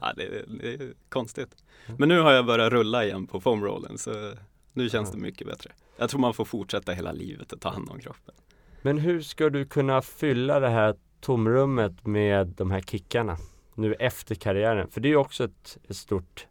ja, 0.02 0.14
det, 0.18 0.24
är- 0.24 0.46
det 0.48 0.74
är 0.74 0.94
konstigt. 1.10 1.50
Men 1.98 2.10
nu 2.10 2.20
har 2.20 2.32
jag 2.32 2.46
börjat 2.46 2.72
rulla 2.72 3.06
igen 3.06 3.28
på 3.28 3.42
foamrollen 3.42 3.98
så 3.98 4.34
nu 4.74 4.90
känns 4.90 5.12
det 5.12 5.18
mycket 5.18 5.48
bättre. 5.48 5.72
Jag 5.98 6.10
tror 6.10 6.20
man 6.20 6.34
får 6.34 6.46
fortsätta 6.46 6.92
hela 6.92 7.12
livet 7.12 7.54
att 7.54 7.62
ta 7.62 7.70
hand 7.70 7.90
om 7.90 8.00
kroppen. 8.00 8.36
Men 8.82 8.98
hur 8.98 9.22
ska 9.22 9.50
du 9.50 9.66
kunna 9.66 10.02
fylla 10.02 10.60
det 10.60 10.70
här 10.70 10.96
tomrummet 11.22 12.06
med 12.06 12.48
de 12.48 12.72
här 12.72 12.82
kickarna 12.82 13.38
nu 13.76 13.94
efter 13.94 14.36
karriären? 14.36 14.88
För 14.92 15.02
det 15.02 15.08
är 15.08 15.10
ju 15.10 15.16
också 15.16 15.44
ett, 15.44 15.78
ett 15.90 15.96
stort 15.96 16.48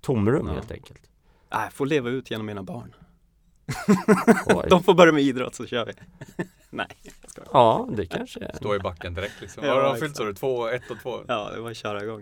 tomrum 0.00 0.46
Ja. 0.46 0.52
helt 0.52 0.70
enkelt. 0.70 1.00
Jag 1.50 1.72
får 1.72 1.86
leva 1.86 2.10
ut 2.10 2.30
genom 2.30 2.46
mina 2.46 2.62
barn. 2.62 2.94
De 4.68 4.82
får 4.82 4.94
börja 4.94 5.12
med 5.12 5.22
idrott 5.22 5.54
så 5.54 5.66
kör 5.66 5.86
vi. 5.86 5.92
Nej, 6.70 6.86
jag 7.02 7.30
skojar. 7.30 7.48
Ja, 7.52 7.88
det 7.96 8.06
kanske 8.06 8.40
är. 8.40 8.56
stå 8.56 8.74
i 8.74 8.78
backen 8.78 9.14
direkt 9.14 9.40
liksom. 9.40 9.64
Ja, 9.64 9.74
har 9.74 9.82
de 9.82 9.96
fyllt 9.96 10.16
sa 10.16 10.24
du? 10.24 10.34
Två, 10.34 10.68
ett 10.68 10.90
och 10.90 10.96
två? 11.02 11.20
Ja, 11.28 11.50
det 11.54 11.60
var 11.60 11.70
att 11.70 11.76
köra 11.76 12.02
igång. 12.02 12.20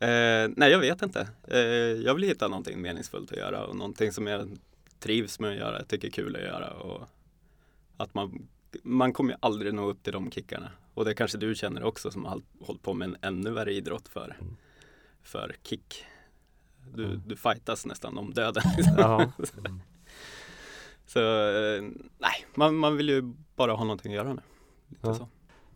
Eh, 0.00 0.48
nej, 0.56 0.70
jag 0.70 0.78
vet 0.78 1.02
inte. 1.02 1.28
Eh, 1.48 1.58
jag 2.04 2.14
vill 2.14 2.24
hitta 2.24 2.48
någonting 2.48 2.80
meningsfullt 2.80 3.32
att 3.32 3.38
göra 3.38 3.66
och 3.66 3.76
någonting 3.76 4.12
som 4.12 4.26
jag 4.26 4.48
trivs 5.00 5.40
med 5.40 5.50
att 5.50 5.56
göra, 5.56 5.84
tycker 5.84 6.08
är 6.08 6.12
kul 6.12 6.36
att 6.36 6.42
göra. 6.42 6.70
Och 6.70 7.08
att 7.96 8.14
man, 8.14 8.48
man 8.82 9.12
kommer 9.12 9.32
ju 9.32 9.36
aldrig 9.40 9.74
nå 9.74 9.86
upp 9.86 10.02
till 10.02 10.12
de 10.12 10.30
kickarna. 10.30 10.70
Och 10.98 11.04
det 11.04 11.14
kanske 11.14 11.38
du 11.38 11.54
känner 11.54 11.84
också 11.84 12.10
som 12.10 12.24
har 12.24 12.30
håll- 12.32 12.42
hållit 12.60 12.82
på 12.82 12.94
med 12.94 13.08
en 13.08 13.16
ännu 13.22 13.50
värre 13.50 13.72
idrott 13.72 14.08
för, 14.08 14.36
för 15.22 15.54
kick. 15.62 16.04
Du, 16.94 17.04
Mm. 17.04 17.22
du 17.26 17.36
fightas 17.36 17.86
nästan 17.86 18.18
om 18.18 18.34
döden. 18.34 18.62
Ja. 18.96 19.32
Så 21.06 21.20
eh, 21.20 21.82
nej, 22.18 22.46
man, 22.54 22.74
man 22.76 22.96
vill 22.96 23.08
ju 23.08 23.22
bara 23.56 23.72
ha 23.72 23.84
någonting 23.84 24.12
att 24.12 24.16
göra 24.16 24.32
nu. 24.32 24.40
Lite 24.88 25.14
så. 25.14 25.28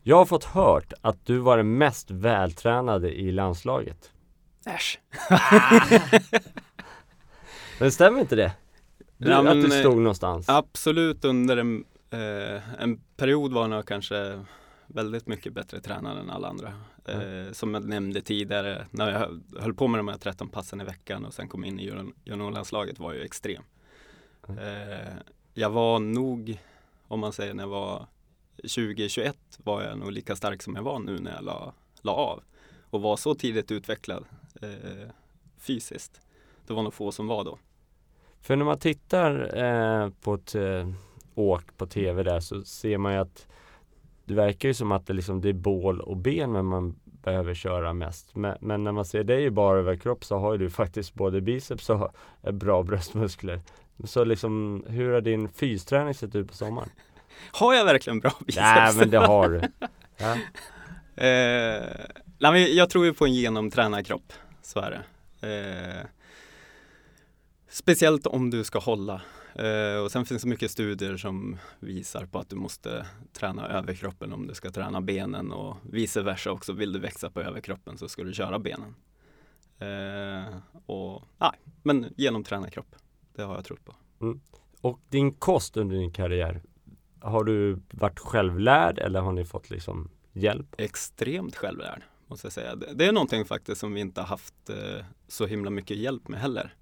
Jag 0.03 0.17
har 0.17 0.25
fått 0.25 0.45
hört 0.45 0.93
att 1.01 1.27
du 1.27 1.39
var 1.39 1.57
den 1.57 1.79
mest 1.79 2.11
vältränade 2.11 3.11
i 3.21 3.33
landslaget. 3.33 4.13
Äsch. 4.67 5.01
Men 7.81 7.93
stämmer 7.93 8.21
inte 8.21 8.37
det? 8.37 8.53
Du, 9.17 9.31
Ja, 9.31 9.43
men, 9.43 9.59
att 9.59 9.65
du 9.65 9.71
stod 9.71 9.97
någonstans? 9.97 10.49
Absolut 10.49 11.25
under 11.25 11.57
en, 11.57 11.85
eh, 12.11 12.83
en 12.83 13.01
period 13.17 13.53
var 13.53 13.69
jag 13.69 13.87
kanske 13.87 14.41
väldigt 14.95 15.27
mycket 15.27 15.53
bättre 15.53 15.81
tränad 15.81 16.19
än 16.19 16.31
alla 16.31 16.49
andra. 16.49 16.73
Eh, 17.05 17.53
som 17.53 17.75
jag 17.75 17.85
nämnde 17.89 18.21
tidigare, 18.21 18.87
när 18.91 19.11
jag 19.11 19.19
höll- 19.61 19.75
på 19.75 19.89
med 19.89 19.99
de 19.99 20.09
här 20.09 20.19
13 20.19 20.49
passen 20.49 20.81
i 20.81 20.85
veckan 20.85 21.25
och 21.25 21.35
sen 21.35 21.49
kom 21.49 21.65
in 21.65 21.81
i 21.81 21.91
junior- 21.91 22.15
juniorlandslaget 22.25 22.99
var 22.99 23.13
ju 23.13 23.23
extrem. 23.23 23.63
Mm. 24.49 24.59
Eh, 24.59 25.13
jag 25.55 25.71
var 25.71 25.99
nog, 25.99 26.59
om 27.09 27.21
man 27.21 27.33
säger 27.33 27.55
när 27.55 27.63
jag 27.63 27.69
var 27.71 28.07
2021 28.57 29.37
var 29.65 29.83
jag 29.83 29.99
nog 29.99 30.13
lika 30.13 30.37
stark 30.37 30.63
som 30.63 30.75
jag 30.77 30.83
var 30.83 30.99
nu 30.99 31.19
när 31.19 31.35
jag 31.35 31.45
la, 31.45 31.73
la 32.03 32.13
av 32.13 32.43
och 32.91 33.03
var 33.03 33.17
så 33.17 33.35
tidigt 33.35 33.71
utvecklad 33.71 34.25
eh, 34.63 35.09
fysiskt. 35.59 36.21
Det 36.67 36.73
var 36.75 36.83
nog 36.83 36.95
få 36.95 37.13
som 37.13 37.27
var 37.27 37.45
då. 37.45 37.59
För 38.41 38.57
när 38.57 38.65
man 38.65 38.79
tittar 38.79 39.59
eh, 39.65 40.11
på 40.21 40.35
ett 40.35 40.55
eh, 40.55 40.89
åk 41.35 41.77
på 41.77 41.87
tv 41.87 42.23
där 42.23 42.41
så 42.41 42.63
ser 42.65 42.99
man 42.99 43.13
ju 43.13 43.19
att 43.19 43.47
det 44.25 44.35
verkar 44.35 44.69
ju 44.69 44.75
som 44.75 44.93
att 44.93 45.07
det, 45.07 45.13
liksom, 45.13 45.41
det 45.41 45.49
är 45.49 45.53
bål 45.53 46.01
och 46.01 46.17
ben 46.17 46.53
men 46.53 46.67
man 46.67 46.95
behöver 47.05 47.55
köra 47.55 47.93
mest. 47.93 48.35
Men, 48.37 48.57
men, 48.61 48.85
när 48.85 48.93
man 48.93 49.05
ser 49.05 49.25
dig 49.25 49.45
i 49.45 49.51
bara 49.51 49.79
överkropp 49.79 50.25
så 50.25 50.39
har 50.39 50.53
ju 50.53 50.59
du 50.59 50.71
faktiskt 50.71 51.15
både 51.15 51.41
biceps 51.41 51.91
och 51.91 52.15
bra 52.53 52.83
bröstmuskler. 52.83 53.61
Så 54.05 54.25
liksom, 54.25 54.85
hur 54.89 55.13
har 55.13 55.21
din 55.21 55.49
fysträning 55.49 56.15
sett 56.15 56.35
ut 56.35 56.49
på 56.49 56.55
sommaren? 56.55 56.89
Har 57.53 57.75
jag 57.75 57.85
verkligen 57.85 58.21
bra 58.21 58.33
biceps? 58.47 58.65
Nej 58.65 58.97
men 58.97 59.11
det 59.11 59.19
har 59.19 59.49
du. 59.49 59.61
Ja. 60.17 60.37
eh, 61.17 62.57
jag 62.69 62.91
tror 62.91 63.05
ju 63.05 63.15
på 63.15 63.25
en 63.25 63.35
genomtränad 63.35 64.07
kropp, 64.07 64.33
så 64.63 64.81
är 64.81 64.91
det. 64.91 65.03
Eh, 65.49 66.07
speciellt 67.73 68.27
om 68.27 68.51
du 68.51 68.65
ska 68.65 68.79
hålla. 68.79 69.23
Eh, 69.55 70.05
och 70.05 70.13
sen 70.13 70.25
finns 70.25 70.43
det 70.43 70.49
mycket 70.49 70.71
studier 70.71 71.17
som 71.17 71.57
visar 71.81 72.27
på 72.27 72.39
att 72.39 72.51
du 72.51 72.57
måste 72.57 73.07
träna 73.33 73.69
överkroppen 73.69 74.33
om 74.33 74.47
du 74.47 74.55
ska 74.55 74.71
träna 74.71 75.01
benen 75.01 75.53
och 75.53 75.77
vice 75.91 76.23
versa 76.23 76.51
också. 76.51 76.73
Vill 76.73 76.93
du 76.93 76.99
växa 76.99 77.31
på 77.31 77.41
överkroppen 77.41 77.99
så 77.99 78.09
ska 78.09 78.25
du 78.25 78.33
köra 78.33 78.59
benen. 78.59 78.95
Eh, 79.79 80.57
och, 80.87 81.23
nej, 81.39 81.51
men 81.83 82.15
genomträna 82.17 82.71
kropp. 82.71 82.97
Det 83.35 83.43
har 83.43 83.55
jag 83.55 83.65
trott 83.65 83.85
på. 83.85 83.95
Mm. 84.21 84.41
Och 84.81 85.01
din 85.09 85.35
kost 85.35 85.77
under 85.77 85.97
din 85.97 86.13
karriär, 86.13 86.63
har 87.21 87.45
du 87.45 87.83
varit 87.91 88.19
självlärd 88.19 88.99
eller 88.99 89.21
har 89.21 89.33
ni 89.33 89.45
fått 89.45 89.71
liksom 89.71 90.11
hjälp? 90.33 90.75
Extremt 90.79 91.57
självlärd 91.57 92.03
måste 92.27 92.47
jag 92.47 92.53
säga. 92.53 92.77
Det 92.77 93.07
är 93.07 93.13
någonting 93.13 93.45
faktiskt 93.45 93.81
som 93.81 93.95
vi 93.95 94.01
inte 94.01 94.21
har 94.21 94.29
haft 94.29 94.71
eh, 94.71 95.05
så 95.29 95.47
himla 95.47 95.71
mycket 95.71 95.97
hjälp 95.97 96.29
med 96.29 96.41
heller. 96.41 96.75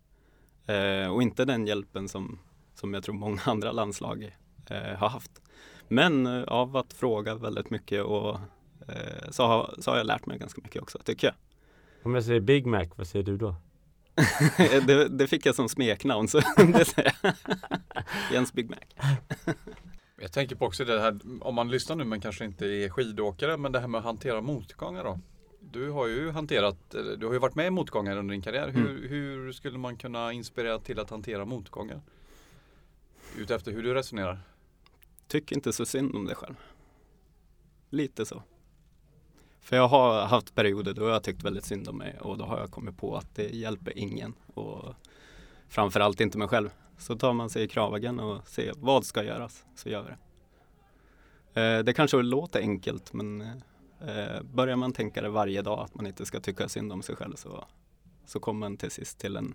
Eh, 0.71 1.13
och 1.13 1.23
inte 1.23 1.45
den 1.45 1.67
hjälpen 1.67 2.09
som, 2.09 2.39
som 2.75 2.95
jag 2.95 3.03
tror 3.03 3.15
många 3.15 3.41
andra 3.47 3.73
landslag 3.73 4.37
eh, 4.71 4.99
har 4.99 5.09
haft. 5.09 5.43
Men 5.89 6.27
eh, 6.27 6.43
av 6.43 6.77
att 6.77 6.93
fråga 6.93 7.35
väldigt 7.35 7.71
mycket 7.71 8.05
och 8.05 8.35
eh, 8.89 9.31
så, 9.31 9.47
har, 9.47 9.75
så 9.79 9.91
har 9.91 9.99
jag 9.99 10.07
lärt 10.07 10.27
mig 10.27 10.39
ganska 10.39 10.61
mycket 10.65 10.83
också, 10.83 10.99
tycker 10.99 11.27
jag. 11.27 11.35
Om 12.03 12.15
jag 12.15 12.25
säger 12.25 12.41
Big 12.41 12.67
Mac, 12.67 12.87
vad 12.97 13.07
säger 13.07 13.25
du 13.25 13.37
då? 13.37 13.55
det, 14.87 15.09
det, 15.09 15.27
fick 15.27 15.47
jag 15.47 15.55
som 15.55 15.69
smeknamn, 15.69 16.29
så 16.29 16.39
det 16.57 16.85
säger 16.85 17.15
jag. 17.23 17.35
Jens 18.33 18.53
Big 18.53 18.71
Mac. 18.71 18.79
Jag 20.21 20.33
tänker 20.33 20.57
på 20.57 20.67
också 20.67 20.85
det 20.85 21.01
här, 21.01 21.19
om 21.41 21.55
man 21.55 21.71
lyssnar 21.71 21.97
nu 21.97 22.05
men 22.05 22.21
kanske 22.21 22.45
inte 22.45 22.67
är 22.67 22.89
skidåkare, 22.89 23.57
men 23.57 23.73
det 23.73 23.81
här 23.81 23.89
med 23.89 23.99
att 23.99 24.05
hantera 24.05 24.41
motgångar 24.41 25.05
då. 25.05 25.21
Du 25.73 25.91
har 25.91 26.07
ju 26.07 26.31
hanterat, 26.31 26.77
du 26.91 27.27
har 27.27 27.33
ju 27.33 27.39
varit 27.39 27.55
med 27.55 27.67
i 27.67 27.71
motgångar 27.71 28.17
under 28.17 28.33
din 28.33 28.43
karriär. 28.43 28.69
Mm. 28.69 28.87
Hur, 28.87 29.09
hur, 29.09 29.53
skulle 29.53 29.79
man 29.79 29.97
kunna 29.97 30.33
inspirera 30.33 30.79
till 30.79 30.99
att 30.99 31.11
hantera 31.11 31.45
motgångar? 31.45 32.01
Utefter 33.39 33.73
hur 33.73 33.83
du 33.83 33.95
resonerar? 33.95 34.41
Tycker 35.29 35.57
inte 35.57 35.73
så 35.73 35.87
synd 35.87 36.17
om 36.17 36.25
dig 36.25 36.35
själv. 36.37 36.55
Lite 37.91 38.27
så. 38.27 38.43
För 39.61 39.77
jag 39.77 39.89
har 39.89 40.27
haft 40.27 40.55
perioder 40.55 40.95
då 40.95 41.03
jag 41.03 41.13
har 41.13 41.21
tyckt 41.21 41.43
väldigt 41.43 41.65
synd 41.65 41.89
om 41.89 41.99
mig 41.99 42.19
och 42.21 42.39
då 42.39 42.45
har 42.45 42.59
jag 42.59 42.71
kommit 42.71 42.97
på 42.97 43.17
att 43.17 43.35
det 43.35 43.49
hjälper 43.49 43.99
ingen 43.99 44.35
och 44.55 44.95
framförallt 45.69 46.21
inte 46.21 46.39
mig 46.39 46.49
själv. 46.49 46.71
Så 46.99 47.17
tar 47.17 47.33
man 47.33 47.51
sig 47.51 47.63
i 47.63 47.69
kravagen 47.69 48.21
och 48.21 48.49
ser 48.49 48.73
vad 48.77 49.05
ska 49.05 49.23
göras 49.23 49.65
så 49.75 49.89
gör 49.89 50.03
vi 50.03 50.09
det. 50.09 50.19
Eh, 51.61 51.85
det 51.85 51.93
kanske 51.93 52.23
låter 52.23 52.61
enkelt 52.61 53.13
men 53.13 53.63
eh, 54.07 54.43
börjar 54.43 54.77
man 54.77 54.93
tänka 54.93 55.23
det 55.23 55.29
varje 55.29 55.63
dag 55.63 55.79
att 55.81 55.95
man 55.95 56.07
inte 56.07 56.27
ska 56.27 56.41
tycka 56.41 56.69
synd 56.69 56.93
om 56.93 57.03
sig 57.03 57.17
själv 57.17 57.35
så, 57.37 57.65
så 58.27 58.41
kommer 58.41 58.61
man 58.61 58.77
till 58.77 58.91
sist 58.91 59.19
till 59.19 59.37
en 59.37 59.55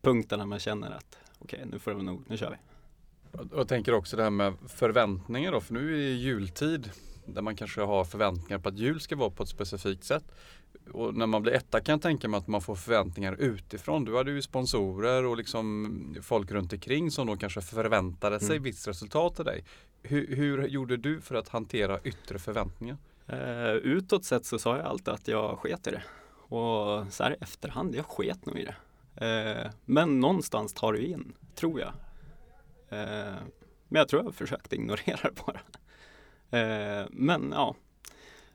punkt 0.00 0.30
där 0.30 0.46
man 0.46 0.58
känner 0.58 0.90
att 0.90 1.18
okej 1.38 1.58
okay, 1.58 1.70
nu 1.70 1.78
får 1.78 1.94
det 1.94 2.02
nog, 2.02 2.24
nu 2.26 2.36
kör 2.36 2.50
vi. 2.50 2.56
Jag 3.56 3.68
tänker 3.68 3.94
också 3.94 4.16
det 4.16 4.22
här 4.22 4.30
med 4.30 4.54
förväntningar 4.66 5.52
då, 5.52 5.60
för 5.60 5.74
nu 5.74 5.94
är 5.94 5.96
det 5.96 6.14
jultid 6.14 6.90
där 7.26 7.42
man 7.42 7.56
kanske 7.56 7.80
har 7.80 8.04
förväntningar 8.04 8.58
på 8.58 8.68
att 8.68 8.78
jul 8.78 9.00
ska 9.00 9.16
vara 9.16 9.30
på 9.30 9.42
ett 9.42 9.48
specifikt 9.48 10.04
sätt. 10.04 10.24
Och 10.92 11.14
när 11.14 11.26
man 11.26 11.42
blir 11.42 11.52
etta 11.52 11.80
kan 11.80 11.92
jag 11.92 12.02
tänka 12.02 12.28
mig 12.28 12.38
att 12.38 12.46
man 12.46 12.60
får 12.60 12.74
förväntningar 12.74 13.32
utifrån. 13.38 14.04
Du 14.04 14.16
hade 14.16 14.30
ju 14.30 14.42
sponsorer 14.42 15.24
och 15.24 15.36
liksom 15.36 16.16
folk 16.22 16.50
runt 16.50 16.72
omkring 16.72 17.10
som 17.10 17.26
då 17.26 17.36
kanske 17.36 17.60
förväntade 17.60 18.40
sig 18.40 18.56
mm. 18.56 18.62
visst 18.62 18.88
resultat 18.88 19.38
av 19.40 19.44
dig. 19.46 19.64
Hur, 20.02 20.36
hur, 20.36 20.68
gjorde 20.68 20.96
du 20.96 21.20
för 21.20 21.34
att 21.34 21.48
hantera 21.48 22.00
yttre 22.00 22.38
förväntningar? 22.38 22.96
Eh, 23.28 23.72
utåt 23.72 24.24
sett 24.24 24.44
så 24.46 24.58
sa 24.58 24.76
jag 24.76 24.86
alltid 24.86 25.14
att 25.14 25.28
jag 25.28 25.58
sket 25.58 25.86
i 25.86 25.90
det. 25.90 26.02
Och 26.34 27.12
så 27.12 27.24
här 27.24 27.30
i 27.30 27.36
efterhand, 27.40 27.94
jag 27.94 28.06
sket 28.06 28.46
nog 28.46 28.58
i 28.58 28.64
det. 28.64 28.76
Eh, 29.26 29.70
men 29.84 30.20
någonstans 30.20 30.74
tar 30.74 30.92
det 30.92 31.06
in, 31.06 31.32
tror 31.54 31.80
jag. 31.80 31.92
Eh, 32.88 33.36
men 33.88 33.98
jag 34.00 34.08
tror 34.08 34.24
jag 34.24 34.34
försökte 34.34 34.76
ignorera 34.76 35.18
det 35.22 35.42
bara. 35.46 35.60
Eh, 36.60 37.06
men 37.10 37.50
ja, 37.52 37.74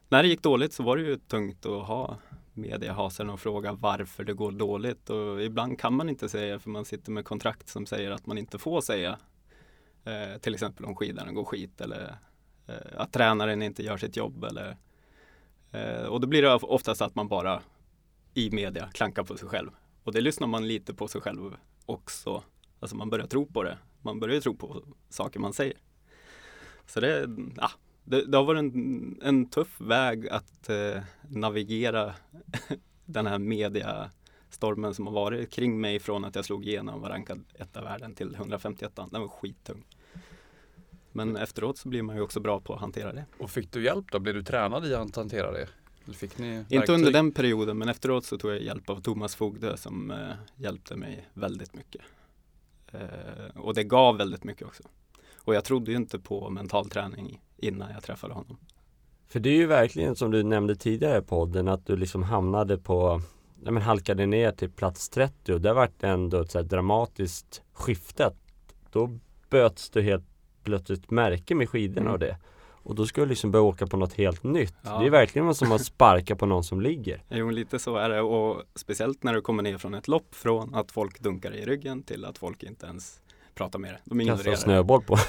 när 0.09 0.23
det 0.23 0.29
gick 0.29 0.43
dåligt 0.43 0.73
så 0.73 0.83
var 0.83 0.97
det 0.97 1.03
ju 1.03 1.17
tungt 1.17 1.65
att 1.65 1.88
ha 1.88 2.17
mediehasen 2.53 3.29
och 3.29 3.39
fråga 3.39 3.73
varför 3.73 4.23
det 4.23 4.33
går 4.33 4.51
dåligt 4.51 5.09
och 5.09 5.43
ibland 5.43 5.79
kan 5.79 5.93
man 5.93 6.09
inte 6.09 6.29
säga 6.29 6.59
för 6.59 6.69
man 6.69 6.86
sitter 6.86 7.12
med 7.12 7.25
kontrakt 7.25 7.69
som 7.69 7.86
säger 7.86 8.12
att 8.12 8.25
man 8.25 8.38
inte 8.38 8.57
får 8.57 8.81
säga 8.81 9.19
eh, 10.03 10.39
till 10.41 10.53
exempel 10.53 10.86
om 10.86 10.95
skidorna 10.95 11.31
går 11.31 11.45
skit 11.45 11.81
eller 11.81 12.17
Eh, 12.67 12.76
att 12.95 13.12
tränaren 13.12 13.62
inte 13.62 13.84
gör 13.84 13.97
sitt 13.97 14.17
jobb 14.17 14.43
eller 14.43 14.78
eh, 15.71 16.06
och 16.06 16.21
då 16.21 16.28
blir 16.28 16.41
det 16.41 16.54
oftast 16.54 17.02
att 17.02 17.15
man 17.15 17.28
bara 17.28 17.62
i 18.34 18.49
media 18.52 18.89
klankar 18.93 19.23
på 19.23 19.38
sig 19.38 19.47
själv 19.47 19.71
och 20.04 20.13
det 20.13 20.21
lyssnar 20.21 20.47
man 20.47 20.67
lite 20.67 20.93
på 20.93 21.08
sig 21.08 21.21
själv 21.21 21.56
också. 21.86 22.43
Alltså 22.80 22.95
man 22.95 23.10
börjar 23.10 23.28
tro 23.28 23.45
på 23.45 23.63
det. 23.63 23.78
Man 24.02 24.19
börjar 24.19 24.41
tro 24.41 24.56
på 24.56 24.84
saker 25.10 25.39
man 25.39 25.54
säger. 25.54 25.78
Så 26.86 26.99
det, 26.99 27.30
ja, 27.58 27.71
det, 28.04 28.26
det 28.26 28.38
har 28.38 28.45
varit 28.45 28.60
en, 28.60 29.19
en 29.23 29.49
tuff 29.49 29.82
väg 29.82 30.28
att 30.30 30.69
eh, 30.69 31.02
navigera 31.30 32.13
den 33.06 33.28
här 33.28 33.39
mediastormen 33.39 34.93
som 34.93 35.08
har 35.08 35.13
varit 35.13 35.52
kring 35.52 35.82
mig 35.82 35.99
från 35.99 36.26
att 36.26 36.36
jag 36.36 36.45
slog 36.45 36.65
igenom 36.65 36.95
och 36.95 37.02
var 37.02 37.10
rankad 37.10 37.43
etta 37.54 37.82
världen 37.82 38.15
till 38.15 38.36
151. 38.36 38.95
Den 38.95 39.21
var 39.21 39.28
skittung. 39.28 39.86
Men 41.13 41.36
efteråt 41.36 41.78
så 41.78 41.89
blir 41.89 42.02
man 42.02 42.15
ju 42.15 42.21
också 42.21 42.39
bra 42.39 42.60
på 42.60 42.73
att 42.73 42.80
hantera 42.80 43.13
det. 43.13 43.26
Och 43.39 43.49
fick 43.49 43.71
du 43.71 43.84
hjälp 43.84 44.06
då? 44.12 44.19
Blev 44.19 44.36
du 44.36 44.43
tränad 44.43 44.86
i 44.86 44.95
att 44.95 45.15
hantera 45.15 45.52
det? 45.52 45.67
Inte 46.69 46.93
under 46.93 47.12
den 47.12 47.32
perioden 47.32 47.78
men 47.78 47.89
efteråt 47.89 48.26
så 48.26 48.38
tog 48.38 48.52
jag 48.52 48.62
hjälp 48.62 48.89
av 48.89 49.02
Thomas 49.02 49.36
Fogdö 49.36 49.78
som 49.78 50.12
eh, 50.12 50.17
hjälpte 50.56 50.95
mig 50.95 51.30
väldigt 51.34 51.76
mycket. 51.76 52.02
Eh, 52.91 53.58
och 53.58 53.73
det 53.73 53.84
gav 53.84 54.17
väldigt 54.17 54.43
mycket 54.43 54.67
också. 54.67 54.84
Och 55.38 55.56
jag 55.56 55.63
trodde 55.63 55.91
ju 55.91 55.97
inte 55.97 56.19
på 56.19 56.49
mental 56.49 56.89
träning 56.89 57.41
innan 57.58 57.91
jag 57.91 58.04
träffade 58.04 58.34
honom. 58.34 58.58
För 59.28 59.39
det 59.39 59.49
är 59.49 59.56
ju 59.56 59.65
verkligen 59.65 60.15
som 60.15 60.32
du 60.32 60.43
nämnde 60.43 60.76
tidigare 60.76 61.17
i 61.17 61.21
podden 61.21 61.67
att 61.67 61.86
du 61.86 61.95
liksom 61.95 62.23
hamnade 62.23 62.78
på 62.78 63.21
ja, 63.63 63.71
men 63.71 63.84
halkade 63.84 64.26
ner 64.26 64.52
till 64.52 64.71
plats 64.71 65.10
30 65.10 65.54
och 65.54 65.62
det 65.62 65.73
vart 65.73 66.04
ändå 66.04 66.41
ett 66.41 66.52
så 66.52 66.62
dramatiskt 66.62 67.62
skifte. 67.73 68.34
Då 68.91 69.19
böts 69.49 69.89
du 69.89 70.02
helt 70.02 70.33
plötsligt 70.63 71.12
märke 71.12 71.56
med 71.56 71.69
skidorna 71.69 72.02
mm. 72.02 72.13
och 72.13 72.19
det. 72.19 72.38
Och 72.84 72.95
då 72.95 73.06
ska 73.06 73.21
du 73.21 73.28
liksom 73.28 73.52
börja 73.52 73.63
åka 73.63 73.88
på 73.88 73.97
något 73.97 74.13
helt 74.13 74.43
nytt. 74.43 74.76
Ja. 74.82 74.99
Det 74.99 75.06
är 75.06 75.10
verkligen 75.10 75.56
som 75.56 75.71
att 75.71 75.86
sparka 75.86 76.36
på 76.36 76.45
någon 76.45 76.63
som 76.63 76.82
ligger. 76.82 77.23
Jo, 77.30 77.49
lite 77.49 77.80
så 77.80 77.95
är 77.95 78.10
det 78.10 78.21
och 78.21 78.63
speciellt 78.76 79.23
när 79.23 79.34
du 79.34 79.41
kommer 79.41 79.63
ner 79.63 79.78
från 79.78 79.93
ett 79.93 80.08
lopp 80.08 80.36
från 80.36 80.76
att 80.76 80.91
folk 80.91 81.19
dunkar 81.19 81.56
i 81.56 81.65
ryggen 81.65 82.04
till 82.04 82.26
att 82.26 82.38
folk 82.38 82.63
inte 82.63 82.86
ens 82.86 83.21
pratar 83.56 83.80
med 83.80 83.91
dig. 83.91 83.99
De 84.06 84.21
ignorerar 84.21 84.43
Kasta 84.43 84.63
snöboll 84.63 85.02
på. 85.02 85.17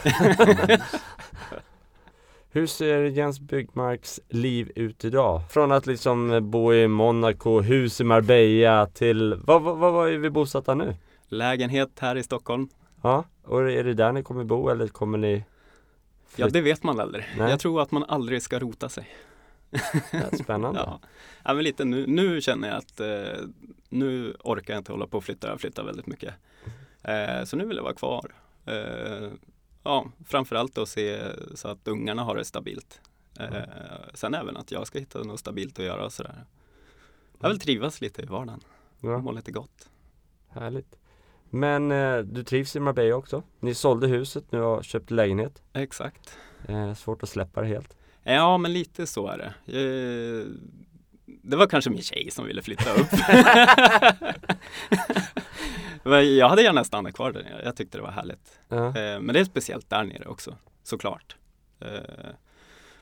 Hur 2.50 2.67
ser 2.67 3.02
Jens 3.04 3.40
Byggmarks 3.40 4.21
liv 4.29 4.73
ut 4.75 5.04
idag? 5.04 5.42
Från 5.50 5.73
att 5.73 5.87
liksom 5.87 6.50
bo 6.50 6.75
i 6.75 6.88
Monaco, 6.88 7.61
hus 7.61 8.00
i 8.00 8.04
Marbella 8.04 8.87
till, 8.87 9.35
vad, 9.44 9.63
vad, 9.63 9.79
vad 9.79 10.13
är 10.13 10.19
vi 10.19 10.31
bosatta 10.31 10.75
nu? 10.75 10.94
Lägenhet 11.29 11.90
här 11.98 12.17
i 12.17 12.23
Stockholm. 12.23 12.69
Ja, 13.05 13.25
och 13.42 13.71
är 13.71 13.85
det 13.85 13.94
där 13.94 14.13
ni 14.13 14.23
kommer 14.23 14.44
bo 14.44 14.69
eller 14.69 14.88
kommer 14.88 15.19
ni? 15.19 15.44
Ja, 16.37 16.48
det 16.48 16.61
vet 16.61 16.83
man 16.83 17.00
aldrig. 17.00 17.25
Nej. 17.38 17.50
Jag 17.50 17.61
tror 17.61 17.83
att 17.83 17.90
man 17.90 18.05
aldrig 18.05 18.42
ska 18.42 18.59
rota 18.59 18.88
sig. 18.88 19.09
Ja, 20.13 20.37
spännande. 20.42 20.81
ja. 20.87 21.00
ja, 21.44 21.55
men 21.55 21.65
lite 21.65 21.85
nu, 21.85 22.07
nu 22.07 22.40
känner 22.40 22.69
jag 22.69 22.77
att 22.77 23.00
eh, 23.00 23.48
nu 23.88 24.37
orkar 24.40 24.75
jag 24.75 24.81
inte 24.81 24.92
hålla 24.92 25.07
på 25.07 25.19
och 25.19 25.25
flytta. 25.25 25.48
Jag 25.48 25.61
flyttar 25.61 25.85
väldigt 25.85 26.07
mycket. 26.07 26.35
Eh, 27.02 27.44
så 27.44 27.57
nu 27.57 27.65
vill 27.67 27.77
jag 27.77 27.85
vara 27.85 27.94
kvar. 27.94 28.35
Eh, 28.67 29.31
ja, 29.83 30.07
framförallt 30.27 30.79
att 30.79 30.88
se 30.88 31.23
så 31.55 31.69
att 31.69 31.88
ungarna 31.88 32.23
har 32.23 32.37
det 32.37 32.44
stabilt. 32.44 33.00
Eh, 33.40 33.63
sen 34.15 34.35
även 34.35 34.57
att 34.57 34.73
jag 34.73 34.87
ska 34.87 34.98
hitta 34.98 35.23
något 35.23 35.40
stabilt 35.40 35.79
att 35.79 35.85
göra 35.85 36.05
och 36.05 36.13
sådär. 36.13 36.44
Jag 37.40 37.48
vill 37.48 37.61
trivas 37.61 38.00
lite 38.00 38.23
i 38.23 38.27
vardagen. 38.27 38.61
Ja. 39.00 39.19
Må 39.19 39.33
lite 39.33 39.52
gott. 39.52 39.88
Härligt. 40.48 40.96
Men 41.55 41.92
eh, 41.92 42.19
du 42.19 42.44
trivs 42.44 42.77
i 42.77 42.81
Marbella 42.81 43.17
också? 43.17 43.42
Ni 43.61 43.75
sålde 43.75 44.07
huset 44.07 44.52
nu 44.52 44.61
och 44.61 44.85
köpte 44.85 45.15
lägenhet? 45.15 45.63
Exakt. 45.73 46.38
Eh, 46.69 46.94
svårt 46.94 47.23
att 47.23 47.29
släppa 47.29 47.61
det 47.61 47.67
helt. 47.67 47.96
Ja, 48.23 48.59
men 48.59 48.73
lite 48.73 49.07
så 49.07 49.27
är 49.29 49.38
det. 49.38 49.55
Eh, 49.79 50.46
det 51.42 51.57
var 51.57 51.67
kanske 51.67 51.90
min 51.90 52.02
tjej 52.02 52.31
som 52.31 52.46
ville 52.46 52.63
flytta 52.63 52.94
upp. 52.94 53.07
Men 56.02 56.37
jag 56.37 56.48
hade 56.48 56.63
gärna 56.63 56.85
stannat 56.85 57.15
kvar 57.15 57.33
där 57.33 57.42
nere. 57.42 57.63
Jag 57.65 57.77
tyckte 57.77 57.98
det 57.98 58.02
var 58.02 58.11
härligt. 58.11 58.59
Eh, 58.69 59.21
Men 59.21 59.27
det 59.27 59.40
är 59.40 59.44
speciellt 59.44 59.90
där 59.90 60.05
nere 60.05 60.27
också, 60.27 60.57
såklart. 60.83 61.37
Eh, 61.81 61.88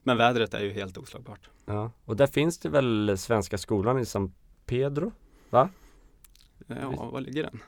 Men 0.02 0.16
vädret 0.16 0.54
är 0.54 0.60
ju 0.60 0.70
helt 0.72 0.98
oslagbart. 0.98 1.50
Ja. 1.66 1.90
Och 2.04 2.16
där 2.16 2.26
finns 2.26 2.58
det 2.58 2.68
väl 2.68 3.18
Svenska 3.18 3.58
skolan 3.58 3.98
i 3.98 4.06
San 4.06 4.32
Pedro? 4.66 5.12
Va? 5.50 5.68
Ja, 6.66 7.08
var 7.12 7.20
ligger 7.20 7.42
den? 7.42 7.60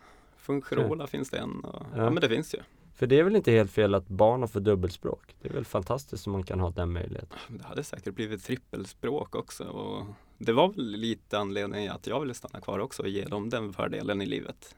Fungirola 0.45 1.07
finns 1.07 1.31
det 1.31 1.39
en. 1.39 1.61
Och, 1.65 1.83
Ja. 1.95 2.05
ja, 2.05 2.11
men 2.11 2.21
det 2.21 2.29
finns 2.29 2.55
ju. 2.55 2.59
För 2.95 3.07
det 3.07 3.19
är 3.19 3.23
väl 3.25 3.37
inte 3.37 3.51
helt 3.53 3.71
fel 3.71 3.95
att 3.95 4.09
barn 4.09 4.41
har 4.41 4.49
för 4.49 4.61
dubbelspråk? 4.61 5.37
Det 5.43 5.49
är 5.49 5.53
väl 5.53 5.65
fantastiskt 5.65 6.27
om 6.27 6.33
man 6.33 6.43
kan 6.43 6.61
ha 6.61 6.71
den 6.71 6.93
möjligheten. 6.93 7.39
Det 7.49 7.65
hade 7.65 7.85
säkert 7.85 8.15
blivit 8.15 8.45
trippelspråk 8.45 9.35
också. 9.35 9.65
Och 9.65 10.07
det 10.39 10.53
var 10.53 10.69
väl 10.69 10.85
lite 10.87 11.39
anledningen 11.39 11.93
att 11.93 12.07
jag 12.07 12.21
ville 12.21 12.35
stanna 12.35 12.61
kvar 12.61 12.79
också 12.79 13.03
och 13.03 13.09
ge 13.09 13.25
dem 13.25 13.51
den 13.51 13.73
fördelen 13.73 14.23
i 14.23 14.27
livet. 14.27 14.77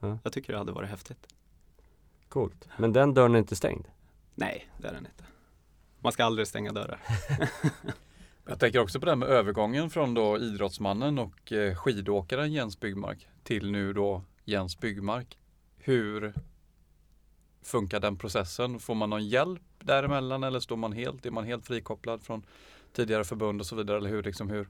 Ja. 0.00 0.18
Jag 0.24 0.32
tycker 0.32 0.52
det 0.52 0.58
hade 0.58 0.72
varit 0.72 0.90
häftigt. 0.90 1.26
Coolt. 2.28 2.68
Men 2.78 2.92
den 2.92 3.14
dörren 3.14 3.34
är 3.34 3.38
inte 3.38 3.56
stängd? 3.56 3.84
Nej, 4.34 4.70
det 4.78 4.88
är 4.88 4.92
den 4.92 5.06
inte. 5.06 5.24
Man 6.00 6.12
ska 6.12 6.24
aldrig 6.24 6.46
stänga 6.48 6.72
dörrar. 6.72 7.00
Jag 8.46 8.60
tänker 8.60 8.78
också 8.78 9.00
på 9.00 9.06
det 9.06 9.10
här 9.10 9.16
med 9.16 9.28
övergången 9.28 9.90
från 9.90 10.14
då 10.14 10.38
idrottsmannen 10.38 11.18
och 11.18 11.52
eh, 11.52 11.74
skidåkaren 11.74 12.52
Jens 12.52 12.80
Byggmark 12.80 13.28
till 13.42 13.70
nu 13.70 13.92
då 13.92 14.22
Jens 14.50 14.80
Byggmark. 14.80 15.38
Hur 15.78 16.34
funkar 17.62 18.00
den 18.00 18.16
processen? 18.16 18.80
Får 18.80 18.94
man 18.94 19.10
någon 19.10 19.28
hjälp 19.28 19.62
däremellan 19.78 20.44
eller 20.44 20.60
står 20.60 20.76
man 20.76 20.92
helt, 20.92 21.26
är 21.26 21.30
man 21.30 21.44
helt 21.44 21.66
frikopplad 21.66 22.22
från 22.22 22.42
tidigare 22.92 23.24
förbund 23.24 23.60
och 23.60 23.66
så 23.66 23.76
vidare? 23.76 23.96
Eller 23.96 24.10
hur, 24.10 24.22
liksom 24.22 24.50
hur? 24.50 24.68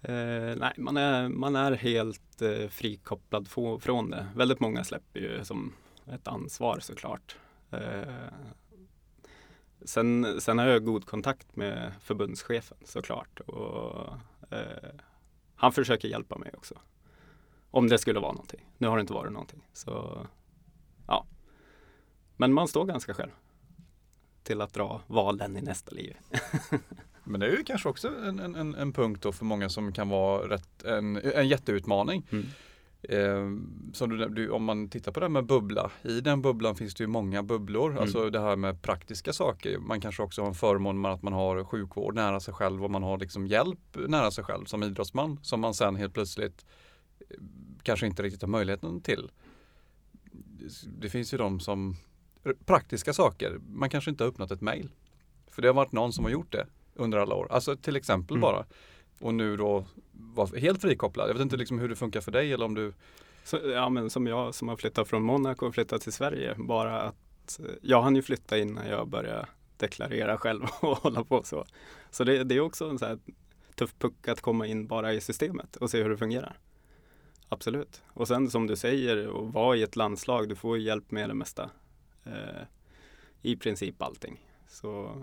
Eh, 0.00 0.56
nej, 0.56 0.72
man 0.76 0.96
är, 0.96 1.28
man 1.28 1.56
är 1.56 1.72
helt 1.72 2.42
eh, 2.42 2.68
frikopplad 2.68 3.48
få, 3.48 3.78
från 3.78 4.10
det. 4.10 4.26
Väldigt 4.36 4.60
många 4.60 4.84
släpper 4.84 5.20
ju 5.20 5.44
som 5.44 5.72
ett 6.06 6.28
ansvar 6.28 6.78
såklart. 6.80 7.36
Eh, 7.70 8.02
sen, 9.84 10.40
sen 10.40 10.58
har 10.58 10.66
jag 10.66 10.84
god 10.84 11.06
kontakt 11.06 11.56
med 11.56 11.92
förbundschefen 12.00 12.76
såklart. 12.84 13.40
Och, 13.40 14.08
eh, 14.50 14.90
han 15.54 15.72
försöker 15.72 16.08
hjälpa 16.08 16.38
mig 16.38 16.50
också. 16.54 16.74
Om 17.72 17.88
det 17.88 17.98
skulle 17.98 18.20
vara 18.20 18.32
någonting. 18.32 18.60
Nu 18.78 18.88
har 18.88 18.96
det 18.96 19.00
inte 19.00 19.12
varit 19.12 19.32
någonting. 19.32 19.62
Så, 19.72 20.26
ja. 21.06 21.26
Men 22.36 22.52
man 22.52 22.68
står 22.68 22.84
ganska 22.84 23.14
själv 23.14 23.30
till 24.42 24.60
att 24.60 24.72
dra 24.74 25.00
valen 25.06 25.56
i 25.56 25.62
nästa 25.62 25.90
liv. 25.94 26.16
Men 27.24 27.40
det 27.40 27.46
är 27.46 27.50
ju 27.50 27.64
kanske 27.64 27.88
också 27.88 28.08
en, 28.08 28.40
en, 28.40 28.74
en- 28.74 28.92
punkt 28.92 29.22
då 29.22 29.32
för 29.32 29.44
många 29.44 29.68
som 29.68 29.92
kan 29.92 30.08
vara 30.08 30.48
rätt, 30.48 30.84
en, 30.84 31.16
en 31.16 31.48
jätteutmaning. 31.48 32.26
Mm. 32.30 32.46
Eh, 33.02 34.06
du, 34.08 34.28
du, 34.28 34.50
om 34.50 34.64
man 34.64 34.88
tittar 34.88 35.12
på 35.12 35.20
det 35.20 35.26
här 35.26 35.30
med 35.30 35.46
bubbla, 35.46 35.90
i 36.02 36.20
den 36.20 36.42
bubblan 36.42 36.76
finns 36.76 36.94
det 36.94 37.04
ju 37.04 37.08
många 37.08 37.42
bubblor. 37.42 37.90
Mm. 37.90 38.02
Alltså 38.02 38.30
det 38.30 38.40
här 38.40 38.56
med 38.56 38.82
praktiska 38.82 39.32
saker. 39.32 39.78
Man 39.78 40.00
kanske 40.00 40.22
också 40.22 40.42
har 40.42 40.48
en 40.48 40.54
förmån 40.54 41.00
med 41.00 41.12
att 41.12 41.22
man 41.22 41.32
har 41.32 41.64
sjukvård 41.64 42.14
nära 42.14 42.40
sig 42.40 42.54
själv 42.54 42.84
och 42.84 42.90
man 42.90 43.02
har 43.02 43.18
liksom 43.18 43.46
hjälp 43.46 43.96
nära 44.08 44.30
sig 44.30 44.44
själv 44.44 44.64
som 44.64 44.82
idrottsman 44.82 45.38
som 45.42 45.60
man 45.60 45.74
sen 45.74 45.96
helt 45.96 46.14
plötsligt 46.14 46.64
kanske 47.82 48.06
inte 48.06 48.22
riktigt 48.22 48.42
har 48.42 48.48
möjligheten 48.48 49.00
till. 49.00 49.30
Det 50.98 51.10
finns 51.10 51.34
ju 51.34 51.38
de 51.38 51.60
som 51.60 51.96
praktiska 52.64 53.12
saker. 53.12 53.60
Man 53.68 53.90
kanske 53.90 54.10
inte 54.10 54.24
har 54.24 54.28
öppnat 54.28 54.50
ett 54.50 54.60
mejl. 54.60 54.90
För 55.50 55.62
det 55.62 55.68
har 55.68 55.74
varit 55.74 55.92
någon 55.92 56.12
som 56.12 56.24
har 56.24 56.30
gjort 56.30 56.52
det 56.52 56.66
under 56.94 57.18
alla 57.18 57.34
år. 57.34 57.46
Alltså 57.50 57.76
till 57.76 57.96
exempel 57.96 58.36
Mm. 58.36 58.40
bara. 58.40 58.64
Och 59.20 59.34
nu 59.34 59.56
då 59.56 59.86
var 60.12 60.56
helt 60.56 60.80
frikopplad. 60.80 61.28
Jag 61.28 61.34
vet 61.34 61.42
inte 61.42 61.56
liksom 61.56 61.78
hur 61.78 61.88
det 61.88 61.96
funkar 61.96 62.20
för 62.20 62.32
dig 62.32 62.52
eller 62.52 62.64
om 62.64 62.74
du 62.74 62.92
Så, 63.44 63.58
ja, 63.64 63.88
men 63.88 64.10
som 64.10 64.26
jag 64.26 64.54
som 64.54 64.68
har 64.68 64.76
flyttat 64.76 65.08
från 65.08 65.22
Monaco 65.22 65.66
och 65.66 65.74
flyttat 65.74 66.02
till 66.02 66.12
Sverige. 66.12 66.54
Bara 66.58 67.00
att 67.02 67.60
jag 67.82 68.02
hann 68.02 68.16
ju 68.16 68.22
flytta 68.22 68.58
innan 68.58 68.86
jag 68.86 69.08
började 69.08 69.46
deklarera 69.76 70.38
själv 70.38 70.62
och 70.80 70.96
hålla 70.96 71.24
på 71.24 71.42
så. 71.42 71.64
Så 72.10 72.24
det, 72.24 72.44
det 72.44 72.54
är 72.56 72.60
också 72.60 72.90
en 72.90 72.98
så 72.98 73.06
här 73.06 73.18
tuff 73.74 73.94
puck 73.98 74.28
att 74.28 74.40
komma 74.40 74.66
in 74.66 74.86
bara 74.86 75.12
i 75.12 75.20
systemet 75.20 75.76
och 75.76 75.90
se 75.90 76.02
hur 76.02 76.10
det 76.10 76.16
fungerar. 76.16 76.58
Absolut. 77.52 78.02
Och 78.08 78.28
sen 78.28 78.50
som 78.50 78.66
du 78.66 78.76
säger, 78.76 79.16
att 79.46 79.54
vara 79.54 79.76
i 79.76 79.82
ett 79.82 79.96
landslag, 79.96 80.48
du 80.48 80.54
får 80.54 80.78
hjälp 80.78 81.10
med 81.10 81.30
det 81.30 81.34
mesta. 81.34 81.70
Eh, 82.24 82.62
I 83.42 83.56
princip 83.56 84.02
allting. 84.02 84.46
Så 84.68 85.22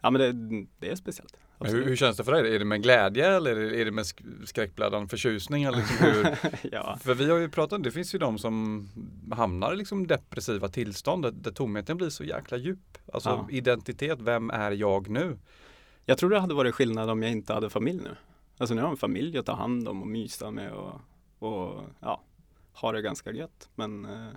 ja, 0.00 0.10
men 0.10 0.20
det, 0.20 0.66
det 0.78 0.90
är 0.90 0.96
speciellt. 0.96 1.36
Hur, 1.60 1.84
hur 1.84 1.96
känns 1.96 2.16
det 2.16 2.24
för 2.24 2.32
dig? 2.32 2.54
Är 2.54 2.58
det 2.58 2.64
med 2.64 2.82
glädje 2.82 3.36
eller 3.36 3.56
är 3.56 3.84
det, 3.84 3.90
med 3.90 4.02
sk- 4.04 4.44
skräckbläddande 4.46 5.08
förtjusning? 5.08 5.62
Eller 5.64 5.78
liksom 5.78 5.96
hur? 6.06 6.36
ja. 6.72 6.98
För 7.02 7.14
vi 7.14 7.30
har 7.30 7.38
ju 7.38 7.48
pratat, 7.48 7.82
det 7.82 7.90
finns 7.90 8.14
ju 8.14 8.18
de 8.18 8.38
som 8.38 8.88
hamnar 9.32 9.72
i 9.72 9.76
liksom 9.76 10.06
depressiva 10.06 10.68
tillstånd 10.68 11.22
där, 11.22 11.30
där 11.30 11.50
tomheten 11.52 11.96
blir 11.96 12.08
så 12.08 12.24
jäkla 12.24 12.56
djup. 12.56 12.98
Alltså 13.12 13.28
Ja. 13.28 13.46
identitet, 13.50 14.20
vem 14.20 14.50
är 14.50 14.70
jag 14.70 15.08
nu? 15.08 15.38
Jag 16.04 16.18
tror 16.18 16.30
det 16.30 16.38
hade 16.40 16.54
varit 16.54 16.74
skillnad 16.74 17.10
om 17.10 17.22
jag 17.22 17.32
inte 17.32 17.52
hade 17.54 17.70
familj 17.70 18.00
nu. 18.04 18.16
Alltså 18.58 18.74
nu 18.74 18.80
har 18.80 18.88
jag 18.88 18.92
en 18.92 18.96
familj 18.98 19.38
att 19.38 19.46
ta 19.46 19.54
hand 19.54 19.88
om 19.88 20.00
och 20.02 20.08
mysa 20.08 20.50
med 20.50 20.72
och, 20.72 21.00
och 21.38 21.82
ja, 22.00 22.22
ha 22.72 22.92
det 22.92 23.02
ganska 23.02 23.32
gött. 23.32 23.68
Men 23.74 24.04
eh, 24.04 24.32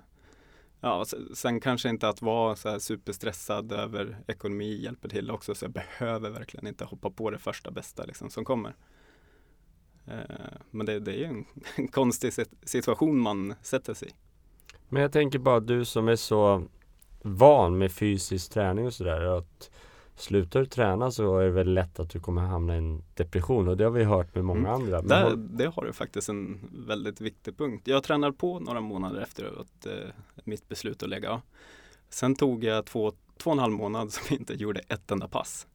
ja, 0.80 1.04
sen 1.34 1.60
kanske 1.60 1.88
inte 1.88 2.08
att 2.08 2.22
vara 2.22 2.56
så 2.56 2.68
här 2.68 2.78
superstressad 2.78 3.72
över 3.72 4.18
ekonomi 4.26 4.82
hjälper 4.82 5.08
till 5.08 5.30
också. 5.30 5.54
Så 5.54 5.64
jag 5.64 5.72
behöver 5.72 6.30
verkligen 6.30 6.66
inte 6.66 6.84
hoppa 6.84 7.10
på 7.10 7.30
det 7.30 7.38
första 7.38 7.70
bästa 7.70 8.04
liksom, 8.04 8.30
som 8.30 8.44
kommer. 8.44 8.74
Eh, 10.06 10.56
men 10.70 10.86
det, 10.86 11.00
det 11.00 11.12
är 11.12 11.18
ju 11.18 11.24
en, 11.24 11.44
en 11.76 11.88
konstig 11.88 12.32
situation 12.62 13.20
man 13.20 13.54
sätter 13.62 13.94
sig 13.94 14.08
i. 14.08 14.12
Men 14.88 15.02
jag 15.02 15.12
tänker 15.12 15.38
bara 15.38 15.60
du 15.60 15.84
som 15.84 16.08
är 16.08 16.16
så 16.16 16.68
van 17.22 17.78
med 17.78 17.92
fysisk 17.92 18.52
träning 18.52 18.86
och 18.86 18.94
sådär 18.94 19.20
att 19.20 19.70
slutar 20.20 20.60
du 20.60 20.66
träna 20.66 21.10
så 21.10 21.38
är 21.38 21.44
det 21.44 21.50
väl 21.50 21.74
lätt 21.74 22.00
att 22.00 22.10
du 22.10 22.20
kommer 22.20 22.42
hamna 22.42 22.74
i 22.74 22.78
en 22.78 23.02
depression 23.14 23.68
och 23.68 23.76
det 23.76 23.84
har 23.84 23.90
vi 23.90 24.04
hört 24.04 24.34
med 24.34 24.44
många 24.44 24.58
Mm. 24.68 24.72
andra. 24.72 25.02
Där, 25.02 25.22
har- 25.24 25.36
det 25.36 25.66
har 25.66 25.84
du 25.84 25.92
faktiskt 25.92 26.28
en 26.28 26.60
väldigt 26.86 27.20
viktig 27.20 27.56
punkt. 27.58 27.88
Jag 27.88 28.02
tränar 28.02 28.30
på 28.32 28.60
några 28.60 28.80
månader 28.80 29.20
efter 29.20 29.44
att, 29.60 29.86
eh, 29.86 29.92
mitt 30.44 30.68
beslut 30.68 31.02
att 31.02 31.08
lägga 31.08 31.30
av. 31.30 31.40
Sen 32.08 32.34
tog 32.34 32.64
jag 32.64 32.86
två, 32.86 33.12
två 33.38 33.50
och 33.50 33.54
en 33.56 33.58
halv 33.60 33.72
månad 33.72 34.12
som 34.12 34.22
jag 34.30 34.38
inte 34.40 34.54
gjorde 34.54 34.80
ett 34.88 35.10
enda 35.10 35.28
pass. 35.28 35.66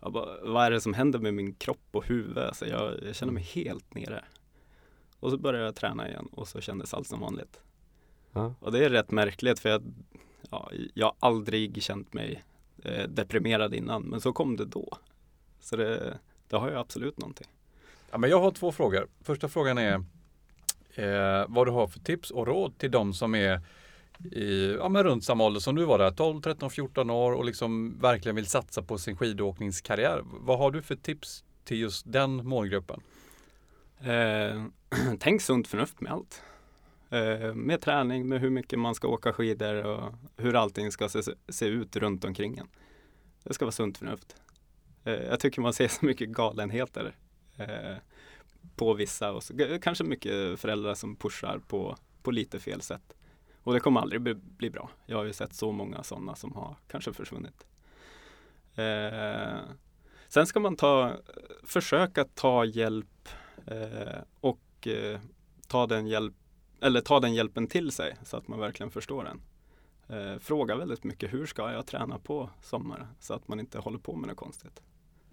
Jag 0.00 0.12
bara, 0.12 0.28
vad 0.42 0.64
är 0.66 0.70
det 0.70 0.80
som 0.80 0.94
händer 0.94 1.18
med 1.18 1.34
min 1.34 1.54
kropp 1.54 1.88
och 1.90 2.06
huvud? 2.06 2.38
Alltså 2.38 2.66
jag, 2.66 2.92
jag 3.06 3.14
känner 3.14 3.32
mig 3.32 3.42
helt 3.42 3.94
nere. 3.94 4.24
Och 5.20 5.30
så 5.30 5.38
började 5.38 5.64
jag 5.64 5.74
träna 5.74 6.08
igen 6.08 6.28
och 6.32 6.48
så 6.48 6.60
kändes 6.60 6.94
allt 6.94 7.06
som 7.06 7.20
vanligt. 7.20 7.60
Ja. 8.32 8.54
Och 8.60 8.72
det 8.72 8.84
är 8.84 8.90
rätt 8.90 9.10
märkligt 9.10 9.58
för 9.58 9.68
jag, 9.68 9.82
ja, 10.50 10.70
jag 10.94 11.06
har 11.06 11.14
aldrig 11.18 11.82
känt 11.82 12.12
mig 12.12 12.44
eh, 12.84 13.08
deprimerad 13.08 13.74
innan 13.74 14.02
men 14.02 14.20
så 14.20 14.32
kom 14.32 14.56
det 14.56 14.64
då. 14.64 14.98
Så 15.60 15.76
det, 15.76 16.18
det 16.48 16.56
har 16.56 16.70
ju 16.70 16.76
absolut 16.76 17.18
någonting. 17.18 17.46
Ja, 18.10 18.18
men 18.18 18.30
jag 18.30 18.40
har 18.40 18.50
två 18.50 18.72
frågor. 18.72 19.08
Första 19.22 19.48
frågan 19.48 19.78
är 19.78 19.94
eh, 20.94 21.44
vad 21.48 21.66
du 21.66 21.70
har 21.70 21.86
för 21.86 22.00
tips 22.00 22.30
och 22.30 22.46
råd 22.46 22.78
till 22.78 22.90
de 22.90 23.14
som 23.14 23.34
är 23.34 23.60
i, 24.32 24.74
ja, 24.78 24.88
men 24.88 25.04
runt 25.04 25.24
samma 25.24 25.44
ålder 25.44 25.60
som 25.60 25.74
du 25.74 25.84
var 25.84 25.98
där, 25.98 26.10
12, 26.10 26.40
13, 26.40 26.70
14 26.70 27.10
år 27.10 27.32
och 27.32 27.44
liksom 27.44 27.98
verkligen 28.00 28.36
vill 28.36 28.46
satsa 28.46 28.82
på 28.82 28.98
sin 28.98 29.16
skidåkningskarriär. 29.16 30.22
Vad 30.24 30.58
har 30.58 30.70
du 30.70 30.82
för 30.82 30.96
tips 30.96 31.44
till 31.64 31.80
just 31.80 32.12
den 32.12 32.46
målgruppen? 32.48 33.00
Eh, 34.00 34.64
tänk 35.20 35.42
sunt 35.42 35.68
förnuft 35.68 36.00
med 36.00 36.12
allt. 36.12 36.42
Eh, 37.14 37.54
med 37.54 37.80
träning, 37.80 38.28
med 38.28 38.40
hur 38.40 38.50
mycket 38.50 38.78
man 38.78 38.94
ska 38.94 39.08
åka 39.08 39.32
skidor 39.32 39.86
och 39.86 40.14
hur 40.36 40.56
allting 40.56 40.92
ska 40.92 41.08
se, 41.08 41.22
se 41.48 41.66
ut 41.66 41.96
runt 41.96 42.24
omkring 42.24 42.58
en. 42.58 42.68
Det 43.42 43.54
ska 43.54 43.64
vara 43.64 43.72
sunt 43.72 43.98
förnuft. 43.98 44.36
Eh, 45.04 45.12
jag 45.14 45.40
tycker 45.40 45.60
man 45.60 45.72
ser 45.72 45.88
så 46.00 46.06
mycket 46.06 46.28
galenheter 46.28 47.16
eh, 47.56 47.96
på 48.76 48.94
vissa 48.94 49.32
och 49.32 49.42
så, 49.42 49.54
kanske 49.82 50.04
mycket 50.04 50.60
föräldrar 50.60 50.94
som 50.94 51.16
pushar 51.16 51.58
på, 51.68 51.96
på 52.22 52.30
lite 52.30 52.60
fel 52.60 52.80
sätt. 52.80 53.16
Och 53.62 53.72
det 53.72 53.80
kommer 53.80 54.00
aldrig 54.00 54.20
bli, 54.20 54.34
bli 54.34 54.70
bra. 54.70 54.90
Jag 55.06 55.16
har 55.16 55.24
ju 55.24 55.32
sett 55.32 55.54
så 55.54 55.72
många 55.72 56.02
sådana 56.02 56.34
som 56.34 56.52
har 56.52 56.76
kanske 56.88 57.12
försvunnit. 57.12 57.66
Eh, 58.74 59.58
sen 60.28 60.46
ska 60.46 60.60
man 60.60 60.76
ta, 60.76 61.12
försöka 61.62 62.24
ta 62.24 62.64
hjälp 62.64 63.28
eh, 63.66 64.22
och 64.40 64.86
eh, 64.86 65.20
ta 65.68 65.86
den 65.86 66.06
hjälp 66.06 66.34
eller 66.84 67.00
ta 67.00 67.20
den 67.20 67.34
hjälpen 67.34 67.66
till 67.66 67.92
sig 67.92 68.16
så 68.24 68.36
att 68.36 68.48
man 68.48 68.58
verkligen 68.60 68.90
förstår 68.90 69.24
den. 69.24 69.40
Eh, 70.08 70.38
fråga 70.38 70.76
väldigt 70.76 71.04
mycket, 71.04 71.32
hur 71.32 71.46
ska 71.46 71.72
jag 71.72 71.86
träna 71.86 72.18
på 72.18 72.50
sommaren? 72.62 73.06
Så 73.20 73.34
att 73.34 73.48
man 73.48 73.60
inte 73.60 73.78
håller 73.78 73.98
på 73.98 74.16
med 74.16 74.28
något 74.28 74.36
konstigt. 74.36 74.82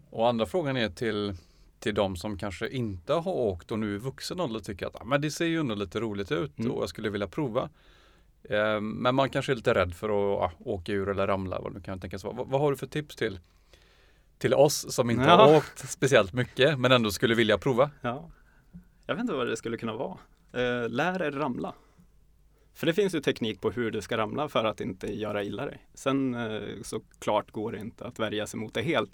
Och 0.10 0.30
andra 0.30 0.46
frågan 0.46 0.78
är 0.78 0.90
till, 0.90 1.34
till 1.80 1.96
de 1.96 2.16
som 2.16 2.38
kanske 2.38 2.70
inte 2.70 3.14
har 3.14 3.32
åkt 3.32 3.72
och 3.72 3.80
nu 3.80 3.96
i 3.96 3.98
vuxen 3.98 4.40
ålder 4.40 4.60
tycker 4.60 4.88
att 4.88 4.96
ah, 5.02 5.04
men 5.04 5.22
det 5.22 5.32
ser 5.32 5.46
ju 5.46 5.60
ändå 5.60 5.76
lite 5.76 6.00
roligt 6.00 6.32
ut 6.32 6.60
Mm. 6.60 6.72
och 6.72 6.82
jag 6.82 6.90
skulle 6.90 7.10
vilja 7.10 7.28
prova. 7.28 7.70
Eh, 8.44 8.82
men 8.82 9.16
man 9.16 9.30
kanske 9.30 9.52
är 9.52 9.56
lite 9.56 9.74
rädd 9.74 9.94
för 9.96 10.10
att 10.10 10.40
ja, 10.42 10.52
åka 10.72 10.92
ur 10.92 11.10
eller 11.10 11.28
ramla. 11.28 11.60
Vad, 11.62 11.74
det 11.74 11.82
kan 11.82 12.00
tänkas 12.00 12.24
vara. 12.24 12.34
vad, 12.36 12.48
vad 12.48 12.62
har 12.62 12.72
du 12.72 12.78
för 12.78 12.88
tips 12.88 13.16
till, 13.16 13.40
till 14.38 14.54
oss 14.54 14.94
som 14.96 15.10
inte 15.10 15.24
Ja. 15.24 15.36
har 15.36 15.58
åkt 15.58 15.90
speciellt 15.90 16.34
mycket 16.34 16.80
men 16.80 16.92
ändå 16.92 17.12
skulle 17.12 17.36
vilja 17.36 17.58
prova? 17.58 17.92
Ja. 18.02 18.30
Jag 19.06 19.16
vet 19.16 19.22
inte 19.22 19.34
vad 19.34 19.48
det 19.48 19.58
skulle 19.58 19.78
kunna 19.78 19.94
vara. 19.96 20.18
Eh, 20.54 20.90
lär 20.90 21.22
er 21.22 21.32
ramla. 21.32 21.74
För 22.74 22.86
det 22.88 22.94
finns 22.94 23.16
ju 23.16 23.20
teknik 23.22 23.62
på 23.62 23.72
hur 23.72 23.92
du 23.92 24.02
ska 24.02 24.18
ramla 24.18 24.50
för 24.50 24.64
att 24.64 24.82
inte 24.82 25.20
göra 25.20 25.44
illa 25.44 25.66
dig. 25.66 25.78
Sen 25.94 26.36
eh, 26.36 26.62
såklart 26.84 27.52
går 27.52 27.72
det 27.72 27.80
inte 27.80 28.06
att 28.06 28.20
värja 28.20 28.48
sig 28.48 28.60
mot 28.60 28.74
det 28.74 28.82
helt. 28.82 29.12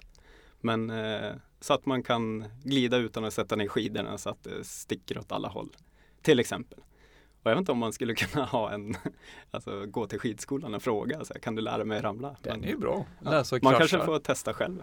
Men 0.60 0.90
eh, 0.90 1.32
så 1.60 1.74
att 1.74 1.86
man 1.86 2.02
kan 2.02 2.44
glida 2.62 2.96
utan 2.96 3.24
att 3.24 3.34
sätta 3.34 3.56
ner 3.56 3.68
skidorna 3.68 4.18
så 4.18 4.30
att 4.30 4.44
det 4.44 4.64
sticker 4.64 5.18
åt 5.18 5.32
alla 5.32 5.48
håll. 5.48 5.68
Till 6.22 6.40
exempel. 6.40 6.78
Och 7.42 7.50
jag 7.50 7.56
vet 7.56 7.58
inte 7.58 7.72
om 7.72 7.78
man 7.78 7.92
skulle 7.92 8.14
kunna 8.14 8.44
ha 8.44 8.70
en, 8.70 8.96
alltså 9.50 9.86
gå 9.86 10.06
till 10.06 10.18
skidskolan 10.18 10.74
och 10.74 10.82
fråga, 10.82 11.24
så 11.24 11.34
här, 11.34 11.40
kan 11.40 11.54
du 11.54 11.62
lära 11.62 11.84
mig 11.84 12.00
ramla? 12.00 12.36
Den 12.42 12.60
Men- 12.60 12.68
är 12.68 12.72
ju 12.72 12.78
bra. 12.78 13.06
Läsa 13.20 13.56
och 13.56 13.62
man 13.62 13.74
kanske 13.74 13.98
får 13.98 14.18
testa 14.18 14.54
själv. 14.54 14.82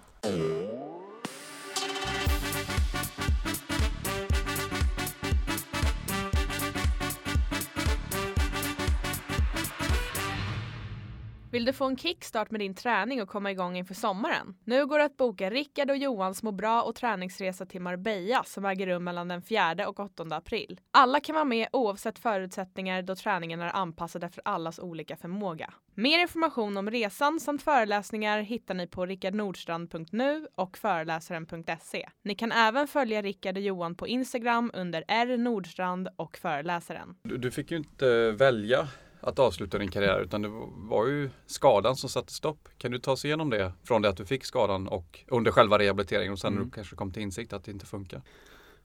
Vill 11.56 11.66
du 11.66 11.74
få 11.74 11.86
en 11.86 11.98
kickstart 11.98 12.52
med 12.52 12.62
din 12.62 12.76
träning 12.76 13.22
och 13.22 13.30
komma 13.30 13.52
igång 13.52 13.78
inför 13.78 13.94
sommaren? 13.94 14.56
Nu 14.64 14.86
går 14.86 15.00
det 15.00 15.06
att 15.06 15.18
boka 15.18 15.50
Rickard 15.50 15.90
och 15.90 15.98
Johans 15.98 16.44
må 16.44 16.52
bra 16.52 16.82
och 16.82 16.96
träningsresa 16.96 17.66
till 17.66 17.82
Marbella 17.82 18.44
som 18.44 18.66
äger 18.66 18.88
rum 18.88 19.04
mellan 19.04 19.28
den 19.28 19.42
4 19.42 19.90
och 19.90 20.00
8 20.00 20.24
april. 20.32 20.80
Alla 20.92 21.20
kan 21.20 21.36
vara 21.36 21.46
med 21.46 21.68
oavsett 21.72 22.20
förutsättningar 22.20 23.02
då 23.02 23.16
träningen 23.16 23.62
är 23.62 23.76
anpassad 23.76 24.24
efter 24.24 24.42
allas 24.46 24.80
olika 24.80 25.18
förmåga. 25.18 25.74
Mer 25.94 26.20
information 26.20 26.78
om 26.78 26.90
resan 26.90 27.40
samt 27.40 27.64
föreläsningar 27.64 28.40
hittar 28.40 28.74
ni 28.74 28.88
på 28.88 29.06
rickardnordstrand.nu 29.06 30.48
och 30.56 30.78
föreläsaren.se. 30.78 32.10
Ni 32.24 32.36
kan 32.36 32.52
även 32.52 32.88
följa 32.88 33.22
Rickard 33.22 33.58
och 33.58 33.64
Johan 33.64 33.96
på 33.96 34.08
Instagram 34.08 34.72
under 34.74 35.26
rnordstrand 35.26 36.08
och 36.16 36.38
föreläsaren. 36.38 37.16
Du, 37.24 37.38
du 37.38 37.52
fick 37.52 37.72
ju 37.72 37.78
inte 37.78 38.32
välja 38.32 38.88
att 39.26 39.40
avsluta 39.40 39.78
din 39.78 39.92
karriär 39.92 40.20
utan 40.22 40.42
det 40.42 40.48
var 40.90 41.08
ju 41.08 41.30
skadan 41.46 41.96
som 41.96 42.10
satte 42.10 42.34
stopp. 42.34 42.70
Kan 42.78 42.92
du 42.92 43.00
ta 43.00 43.12
oss 43.12 43.26
igenom 43.26 43.50
det 43.50 43.74
från 43.84 44.02
det 44.02 44.10
att 44.10 44.18
du 44.18 44.26
fick 44.26 44.46
skadan 44.46 44.88
och 44.88 45.20
under 45.28 45.52
själva 45.52 45.80
rehabiliteringen 45.80 46.34
och 46.34 46.40
sen 46.40 46.54
när 46.54 46.58
Mm. 46.60 46.70
du 46.70 46.76
kanske 46.76 46.96
kom 46.96 47.12
till 47.12 47.22
insikt 47.22 47.54
att 47.54 47.64
det 47.64 47.72
inte 47.72 47.86
funkar? 47.86 48.22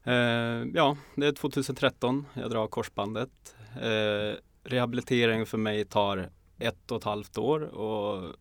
Eh, 0.03 0.13
ja, 0.73 0.97
det 1.15 1.27
är 1.27 1.31
2013. 1.31 2.25
Jag 2.33 2.49
drar 2.51 2.67
korsbandet. 2.67 3.55
Eh, 3.81 4.35
rehabilitering 4.63 5.45
för 5.45 5.57
mig 5.57 5.85
tar 5.85 6.29
ett 6.59 6.91
och 6.91 6.97
ett 6.97 7.03
halvt 7.03 7.37
år 7.37 7.61
och 7.61 8.35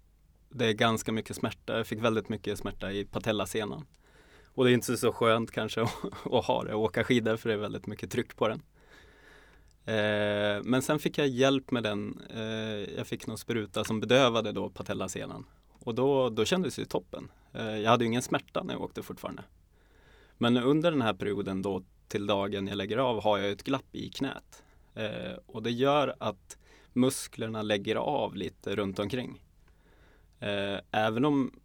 det 0.49 0.67
är 0.67 0.73
ganska 0.73 1.13
mycket 1.13 1.37
smärta. 1.37 1.77
Jag 1.77 1.87
fick 1.87 1.99
väldigt 2.05 2.29
mycket 2.29 2.59
smärta 2.59 2.93
i 2.93 3.05
patellasenan. 3.05 3.87
Och 4.55 4.65
det 4.65 4.71
är 4.71 4.75
inte 4.75 4.97
så 4.97 5.13
skönt 5.13 5.51
kanske 5.51 5.83
att, 5.83 5.95
att 6.33 6.45
ha 6.45 6.65
det 6.65 6.75
och 6.75 6.81
åka 6.83 7.05
skidor 7.05 7.37
för 7.37 7.49
det 7.49 7.55
är 7.55 7.59
väldigt 7.59 7.87
mycket 7.87 8.11
tryck 8.11 8.37
på 8.37 8.49
den. 8.49 8.63
Eh, 9.85 10.63
men 10.63 10.83
sen 10.83 10.99
fick 10.99 11.19
jag 11.19 11.29
hjälp 11.29 11.71
med 11.71 11.83
den. 11.83 12.21
Eh, 12.35 12.95
jag 12.97 13.07
fick 13.07 13.27
någon 13.27 13.39
spruta 13.39 13.85
som 13.85 14.01
bedövade 14.01 14.53
då 14.53 14.71
patellasenan. 14.71 15.47
Och 15.71 15.95
då, 15.95 16.31
då 16.31 16.45
kändes 16.45 16.77
det 16.77 16.85
toppen. 16.85 17.31
Eh, 17.53 17.79
jag 17.79 17.91
hade 17.91 18.05
ju 18.05 18.09
ingen 18.09 18.23
smärta 18.23 18.63
när 18.63 18.75
jag 18.75 18.83
åkte 18.83 19.03
fortfarande. 19.03 19.43
Men 20.39 20.57
under 20.57 20.91
den 20.91 21.03
här 21.03 21.15
perioden 21.15 21.63
då 21.63 21.83
till 22.09 22.27
dagen 22.27 22.67
jag 22.67 22.77
lägger 22.77 22.97
av 22.99 23.23
har 23.23 23.39
jag 23.39 23.51
ett 23.51 23.63
glapp 23.63 23.95
i 23.95 24.09
knät. 24.09 24.63
Eh, 24.95 25.39
och 25.47 25.63
det 25.63 25.71
gör 25.71 26.15
att 26.19 26.59
musklerna 26.93 27.63
lägger 27.63 27.97
av 27.97 28.37
lite 28.37 28.77
runt 28.77 28.99
omkring. 28.99 29.43
Eh, 30.41 30.79
även 30.91 31.25
om 31.25 31.61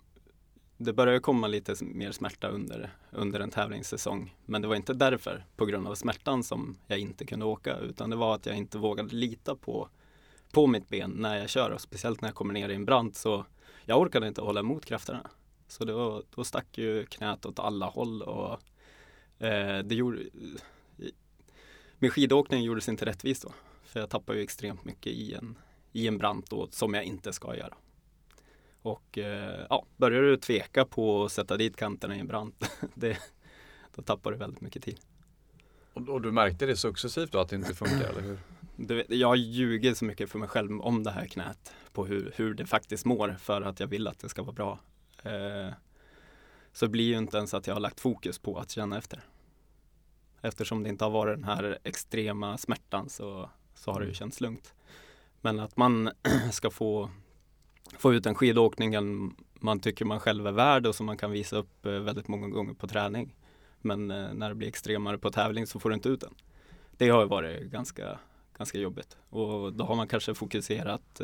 det 0.78 0.94
började 0.94 1.20
komma 1.20 1.48
lite 1.48 1.76
mer 1.86 2.12
smärta 2.12 2.48
under, 2.48 2.94
under 3.12 3.40
en 3.40 3.52
tävlingssäsong. 3.52 4.36
Men 4.46 4.62
det 4.62 4.68
var 4.68 4.76
inte 4.76 4.94
därför, 4.94 5.46
på 5.56 5.66
grund 5.66 5.88
av 5.88 5.96
smärtan, 5.96 6.44
som 6.44 6.78
jag 6.88 7.00
inte 7.00 7.26
kunde 7.26 7.46
åka. 7.46 7.78
Utan 7.78 8.10
det 8.10 8.16
var 8.16 8.36
att 8.36 8.46
jag 8.46 8.58
inte 8.58 8.78
vågade 8.78 9.16
lita 9.16 9.56
på, 9.56 9.90
på 10.52 10.68
mitt 10.68 10.90
ben 10.90 11.12
när 11.12 11.38
jag 11.38 11.50
kör. 11.50 11.72
Och 11.72 11.82
speciellt 11.82 12.22
när 12.22 12.30
jag 12.30 12.36
kommer 12.36 12.54
ner 12.54 12.70
i 12.70 12.76
en 12.76 12.86
brant 12.86 13.16
så 13.16 13.46
jag 13.86 14.02
orkade 14.02 14.28
inte 14.28 14.42
hålla 14.42 14.60
emot 14.60 14.86
krafterna. 14.86 15.30
Så 15.68 15.86
då, 15.86 16.24
då 16.36 16.44
stack 16.44 16.78
ju 16.78 17.06
knät 17.06 17.46
åt 17.46 17.60
alla 17.60 17.86
håll 17.86 18.22
och 18.22 18.54
eh, 19.46 19.80
det 19.84 19.96
gjorde 19.96 20.20
Min 22.00 22.12
skidåkning 22.12 22.64
gjordes 22.64 22.90
inte 22.90 23.06
rättvist 23.06 23.44
då. 23.44 23.54
För 23.84 24.00
jag 24.00 24.10
tappade 24.10 24.38
ju 24.38 24.44
extremt 24.44 24.86
mycket 24.86 25.14
i 25.14 25.34
en, 25.34 25.58
i 25.92 26.08
en 26.08 26.18
brant 26.18 26.50
då, 26.50 26.68
som 26.72 26.94
jag 26.94 27.04
inte 27.04 27.34
ska 27.34 27.56
göra. 27.56 27.74
Och 28.86 29.18
eh, 29.18 29.66
ja, 29.70 29.86
börjar 29.98 30.22
du 30.22 30.38
tveka 30.38 30.86
på 30.86 31.26
att 31.26 31.32
sätta 31.32 31.58
dit 31.58 31.76
kanterna 31.76 32.16
i 32.16 32.20
en 32.20 32.28
brant, 32.28 32.72
det, 32.94 33.18
då 33.96 34.02
tappar 34.02 34.32
du 34.32 34.38
väldigt 34.38 34.62
mycket 34.62 34.84
tid. 34.84 35.00
Och, 35.94 36.10
och 36.10 36.22
du 36.22 36.32
märkte 36.32 36.66
det 36.66 36.76
successivt 36.76 37.32
då 37.32 37.40
att 37.40 37.50
det 37.50 37.56
inte 37.56 37.74
funkar, 37.74 38.10
eller 38.10 38.22
hur? 38.22 38.40
Du 38.76 39.06
jag 39.10 39.36
ljuger 39.36 39.94
så 39.94 40.06
mycket 40.06 40.30
för 40.30 40.40
mig 40.40 40.50
själv 40.50 40.82
om 40.82 41.04
det 41.04 41.12
här 41.12 41.26
knät. 41.26 41.74
På 41.94 42.06
hur, 42.06 42.34
hur 42.36 42.54
det 42.54 42.66
faktiskt 42.66 43.06
mår 43.06 43.36
för 43.40 43.62
att 43.62 43.80
jag 43.80 43.88
vill 43.88 44.08
att 44.08 44.20
det 44.20 44.30
ska 44.30 44.44
vara 44.44 44.54
bra. 44.54 44.80
Eh, 45.24 45.74
så 46.74 46.88
blir 46.88 47.06
ju 47.06 47.18
inte 47.18 47.38
ens 47.38 47.54
att 47.54 47.68
jag 47.68 47.76
har 47.76 47.82
lagt 47.82 48.00
fokus 48.00 48.40
på 48.40 48.58
att 48.58 48.72
känna 48.72 48.98
efter. 48.98 49.24
Eftersom 50.42 50.84
det 50.84 50.90
inte 50.90 51.04
har 51.04 51.12
varit 51.12 51.38
den 51.38 51.44
här 51.44 51.80
extrema 51.84 52.58
smärtan 52.58 53.10
så, 53.10 53.50
så 53.76 53.92
har 53.92 54.00
det 54.00 54.08
ju 54.08 54.14
känts 54.14 54.42
lugnt. 54.42 54.74
Men 55.42 55.60
att 55.60 55.78
man 55.78 56.12
ska 56.52 56.70
få, 56.70 57.10
få 57.98 58.14
ut 58.14 58.26
en 58.26 58.36
skidåkning 58.36 58.96
man 59.60 59.80
tycker 59.80 60.06
man 60.06 60.20
själv 60.20 60.48
är 60.48 60.52
värd 60.52 60.88
och 60.88 60.96
som 60.96 61.06
man 61.06 61.18
kan 61.18 61.32
visa 61.32 61.58
upp 61.58 61.86
eh, 61.86 61.92
väldigt 61.92 62.28
många 62.28 62.48
gånger 62.48 62.74
på 62.74 62.88
träning. 62.88 63.36
Men 63.82 64.12
eh, 64.12 64.34
när 64.34 64.50
det 64.50 64.56
blir 64.56 64.68
extremare 64.68 65.18
på 65.18 65.32
tävling 65.32 65.68
så 65.68 65.80
får 65.80 65.90
du 65.90 65.96
inte 65.96 66.10
ut 66.10 66.22
den. 66.22 66.34
Det 66.98 67.10
har 67.10 67.22
ju 67.22 67.28
varit 67.28 67.64
ganska, 67.64 68.20
ganska 68.58 68.78
jobbigt 68.78 69.18
och 69.30 69.74
då 69.74 69.86
har 69.86 69.96
man 69.96 70.08
kanske 70.08 70.36
fokuserat 70.36 71.22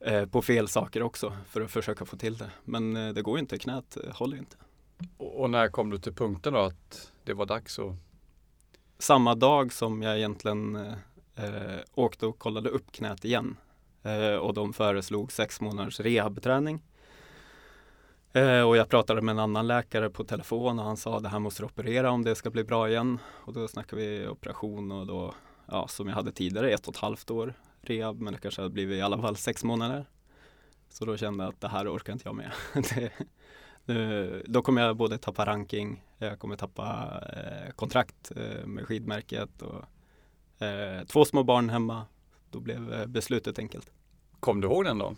eh, 0.00 0.26
på 0.26 0.42
fel 0.42 0.68
saker 0.68 1.02
också 1.02 1.36
för 1.48 1.60
att 1.60 1.70
försöka 1.70 2.04
få 2.04 2.16
till 2.16 2.36
det. 2.36 2.50
Men 2.64 2.94
det 3.14 3.22
går 3.22 3.36
ju 3.36 3.40
inte, 3.40 3.58
knät 3.58 3.96
håller 4.12 4.36
inte. 4.36 4.56
Och, 5.16 5.40
och 5.40 5.50
när 5.50 5.68
kom 5.68 5.90
du 5.90 5.98
till 5.98 6.14
punkten 6.14 6.52
då 6.52 6.58
att 6.58 7.12
det 7.24 7.34
var 7.34 7.46
dags 7.46 7.78
att 7.78 7.94
Samma 8.98 9.34
dag 9.34 9.72
som 9.72 10.02
jag 10.02 10.16
egentligen 10.16 10.76
eh, 11.36 11.78
åkte 11.94 12.26
och 12.26 12.38
kollade 12.38 12.68
upp 12.68 12.92
knät 12.92 13.24
igen 13.24 13.56
Eh, 14.02 14.34
och 14.34 14.54
de 14.54 14.72
föreslog 14.72 15.32
sex 15.32 15.60
månaders 15.60 16.00
rehabträning. 16.00 16.82
Eh, 18.32 18.62
och 18.62 18.76
jag 18.76 18.88
pratade 18.88 19.22
med 19.22 19.32
en 19.32 19.38
annan 19.38 19.66
läkare 19.66 20.10
på 20.10 20.24
telefon 20.24 20.78
och 20.78 20.84
han 20.84 20.96
sa 20.96 21.20
det 21.20 21.28
här 21.28 21.38
måste 21.38 21.62
du 21.62 21.66
operera 21.66 22.10
om 22.10 22.24
det 22.24 22.34
ska 22.34 22.50
bli 22.50 22.64
bra 22.64 22.88
igen. 22.88 23.18
Och 23.26 23.52
då 23.52 23.68
snackade 23.68 24.02
vi 24.02 24.28
operation 24.28 24.92
och 24.92 25.06
då, 25.06 25.34
ja 25.66 25.88
som 25.88 26.08
jag 26.08 26.14
hade 26.14 26.32
tidigare, 26.32 26.70
ett 26.70 26.88
och 26.88 26.94
ett 26.94 27.00
halvt 27.00 27.30
år 27.30 27.54
rehab 27.80 28.20
men 28.20 28.32
det 28.32 28.40
kanske 28.40 28.62
hade 28.62 28.74
blivit 28.74 28.98
i 28.98 29.02
alla 29.02 29.18
fall 29.18 29.36
sex 29.36 29.64
månader. 29.64 30.06
Så 30.88 31.04
då 31.04 31.16
kände 31.16 31.44
jag 31.44 31.52
att 31.52 31.60
det 31.60 31.68
här 31.68 31.96
orkar 31.96 32.12
inte 32.12 32.28
jag 32.28 32.34
med. 32.34 32.50
det, 32.74 33.12
nu, 33.84 34.42
då 34.46 34.62
kommer 34.62 34.82
jag 34.82 34.96
både 34.96 35.18
tappa 35.18 35.46
ranking, 35.46 36.04
jag 36.18 36.38
kommer 36.38 36.56
tappa 36.56 37.20
eh, 37.36 37.72
kontrakt 37.72 38.32
eh, 38.36 38.66
med 38.66 38.86
skidmärket 38.86 39.62
och 39.62 40.66
eh, 40.66 41.04
två 41.04 41.24
små 41.24 41.42
barn 41.42 41.70
hemma. 41.70 42.06
Då 42.50 42.60
blev 42.60 42.92
eh, 42.92 43.06
beslutet 43.06 43.58
enkelt. 43.58 43.92
Kom 44.40 44.60
du 44.60 44.68
ihåg 44.68 44.84
den? 44.84 45.00
Eh, 45.00 45.14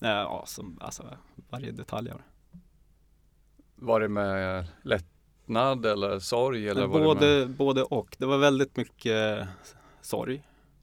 ja, 0.00 0.44
som, 0.46 0.78
alltså 0.80 1.18
varje 1.50 1.72
detalj 1.72 2.10
av 2.10 2.18
det. 2.18 2.24
Var 3.76 4.00
det 4.00 4.08
med 4.08 4.66
lättnad 4.82 5.86
eller 5.86 6.18
sorg? 6.18 6.68
Eller 6.68 6.86
var 6.86 6.98
det 6.98 7.04
både, 7.04 7.26
med... 7.26 7.50
både 7.50 7.82
och. 7.82 8.16
Det 8.18 8.26
var 8.26 8.38
väldigt 8.38 8.76
mycket 8.76 9.48
sorg. 10.00 10.42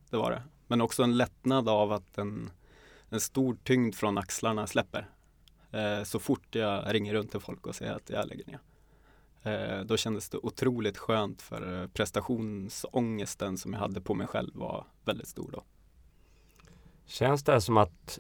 Det 0.10 0.18
var 0.18 0.32
det. 0.32 0.44
Men 0.68 0.82
också 0.82 1.04
en 1.04 1.18
lättnad 1.18 1.70
av 1.70 1.92
att 1.92 2.18
en, 2.18 2.52
en 3.10 3.20
stor 3.20 3.58
tyngd 3.64 3.96
från 3.96 4.18
axlarna 4.18 4.68
släpper. 4.68 5.10
Eh, 5.72 6.04
så 6.04 6.20
fort 6.20 6.56
jag 6.56 6.94
ringer 6.94 7.14
runt 7.14 7.32
till 7.32 7.40
folk 7.40 7.68
och 7.68 7.76
säger 7.76 7.94
att 7.94 8.10
jag 8.10 8.28
lägger 8.28 8.46
ner. 8.46 8.60
Eh, 9.44 9.80
då 9.86 9.98
kändes 9.98 10.30
det 10.30 10.38
otroligt 10.38 10.98
skönt 10.98 11.42
för 11.42 11.82
eh, 11.82 11.88
prestationsångesten 11.88 13.58
som 13.58 13.74
jag 13.74 13.80
hade 13.80 14.02
på 14.02 14.14
mig 14.14 14.28
själv 14.28 14.50
var 14.56 14.86
väldigt 15.06 15.28
stor 15.28 15.50
då. 15.54 15.64
Känns 17.06 17.44
det 17.44 17.62
som 17.62 17.78
att 17.78 18.20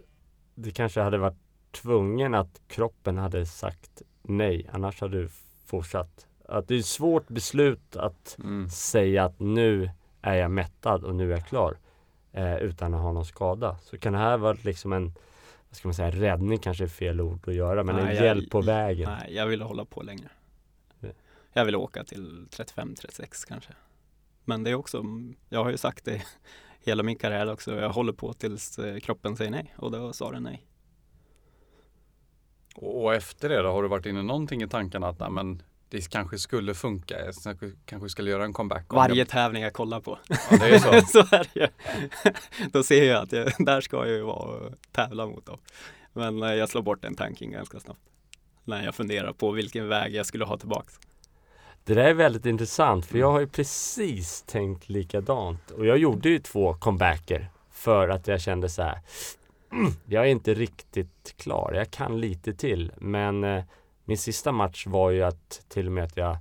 det 0.55 0.72
kanske 0.72 1.01
hade 1.01 1.17
varit 1.17 1.38
tvungen 1.72 2.36
att 2.36 2.61
kroppen 2.67 3.17
hade 3.17 3.45
sagt 3.45 4.01
nej, 4.22 4.69
annars 4.72 5.01
hade 5.01 5.22
du 5.22 5.30
fortsatt? 5.65 6.28
Att 6.45 6.67
det 6.67 6.76
är 6.76 6.80
ett 6.80 6.86
svårt 6.86 7.28
beslut 7.28 7.95
att 7.95 8.38
Mm. 8.43 8.69
säga 8.69 9.26
att 9.26 9.39
nu 9.39 9.89
är 10.22 10.36
jag 10.36 10.51
mättad 10.51 11.03
och 11.03 11.15
nu 11.15 11.34
är 11.34 11.38
jag 11.38 11.47
klar 11.47 11.78
eh, 12.32 12.55
utan 12.57 12.93
att 12.93 13.01
ha 13.01 13.11
någon 13.11 13.26
skada. 13.26 13.78
Så 13.84 13.97
kan 13.97 14.13
det 14.13 14.19
här 14.19 14.38
vara 14.38 14.57
liksom 14.63 14.93
en, 14.93 15.05
vad 15.69 15.76
ska 15.78 15.88
man 15.88 15.95
säga, 15.95 16.11
räddning 16.11 16.57
kanske 16.59 16.84
är 16.84 16.88
fel 16.88 17.22
ord 17.22 17.47
att 17.47 17.53
göra, 17.55 17.84
men 17.84 17.95
Nej, 17.95 18.03
en 18.09 18.15
jag- 18.15 18.26
hjälp 18.26 18.49
på 18.49 18.61
vägen. 18.61 19.09
Nej, 19.19 19.36
jag 19.36 19.47
ville 19.47 19.63
hålla 19.63 19.86
på 19.86 20.01
längre. 20.01 20.30
Ja. 21.53 21.59
Jag 21.59 21.65
ville 21.65 21.77
åka 21.77 22.03
till 22.03 22.47
35-36 22.51 23.47
kanske. 23.47 23.73
Men 24.45 24.63
det 24.63 24.69
är 24.69 24.75
också, 24.75 25.03
jag 25.49 25.63
har 25.63 25.71
ju 25.71 25.77
sagt 25.77 26.05
det 26.05 26.21
hela 26.83 27.03
min 27.03 27.15
karriär 27.15 27.51
också. 27.51 27.75
Jag 27.75 27.89
håller 27.89 28.13
på 28.13 28.33
tills 28.33 28.79
eh, 28.79 28.99
kroppen 28.99 29.37
säger 29.37 29.51
nej 29.51 29.73
och 29.77 29.91
då 29.91 30.13
sa 30.13 30.31
den 30.31 30.43
nej. 30.43 30.65
Och, 32.75 33.13
efter 33.15 33.49
det 33.49 33.61
då, 33.61 33.71
har 33.71 33.83
du 33.83 33.89
varit 33.89 34.05
inne 34.05 34.21
någonting 34.21 34.61
i 34.63 34.67
tankarna 34.67 35.07
att 35.07 35.19
nej, 35.19 35.29
men 35.31 35.61
det 35.89 36.09
kanske 36.09 36.37
skulle 36.37 36.73
funka, 36.73 37.15
jag 37.25 37.33
kanske, 37.85 38.09
skulle 38.09 38.31
göra 38.31 38.45
en 38.45 38.53
comeback? 38.53 38.93
om 38.93 38.95
Varje 38.95 39.15
jag- 39.15 39.27
tävling 39.29 39.63
jag 39.63 39.73
kollar 39.73 39.99
på. 39.99 40.19
Ja, 40.29 40.57
det 40.57 40.69
är 40.75 40.79
så. 40.79 41.05
så 41.07 41.19
är 41.35 41.47
det 41.53 41.59
ju. 41.59 41.67
Då 42.71 42.83
ser 42.83 43.03
jag 43.03 43.23
att 43.23 43.31
jag, 43.31 43.51
där 43.59 43.81
ska 43.81 43.97
jag 43.97 44.15
ju 44.15 44.21
vara 44.21 44.57
och 44.57 44.71
tävla 44.91 45.25
mot 45.27 45.45
dem. 45.45 45.57
Men 46.13 46.43
eh, 46.43 46.53
jag 46.53 46.69
slår 46.69 46.81
bort 46.81 47.01
den 47.01 47.15
tanken 47.15 47.51
ganska 47.51 47.79
snabbt. 47.79 48.01
När 48.63 48.83
jag 48.85 48.95
funderar 48.95 49.33
på 49.33 49.51
vilken 49.51 49.87
väg 49.87 50.13
jag 50.15 50.25
skulle 50.25 50.45
ha 50.45 50.57
tillbaks. 50.57 50.99
Det 51.84 51.93
där 51.93 52.03
är 52.03 52.13
väldigt 52.13 52.45
intressant 52.45 53.05
för 53.05 53.17
jag 53.17 53.32
har 53.32 53.39
ju 53.39 53.47
precis 53.47 54.41
tänkt 54.41 54.89
likadant 54.89 55.71
och 55.71 55.86
jag 55.86 55.97
gjorde 55.97 56.29
ju 56.29 56.39
två 56.39 56.73
comebacker 56.73 57.49
för 57.71 58.09
att 58.09 58.27
jag 58.27 58.41
kände 58.41 58.69
så 58.69 58.82
här 58.84 58.99
"Mm, 59.71 59.91
Jag 60.05 60.23
är 60.23 60.27
inte 60.29 60.53
riktigt 60.53 61.34
klar, 61.38 61.71
jag 61.75 61.91
kan 61.91 62.19
lite 62.21 62.53
till 62.53 62.91
men 62.97 63.43
eh, 63.43 63.63
min 64.05 64.17
sista 64.17 64.51
match 64.51 64.88
var 64.88 65.09
ju 65.11 65.23
att 65.23 65.61
till 65.69 65.86
och 65.86 65.91
med 65.91 66.03
att 66.03 66.17
jag 66.17 66.38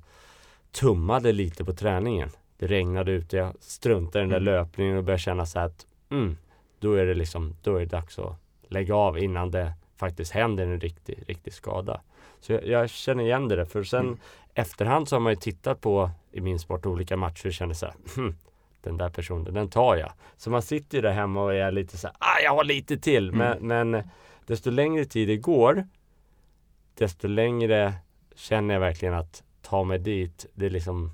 tummade 0.73 1.33
lite 1.33 1.65
på 1.65 1.73
träningen. 1.73 2.31
Det 2.59 2.67
regnade 2.67 3.13
ute, 3.13 3.37
jag 3.37 3.55
struntade 3.61 4.19
i 4.19 4.23
den 4.23 4.29
där 4.31 4.37
Mm. 4.37 4.45
löpningen 4.55 4.97
och 4.97 5.05
började 5.05 5.23
känna 5.23 5.47
så 5.47 5.59
här 5.59 5.67
att 5.67 5.87
mm, 6.11 6.37
då 6.79 6.95
är 6.95 7.07
det 7.07 7.15
liksom, 7.15 7.57
då 7.63 7.77
är 7.77 7.81
det 7.81 7.87
dags 7.87 8.19
att 8.19 8.37
lägga 8.69 8.95
av 8.95 9.19
innan 9.19 9.51
det 9.51 9.73
faktiskt 9.97 10.33
händer 10.33 10.65
en 10.67 10.81
riktig, 10.81 11.25
riktig 11.27 11.53
skada. 11.53 12.01
Så 12.41 12.53
jag, 12.53 12.67
jag 12.67 12.91
känner 12.91 13.25
igen 13.25 13.49
det 13.49 13.57
där, 13.57 13.65
för 13.65 13.85
sen 13.85 14.07
Mm. 14.07 14.19
efterhand 14.55 15.09
så 15.09 15.17
har 15.17 15.21
man 15.21 15.33
ju 15.33 15.37
tittat 15.37 15.81
på 15.81 16.11
i 16.33 16.41
min 16.41 16.59
sport 16.59 16.87
olika 16.87 17.17
matcher 17.17 17.47
och 17.47 17.53
känner 17.53 17.75
så 17.75 17.87
här, 17.87 17.95
hm, 18.17 18.37
den 18.83 18.97
där 18.97 19.09
personen, 19.09 19.55
den 19.55 19.69
tar 19.71 19.97
jag. 19.97 20.13
Så 20.37 20.51
man 20.51 20.63
sitter 20.63 20.99
ju 20.99 21.03
där 21.03 21.13
hemma 21.13 21.43
och 21.43 21.55
är 21.55 21.73
lite 21.73 21.99
så 21.99 22.07
här, 22.07 22.17
ah, 22.19 22.41
jag 22.45 22.51
har 22.55 22.65
lite 22.65 22.99
till. 22.99 23.33
Men, 23.33 23.67
men 23.67 24.03
desto 24.47 24.71
längre 24.71 25.05
tid 25.05 25.29
det 25.29 25.37
går, 25.37 25.87
desto 26.95 27.29
längre 27.29 27.95
känner 28.35 28.75
jag 28.75 28.81
verkligen 28.81 29.15
att 29.15 29.43
ta 29.63 29.85
mig 29.85 29.99
dit, 29.99 30.47
det 30.55 30.67
är 30.67 30.71
liksom 30.71 31.11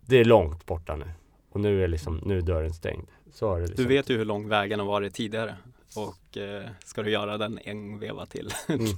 det 0.00 0.16
är 0.16 0.24
långt 0.24 0.66
borta 0.66 0.96
nu. 0.96 1.06
Och 1.50 1.60
nu 1.60 1.84
är 1.84 1.88
liksom, 1.88 2.20
nu 2.24 2.38
är 2.38 2.42
dörren 2.42 2.72
stängd. 2.74 3.08
Så 3.32 3.54
är 3.54 3.60
det 3.60 3.66
liksom. 3.66 3.84
Du 3.84 3.88
vet 3.88 4.10
ju 4.10 4.16
hur 4.18 4.24
lång 4.24 4.48
vägen 4.48 4.78
har 4.80 4.86
varit 4.86 5.14
tidigare. 5.14 5.56
Och 5.96 6.36
eh, 6.36 6.68
ska 6.84 7.02
du 7.02 7.10
göra 7.10 7.38
den 7.38 7.58
en 7.64 7.98
veva 7.98 8.26
till? 8.26 8.50
Mm. 8.68 8.86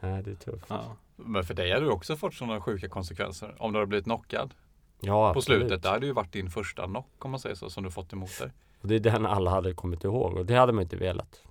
Nej, 0.00 0.22
det 0.22 0.30
är 0.30 0.34
tufft. 0.34 0.64
ja. 0.68 0.96
Men 1.16 1.44
för 1.44 1.54
dig 1.54 1.72
har 1.72 1.80
du 1.80 1.88
också 1.90 2.16
fått 2.16 2.34
sådana 2.34 2.60
sjuka 2.60 2.88
konsekvenser. 2.88 3.54
Om 3.58 3.72
du 3.72 3.78
hade 3.78 3.86
blivit 3.86 4.04
knockad 4.04 4.54
Ja, 5.00 5.32
på 5.32 5.38
absolut. 5.38 5.60
slutet. 5.60 5.82
Det 5.82 5.88
hade 5.88 6.06
ju 6.06 6.12
varit 6.12 6.32
din 6.32 6.50
första 6.50 6.86
knock 6.86 7.24
om 7.24 7.30
man 7.30 7.40
säger 7.40 7.54
så, 7.56 7.70
som 7.70 7.84
du 7.84 7.90
fått 7.90 8.12
emot 8.12 8.38
dig. 8.38 8.52
Och 8.80 8.88
det 8.88 8.94
är 8.94 9.00
den 9.00 9.26
alla 9.26 9.50
hade 9.50 9.74
kommit 9.74 10.04
ihåg 10.04 10.34
och 10.36 10.46
det 10.46 10.54
hade 10.54 10.72
man 10.72 10.82
inte 10.82 10.96
velat. 10.96 11.42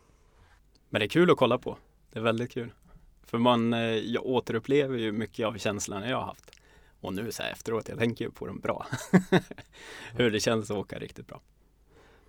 Men 0.89 0.99
det 0.99 1.05
är 1.05 1.09
kul 1.09 1.31
att 1.31 1.37
kolla 1.37 1.57
på. 1.57 1.77
Det 2.11 2.19
är 2.19 2.23
väldigt 2.23 2.51
kul. 2.51 2.71
För 3.23 3.37
man, 3.37 3.73
eh, 3.73 3.79
jag 3.81 4.25
återupplever 4.25 4.97
ju 4.97 5.11
mycket 5.11 5.47
av 5.47 5.57
känslorna 5.57 6.09
jag 6.09 6.17
har 6.17 6.25
haft. 6.25 6.51
Och 7.01 7.13
nu 7.13 7.31
så 7.31 7.43
här 7.43 7.51
efteråt, 7.51 7.89
jag 7.89 7.97
tänker 7.99 8.25
ju 8.25 8.31
på 8.31 8.47
dem 8.47 8.59
bra. 8.59 8.85
Hur 10.13 10.31
det 10.31 10.39
känns 10.39 10.71
att 10.71 10.77
åka 10.77 10.99
riktigt 10.99 11.27
bra. 11.27 11.41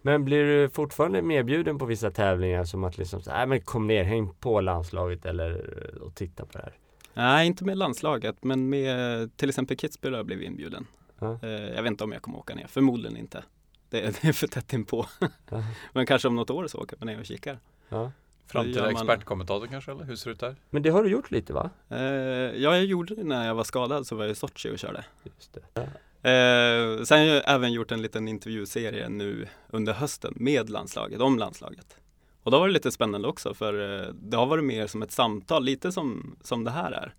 Men 0.09 0.24
blir 0.24 0.44
du 0.44 0.68
fortfarande 0.70 1.22
medbjuden 1.22 1.78
på 1.78 1.84
vissa 1.86 2.11
tävlingar 2.11 2.64
som 2.64 2.84
att 2.84 2.98
liksom 2.98 3.22
så, 3.22 3.30
nej 3.30 3.46
men 3.46 3.61
kom 3.61 3.86
ner, 3.86 4.04
häng 4.04 4.34
på 4.40 4.61
landslaget 4.61 5.26
eller 5.26 5.64
och 6.02 6.14
titta 6.14 6.44
på 6.46 6.52
det 6.52 6.59
här? 6.59 6.72
Nej, 7.14 7.46
inte 7.46 7.64
med 7.64 7.78
landslaget, 7.78 8.44
men 8.44 8.68
med 8.68 9.36
till 9.36 9.48
exempel 9.48 9.76
Kitzbühel 9.76 10.11
har 10.11 10.16
jag 10.16 10.26
blivit 10.26 10.46
inbjuden. 10.46 10.86
Ja. 11.18 11.38
Eh, 11.42 11.48
Jag 11.50 11.82
vet 11.82 11.90
inte 11.90 12.04
om 12.04 12.12
jag 12.12 12.22
kommer 12.22 12.38
åka 12.38 12.54
ner, 12.54 12.66
förmodligen 12.66 13.16
inte. 13.16 13.42
Det, 13.90 14.00
det 14.22 14.28
är 14.28 14.32
för 14.32 14.46
tätt 14.46 14.72
inpå. 14.72 15.06
Ja. 15.20 15.28
Men 15.92 16.06
kanske 16.06 16.28
om 16.28 16.36
något 16.36 16.50
år 16.50 16.66
så 16.66 16.78
åker 16.78 16.96
man 17.00 17.06
ner 17.06 17.18
och 17.20 17.26
kikar. 17.26 17.59
Ja. 17.88 18.12
Framtida 18.46 18.80
man- 18.82 18.90
expertkommentator 18.90 19.66
kanske, 19.66 19.90
eller 19.92 20.04
hur 20.04 20.16
ser 20.16 20.30
det 20.30 20.34
ut 20.34 20.40
där? 20.40 20.56
Men 20.70 20.82
det 20.82 20.90
har 20.90 21.02
du 21.04 21.11
gjort 21.11 21.30
lite 21.30 21.52
va? 21.52 21.70
Eh, 21.88 21.98
Ja, 21.98 22.50
jag 22.76 22.84
gjorde 22.84 23.14
det 23.14 23.24
när 23.24 23.46
jag 23.46 23.54
var 23.54 23.64
skadad 23.64 24.06
så 24.06 24.16
var 24.16 24.24
jag 24.24 24.32
i 24.32 24.34
Sochi 24.34 24.70
och 24.74 24.78
körde. 24.78 25.04
Just 25.24 25.59
det. 25.74 25.90
Eh, 26.22 27.02
sen 27.02 27.18
har 27.18 27.26
jag 27.26 27.42
även 27.46 27.72
gjort 27.72 27.92
en 27.92 28.02
liten 28.02 28.28
intervjuserie 28.28 29.08
nu 29.08 29.48
under 29.68 29.92
hösten 29.92 30.34
med 30.36 30.70
landslaget, 30.70 31.20
om 31.20 31.38
landslaget. 31.38 31.96
Och 32.42 32.50
då 32.50 32.58
var 32.58 32.66
det 32.66 32.72
lite 32.72 32.92
spännande 32.92 33.28
också 33.28 33.54
för 33.54 34.04
eh, 34.04 34.14
det 34.14 34.36
har 34.36 34.46
varit 34.46 34.64
mer 34.64 34.86
som 34.86 35.02
ett 35.02 35.12
samtal, 35.12 35.64
lite 35.64 35.92
som, 35.92 36.36
som 36.42 36.64
det 36.64 36.70
här 36.70 36.92
är. 36.92 37.14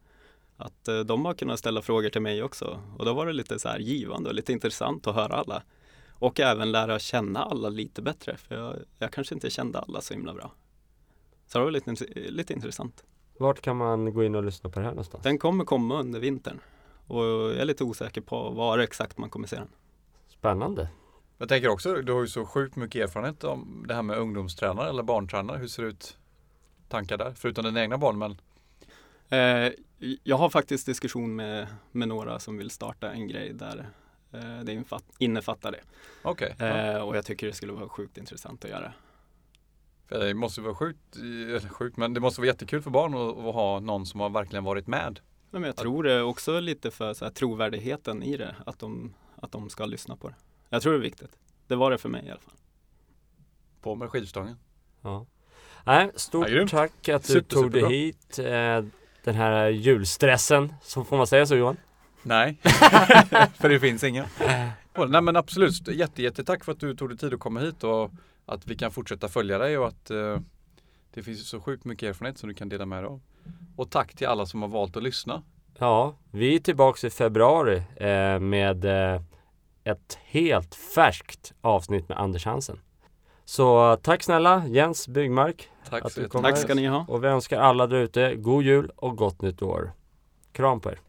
Att 0.58 0.88
eh, 0.88 1.00
de 1.00 1.26
har 1.26 1.34
kunnat 1.34 1.60
ställa 1.60 1.82
frågor 1.82 2.10
till 2.10 2.22
mig 2.22 2.44
också 2.44 2.82
och 2.98 3.06
då 3.06 3.14
var 3.14 3.26
det 3.26 3.34
lite 3.34 3.60
så 3.60 3.70
här 3.70 3.80
givande 3.80 4.30
och 4.30 4.36
lite 4.36 4.54
intressant 4.54 5.08
att 5.08 5.16
höra 5.16 5.34
alla. 5.36 5.64
Och 6.10 6.40
även 6.40 6.72
lära 6.72 7.00
känna 7.00 7.44
alla 7.44 7.70
lite 7.70 8.02
bättre 8.02 8.38
för 8.38 8.56
jag, 8.56 8.76
jag 8.98 9.12
kanske 9.12 9.36
inte 9.36 9.50
kände 9.50 9.80
alla 9.80 10.02
så 10.02 10.14
himla 10.14 10.34
bra. 10.34 10.52
Så 11.48 11.58
det 11.58 11.64
var 11.64 11.72
lite, 11.72 11.96
lite 12.16 12.54
intressant. 12.54 13.04
Vart 13.38 13.62
kan 13.62 13.78
man 13.78 14.14
gå 14.14 14.24
in 14.24 14.36
och 14.36 14.44
lyssna 14.44 14.70
på 14.70 14.80
det 14.80 14.86
här 14.86 14.92
någonstans? 14.92 15.24
Den 15.24 15.38
kommer 15.38 15.66
komma 15.66 16.00
under 16.00 16.20
vintern 16.20 16.60
och 17.10 17.26
jag 17.26 17.58
är 17.58 17.66
lite 17.66 17.84
osäker 17.84 18.22
på 18.22 18.50
var 18.50 18.80
exakt 18.80 19.18
man 19.18 19.30
kommer 19.30 19.48
se 19.48 19.56
den. 19.56 19.70
Spännande. 20.28 20.90
Jag 21.38 21.50
tänker 21.50 21.70
också, 21.70 21.94
du 21.94 22.14
har 22.14 22.22
ju 22.22 22.28
så 22.28 22.46
sjukt 22.46 22.76
mycket 22.76 23.04
erfarenhet 23.04 23.44
om 23.44 23.86
det 23.88 23.94
här 23.94 24.02
med 24.02 24.18
ungdomstränare 24.18 24.90
eller 24.90 25.04
barntränare. 25.04 25.58
Hur 25.58 25.68
ser 25.68 25.84
det 25.84 25.90
ut 25.90 26.18
tankar 26.88 27.18
där? 27.18 27.34
Förutom 27.36 27.66
dina 27.66 27.82
egna 27.82 27.98
barn, 27.98 28.18
men 28.18 28.38
Eh, 29.30 29.72
jag 30.24 30.38
har 30.38 30.50
faktiskt 30.50 30.86
diskussion 30.86 31.36
med, 31.36 31.68
med 31.92 32.08
några 32.08 32.40
som 32.40 32.58
vill 32.58 32.70
starta 32.70 33.12
en 33.12 33.28
grej 33.28 33.54
där 33.54 33.90
eh, 34.32 34.60
det 34.64 34.74
infatt, 34.74 35.04
innefattar 35.18 35.72
det. 35.72 35.82
okej. 36.22 36.56
Ja. 36.60 36.66
Eh, 36.66 37.02
och 37.02 37.18
jag 37.18 37.26
tycker 37.26 37.48
det 37.48 37.54
skulle 37.54 37.74
vara 37.74 37.90
sjukt 37.90 38.18
intressant 38.18 38.66
att 38.66 38.72
göra. 38.72 38.94
Det 40.08 40.34
måste 40.34 40.62
vara 40.62 40.76
sjukt, 40.76 41.18
eh, 41.64 41.70
sjukt, 41.70 41.98
men 41.98 42.14
det 42.14 42.20
måste 42.20 42.42
vara 42.42 42.48
jättekul 42.48 42.82
för 42.82 42.90
barn 42.90 43.14
att, 43.14 43.38
att 43.38 43.54
ha 43.56 43.80
någon 43.80 44.06
som 44.06 44.20
har 44.20 44.30
verkligen 44.30 44.64
varit 44.64 44.88
med. 44.88 45.20
Men 45.52 45.64
jag 45.64 45.76
tror 45.76 46.04
det 46.04 46.14
är 46.14 46.24
också 46.24 46.60
lite 46.60 46.92
för 46.92 47.14
så 47.14 47.26
här, 47.26 47.32
trovärdigheten 47.32 48.24
i 48.24 48.38
det, 48.38 48.56
att 48.66 48.80
de, 48.80 49.14
att 49.36 49.52
de 49.52 49.70
ska 49.70 49.86
lyssna 49.86 50.16
på 50.16 50.28
det. 50.28 50.36
Jag 50.70 50.82
tror 50.82 50.94
det 50.94 51.00
är 51.00 51.02
viktigt. 51.02 51.38
Det 51.68 51.76
var 51.76 51.92
det 51.92 51.98
för 51.98 52.10
mig 52.10 52.26
i 52.26 52.30
alla 52.30 52.40
fall. 52.40 52.54
På 53.82 53.96
med 53.96 54.10
skivstången. 54.10 54.58
Ja. 55.02 55.26
Nej, 55.84 56.12
stort 56.16 56.50
Ja, 56.50 56.68
tack 56.68 57.10
att 57.10 57.28
du 57.28 57.34
Super, 57.34 57.56
tog 57.56 57.72
dig 57.72 57.90
hit. 57.90 58.40
Eh, 58.40 58.84
den 59.24 59.36
här 59.36 59.70
julstressen, 59.70 60.74
så 60.82 61.04
får 61.04 61.18
man 61.18 61.28
säga 61.28 61.46
så 61.46 61.56
Johan? 61.56 61.78
Nej, 62.24 62.58
för 63.60 63.70
det 63.70 63.80
finns 63.80 64.04
ingen. 64.04 64.26
Nej 65.08 65.22
men 65.22 65.36
absolut, 65.36 65.88
jätte, 65.88 66.22
jättetack 66.22 66.64
för 66.64 66.72
att 66.72 66.80
du 66.80 66.96
tog 66.96 67.10
dig 67.10 67.18
tid 67.18 67.34
att 67.34 67.40
komma 67.40 67.60
hit 67.60 67.84
och 67.84 68.12
att 68.46 68.68
vi 68.68 68.76
kan 68.76 68.92
fortsätta 68.92 69.28
följa 69.28 69.58
dig 69.58 69.78
och 69.78 69.88
att 69.88 70.12
eh, 70.12 70.40
det 71.14 71.24
finns 71.24 71.40
ju 71.40 71.44
så 71.44 71.62
sjukt 71.62 71.86
mycket 71.86 72.10
erfarenhet 72.10 72.38
som 72.38 72.50
du 72.50 72.56
kan 72.56 72.70
dela 72.70 72.86
med 72.86 73.04
dig 73.04 73.08
av. 73.08 73.22
Och 73.76 73.90
tack 73.90 74.16
till 74.16 74.28
alla 74.28 74.46
som 74.46 74.62
har 74.62 74.70
valt 74.70 74.98
att 74.98 75.04
lyssna. 75.04 75.44
Ja, 75.78 76.16
vi 76.32 76.56
är 76.56 76.60
tillbaks 76.60 77.04
i 77.04 77.10
februari 77.10 77.84
eh, 77.96 78.40
med 78.40 78.86
eh, 78.86 79.22
ett 79.84 80.20
helt 80.24 80.76
färskt 80.76 81.54
avsnitt 81.62 82.10
med 82.10 82.20
Anders 82.20 82.46
Hansen. 82.46 82.80
Så 83.46 83.98
tack 84.02 84.24
snälla 84.24 84.68
Jens 84.68 85.08
Byggmark 85.08 85.70
Tack 85.90 86.06
Att 86.06 86.16
du 86.16 86.28
kom. 86.30 86.44
Tack 86.44 86.58
ska 86.58 86.74
ni 86.74 86.88
ha. 86.88 87.06
och 87.08 87.24
vi 87.24 87.28
önskar 87.28 87.60
alla 87.60 87.88
där 87.88 87.98
ute 87.98 88.36
god 88.36 88.64
jul 88.64 88.92
och 88.96 89.18
gott 89.18 89.42
nytt 89.42 89.62
år. 89.62 89.92
Kram 90.52 90.80
på 90.80 90.92
er! 90.92 91.00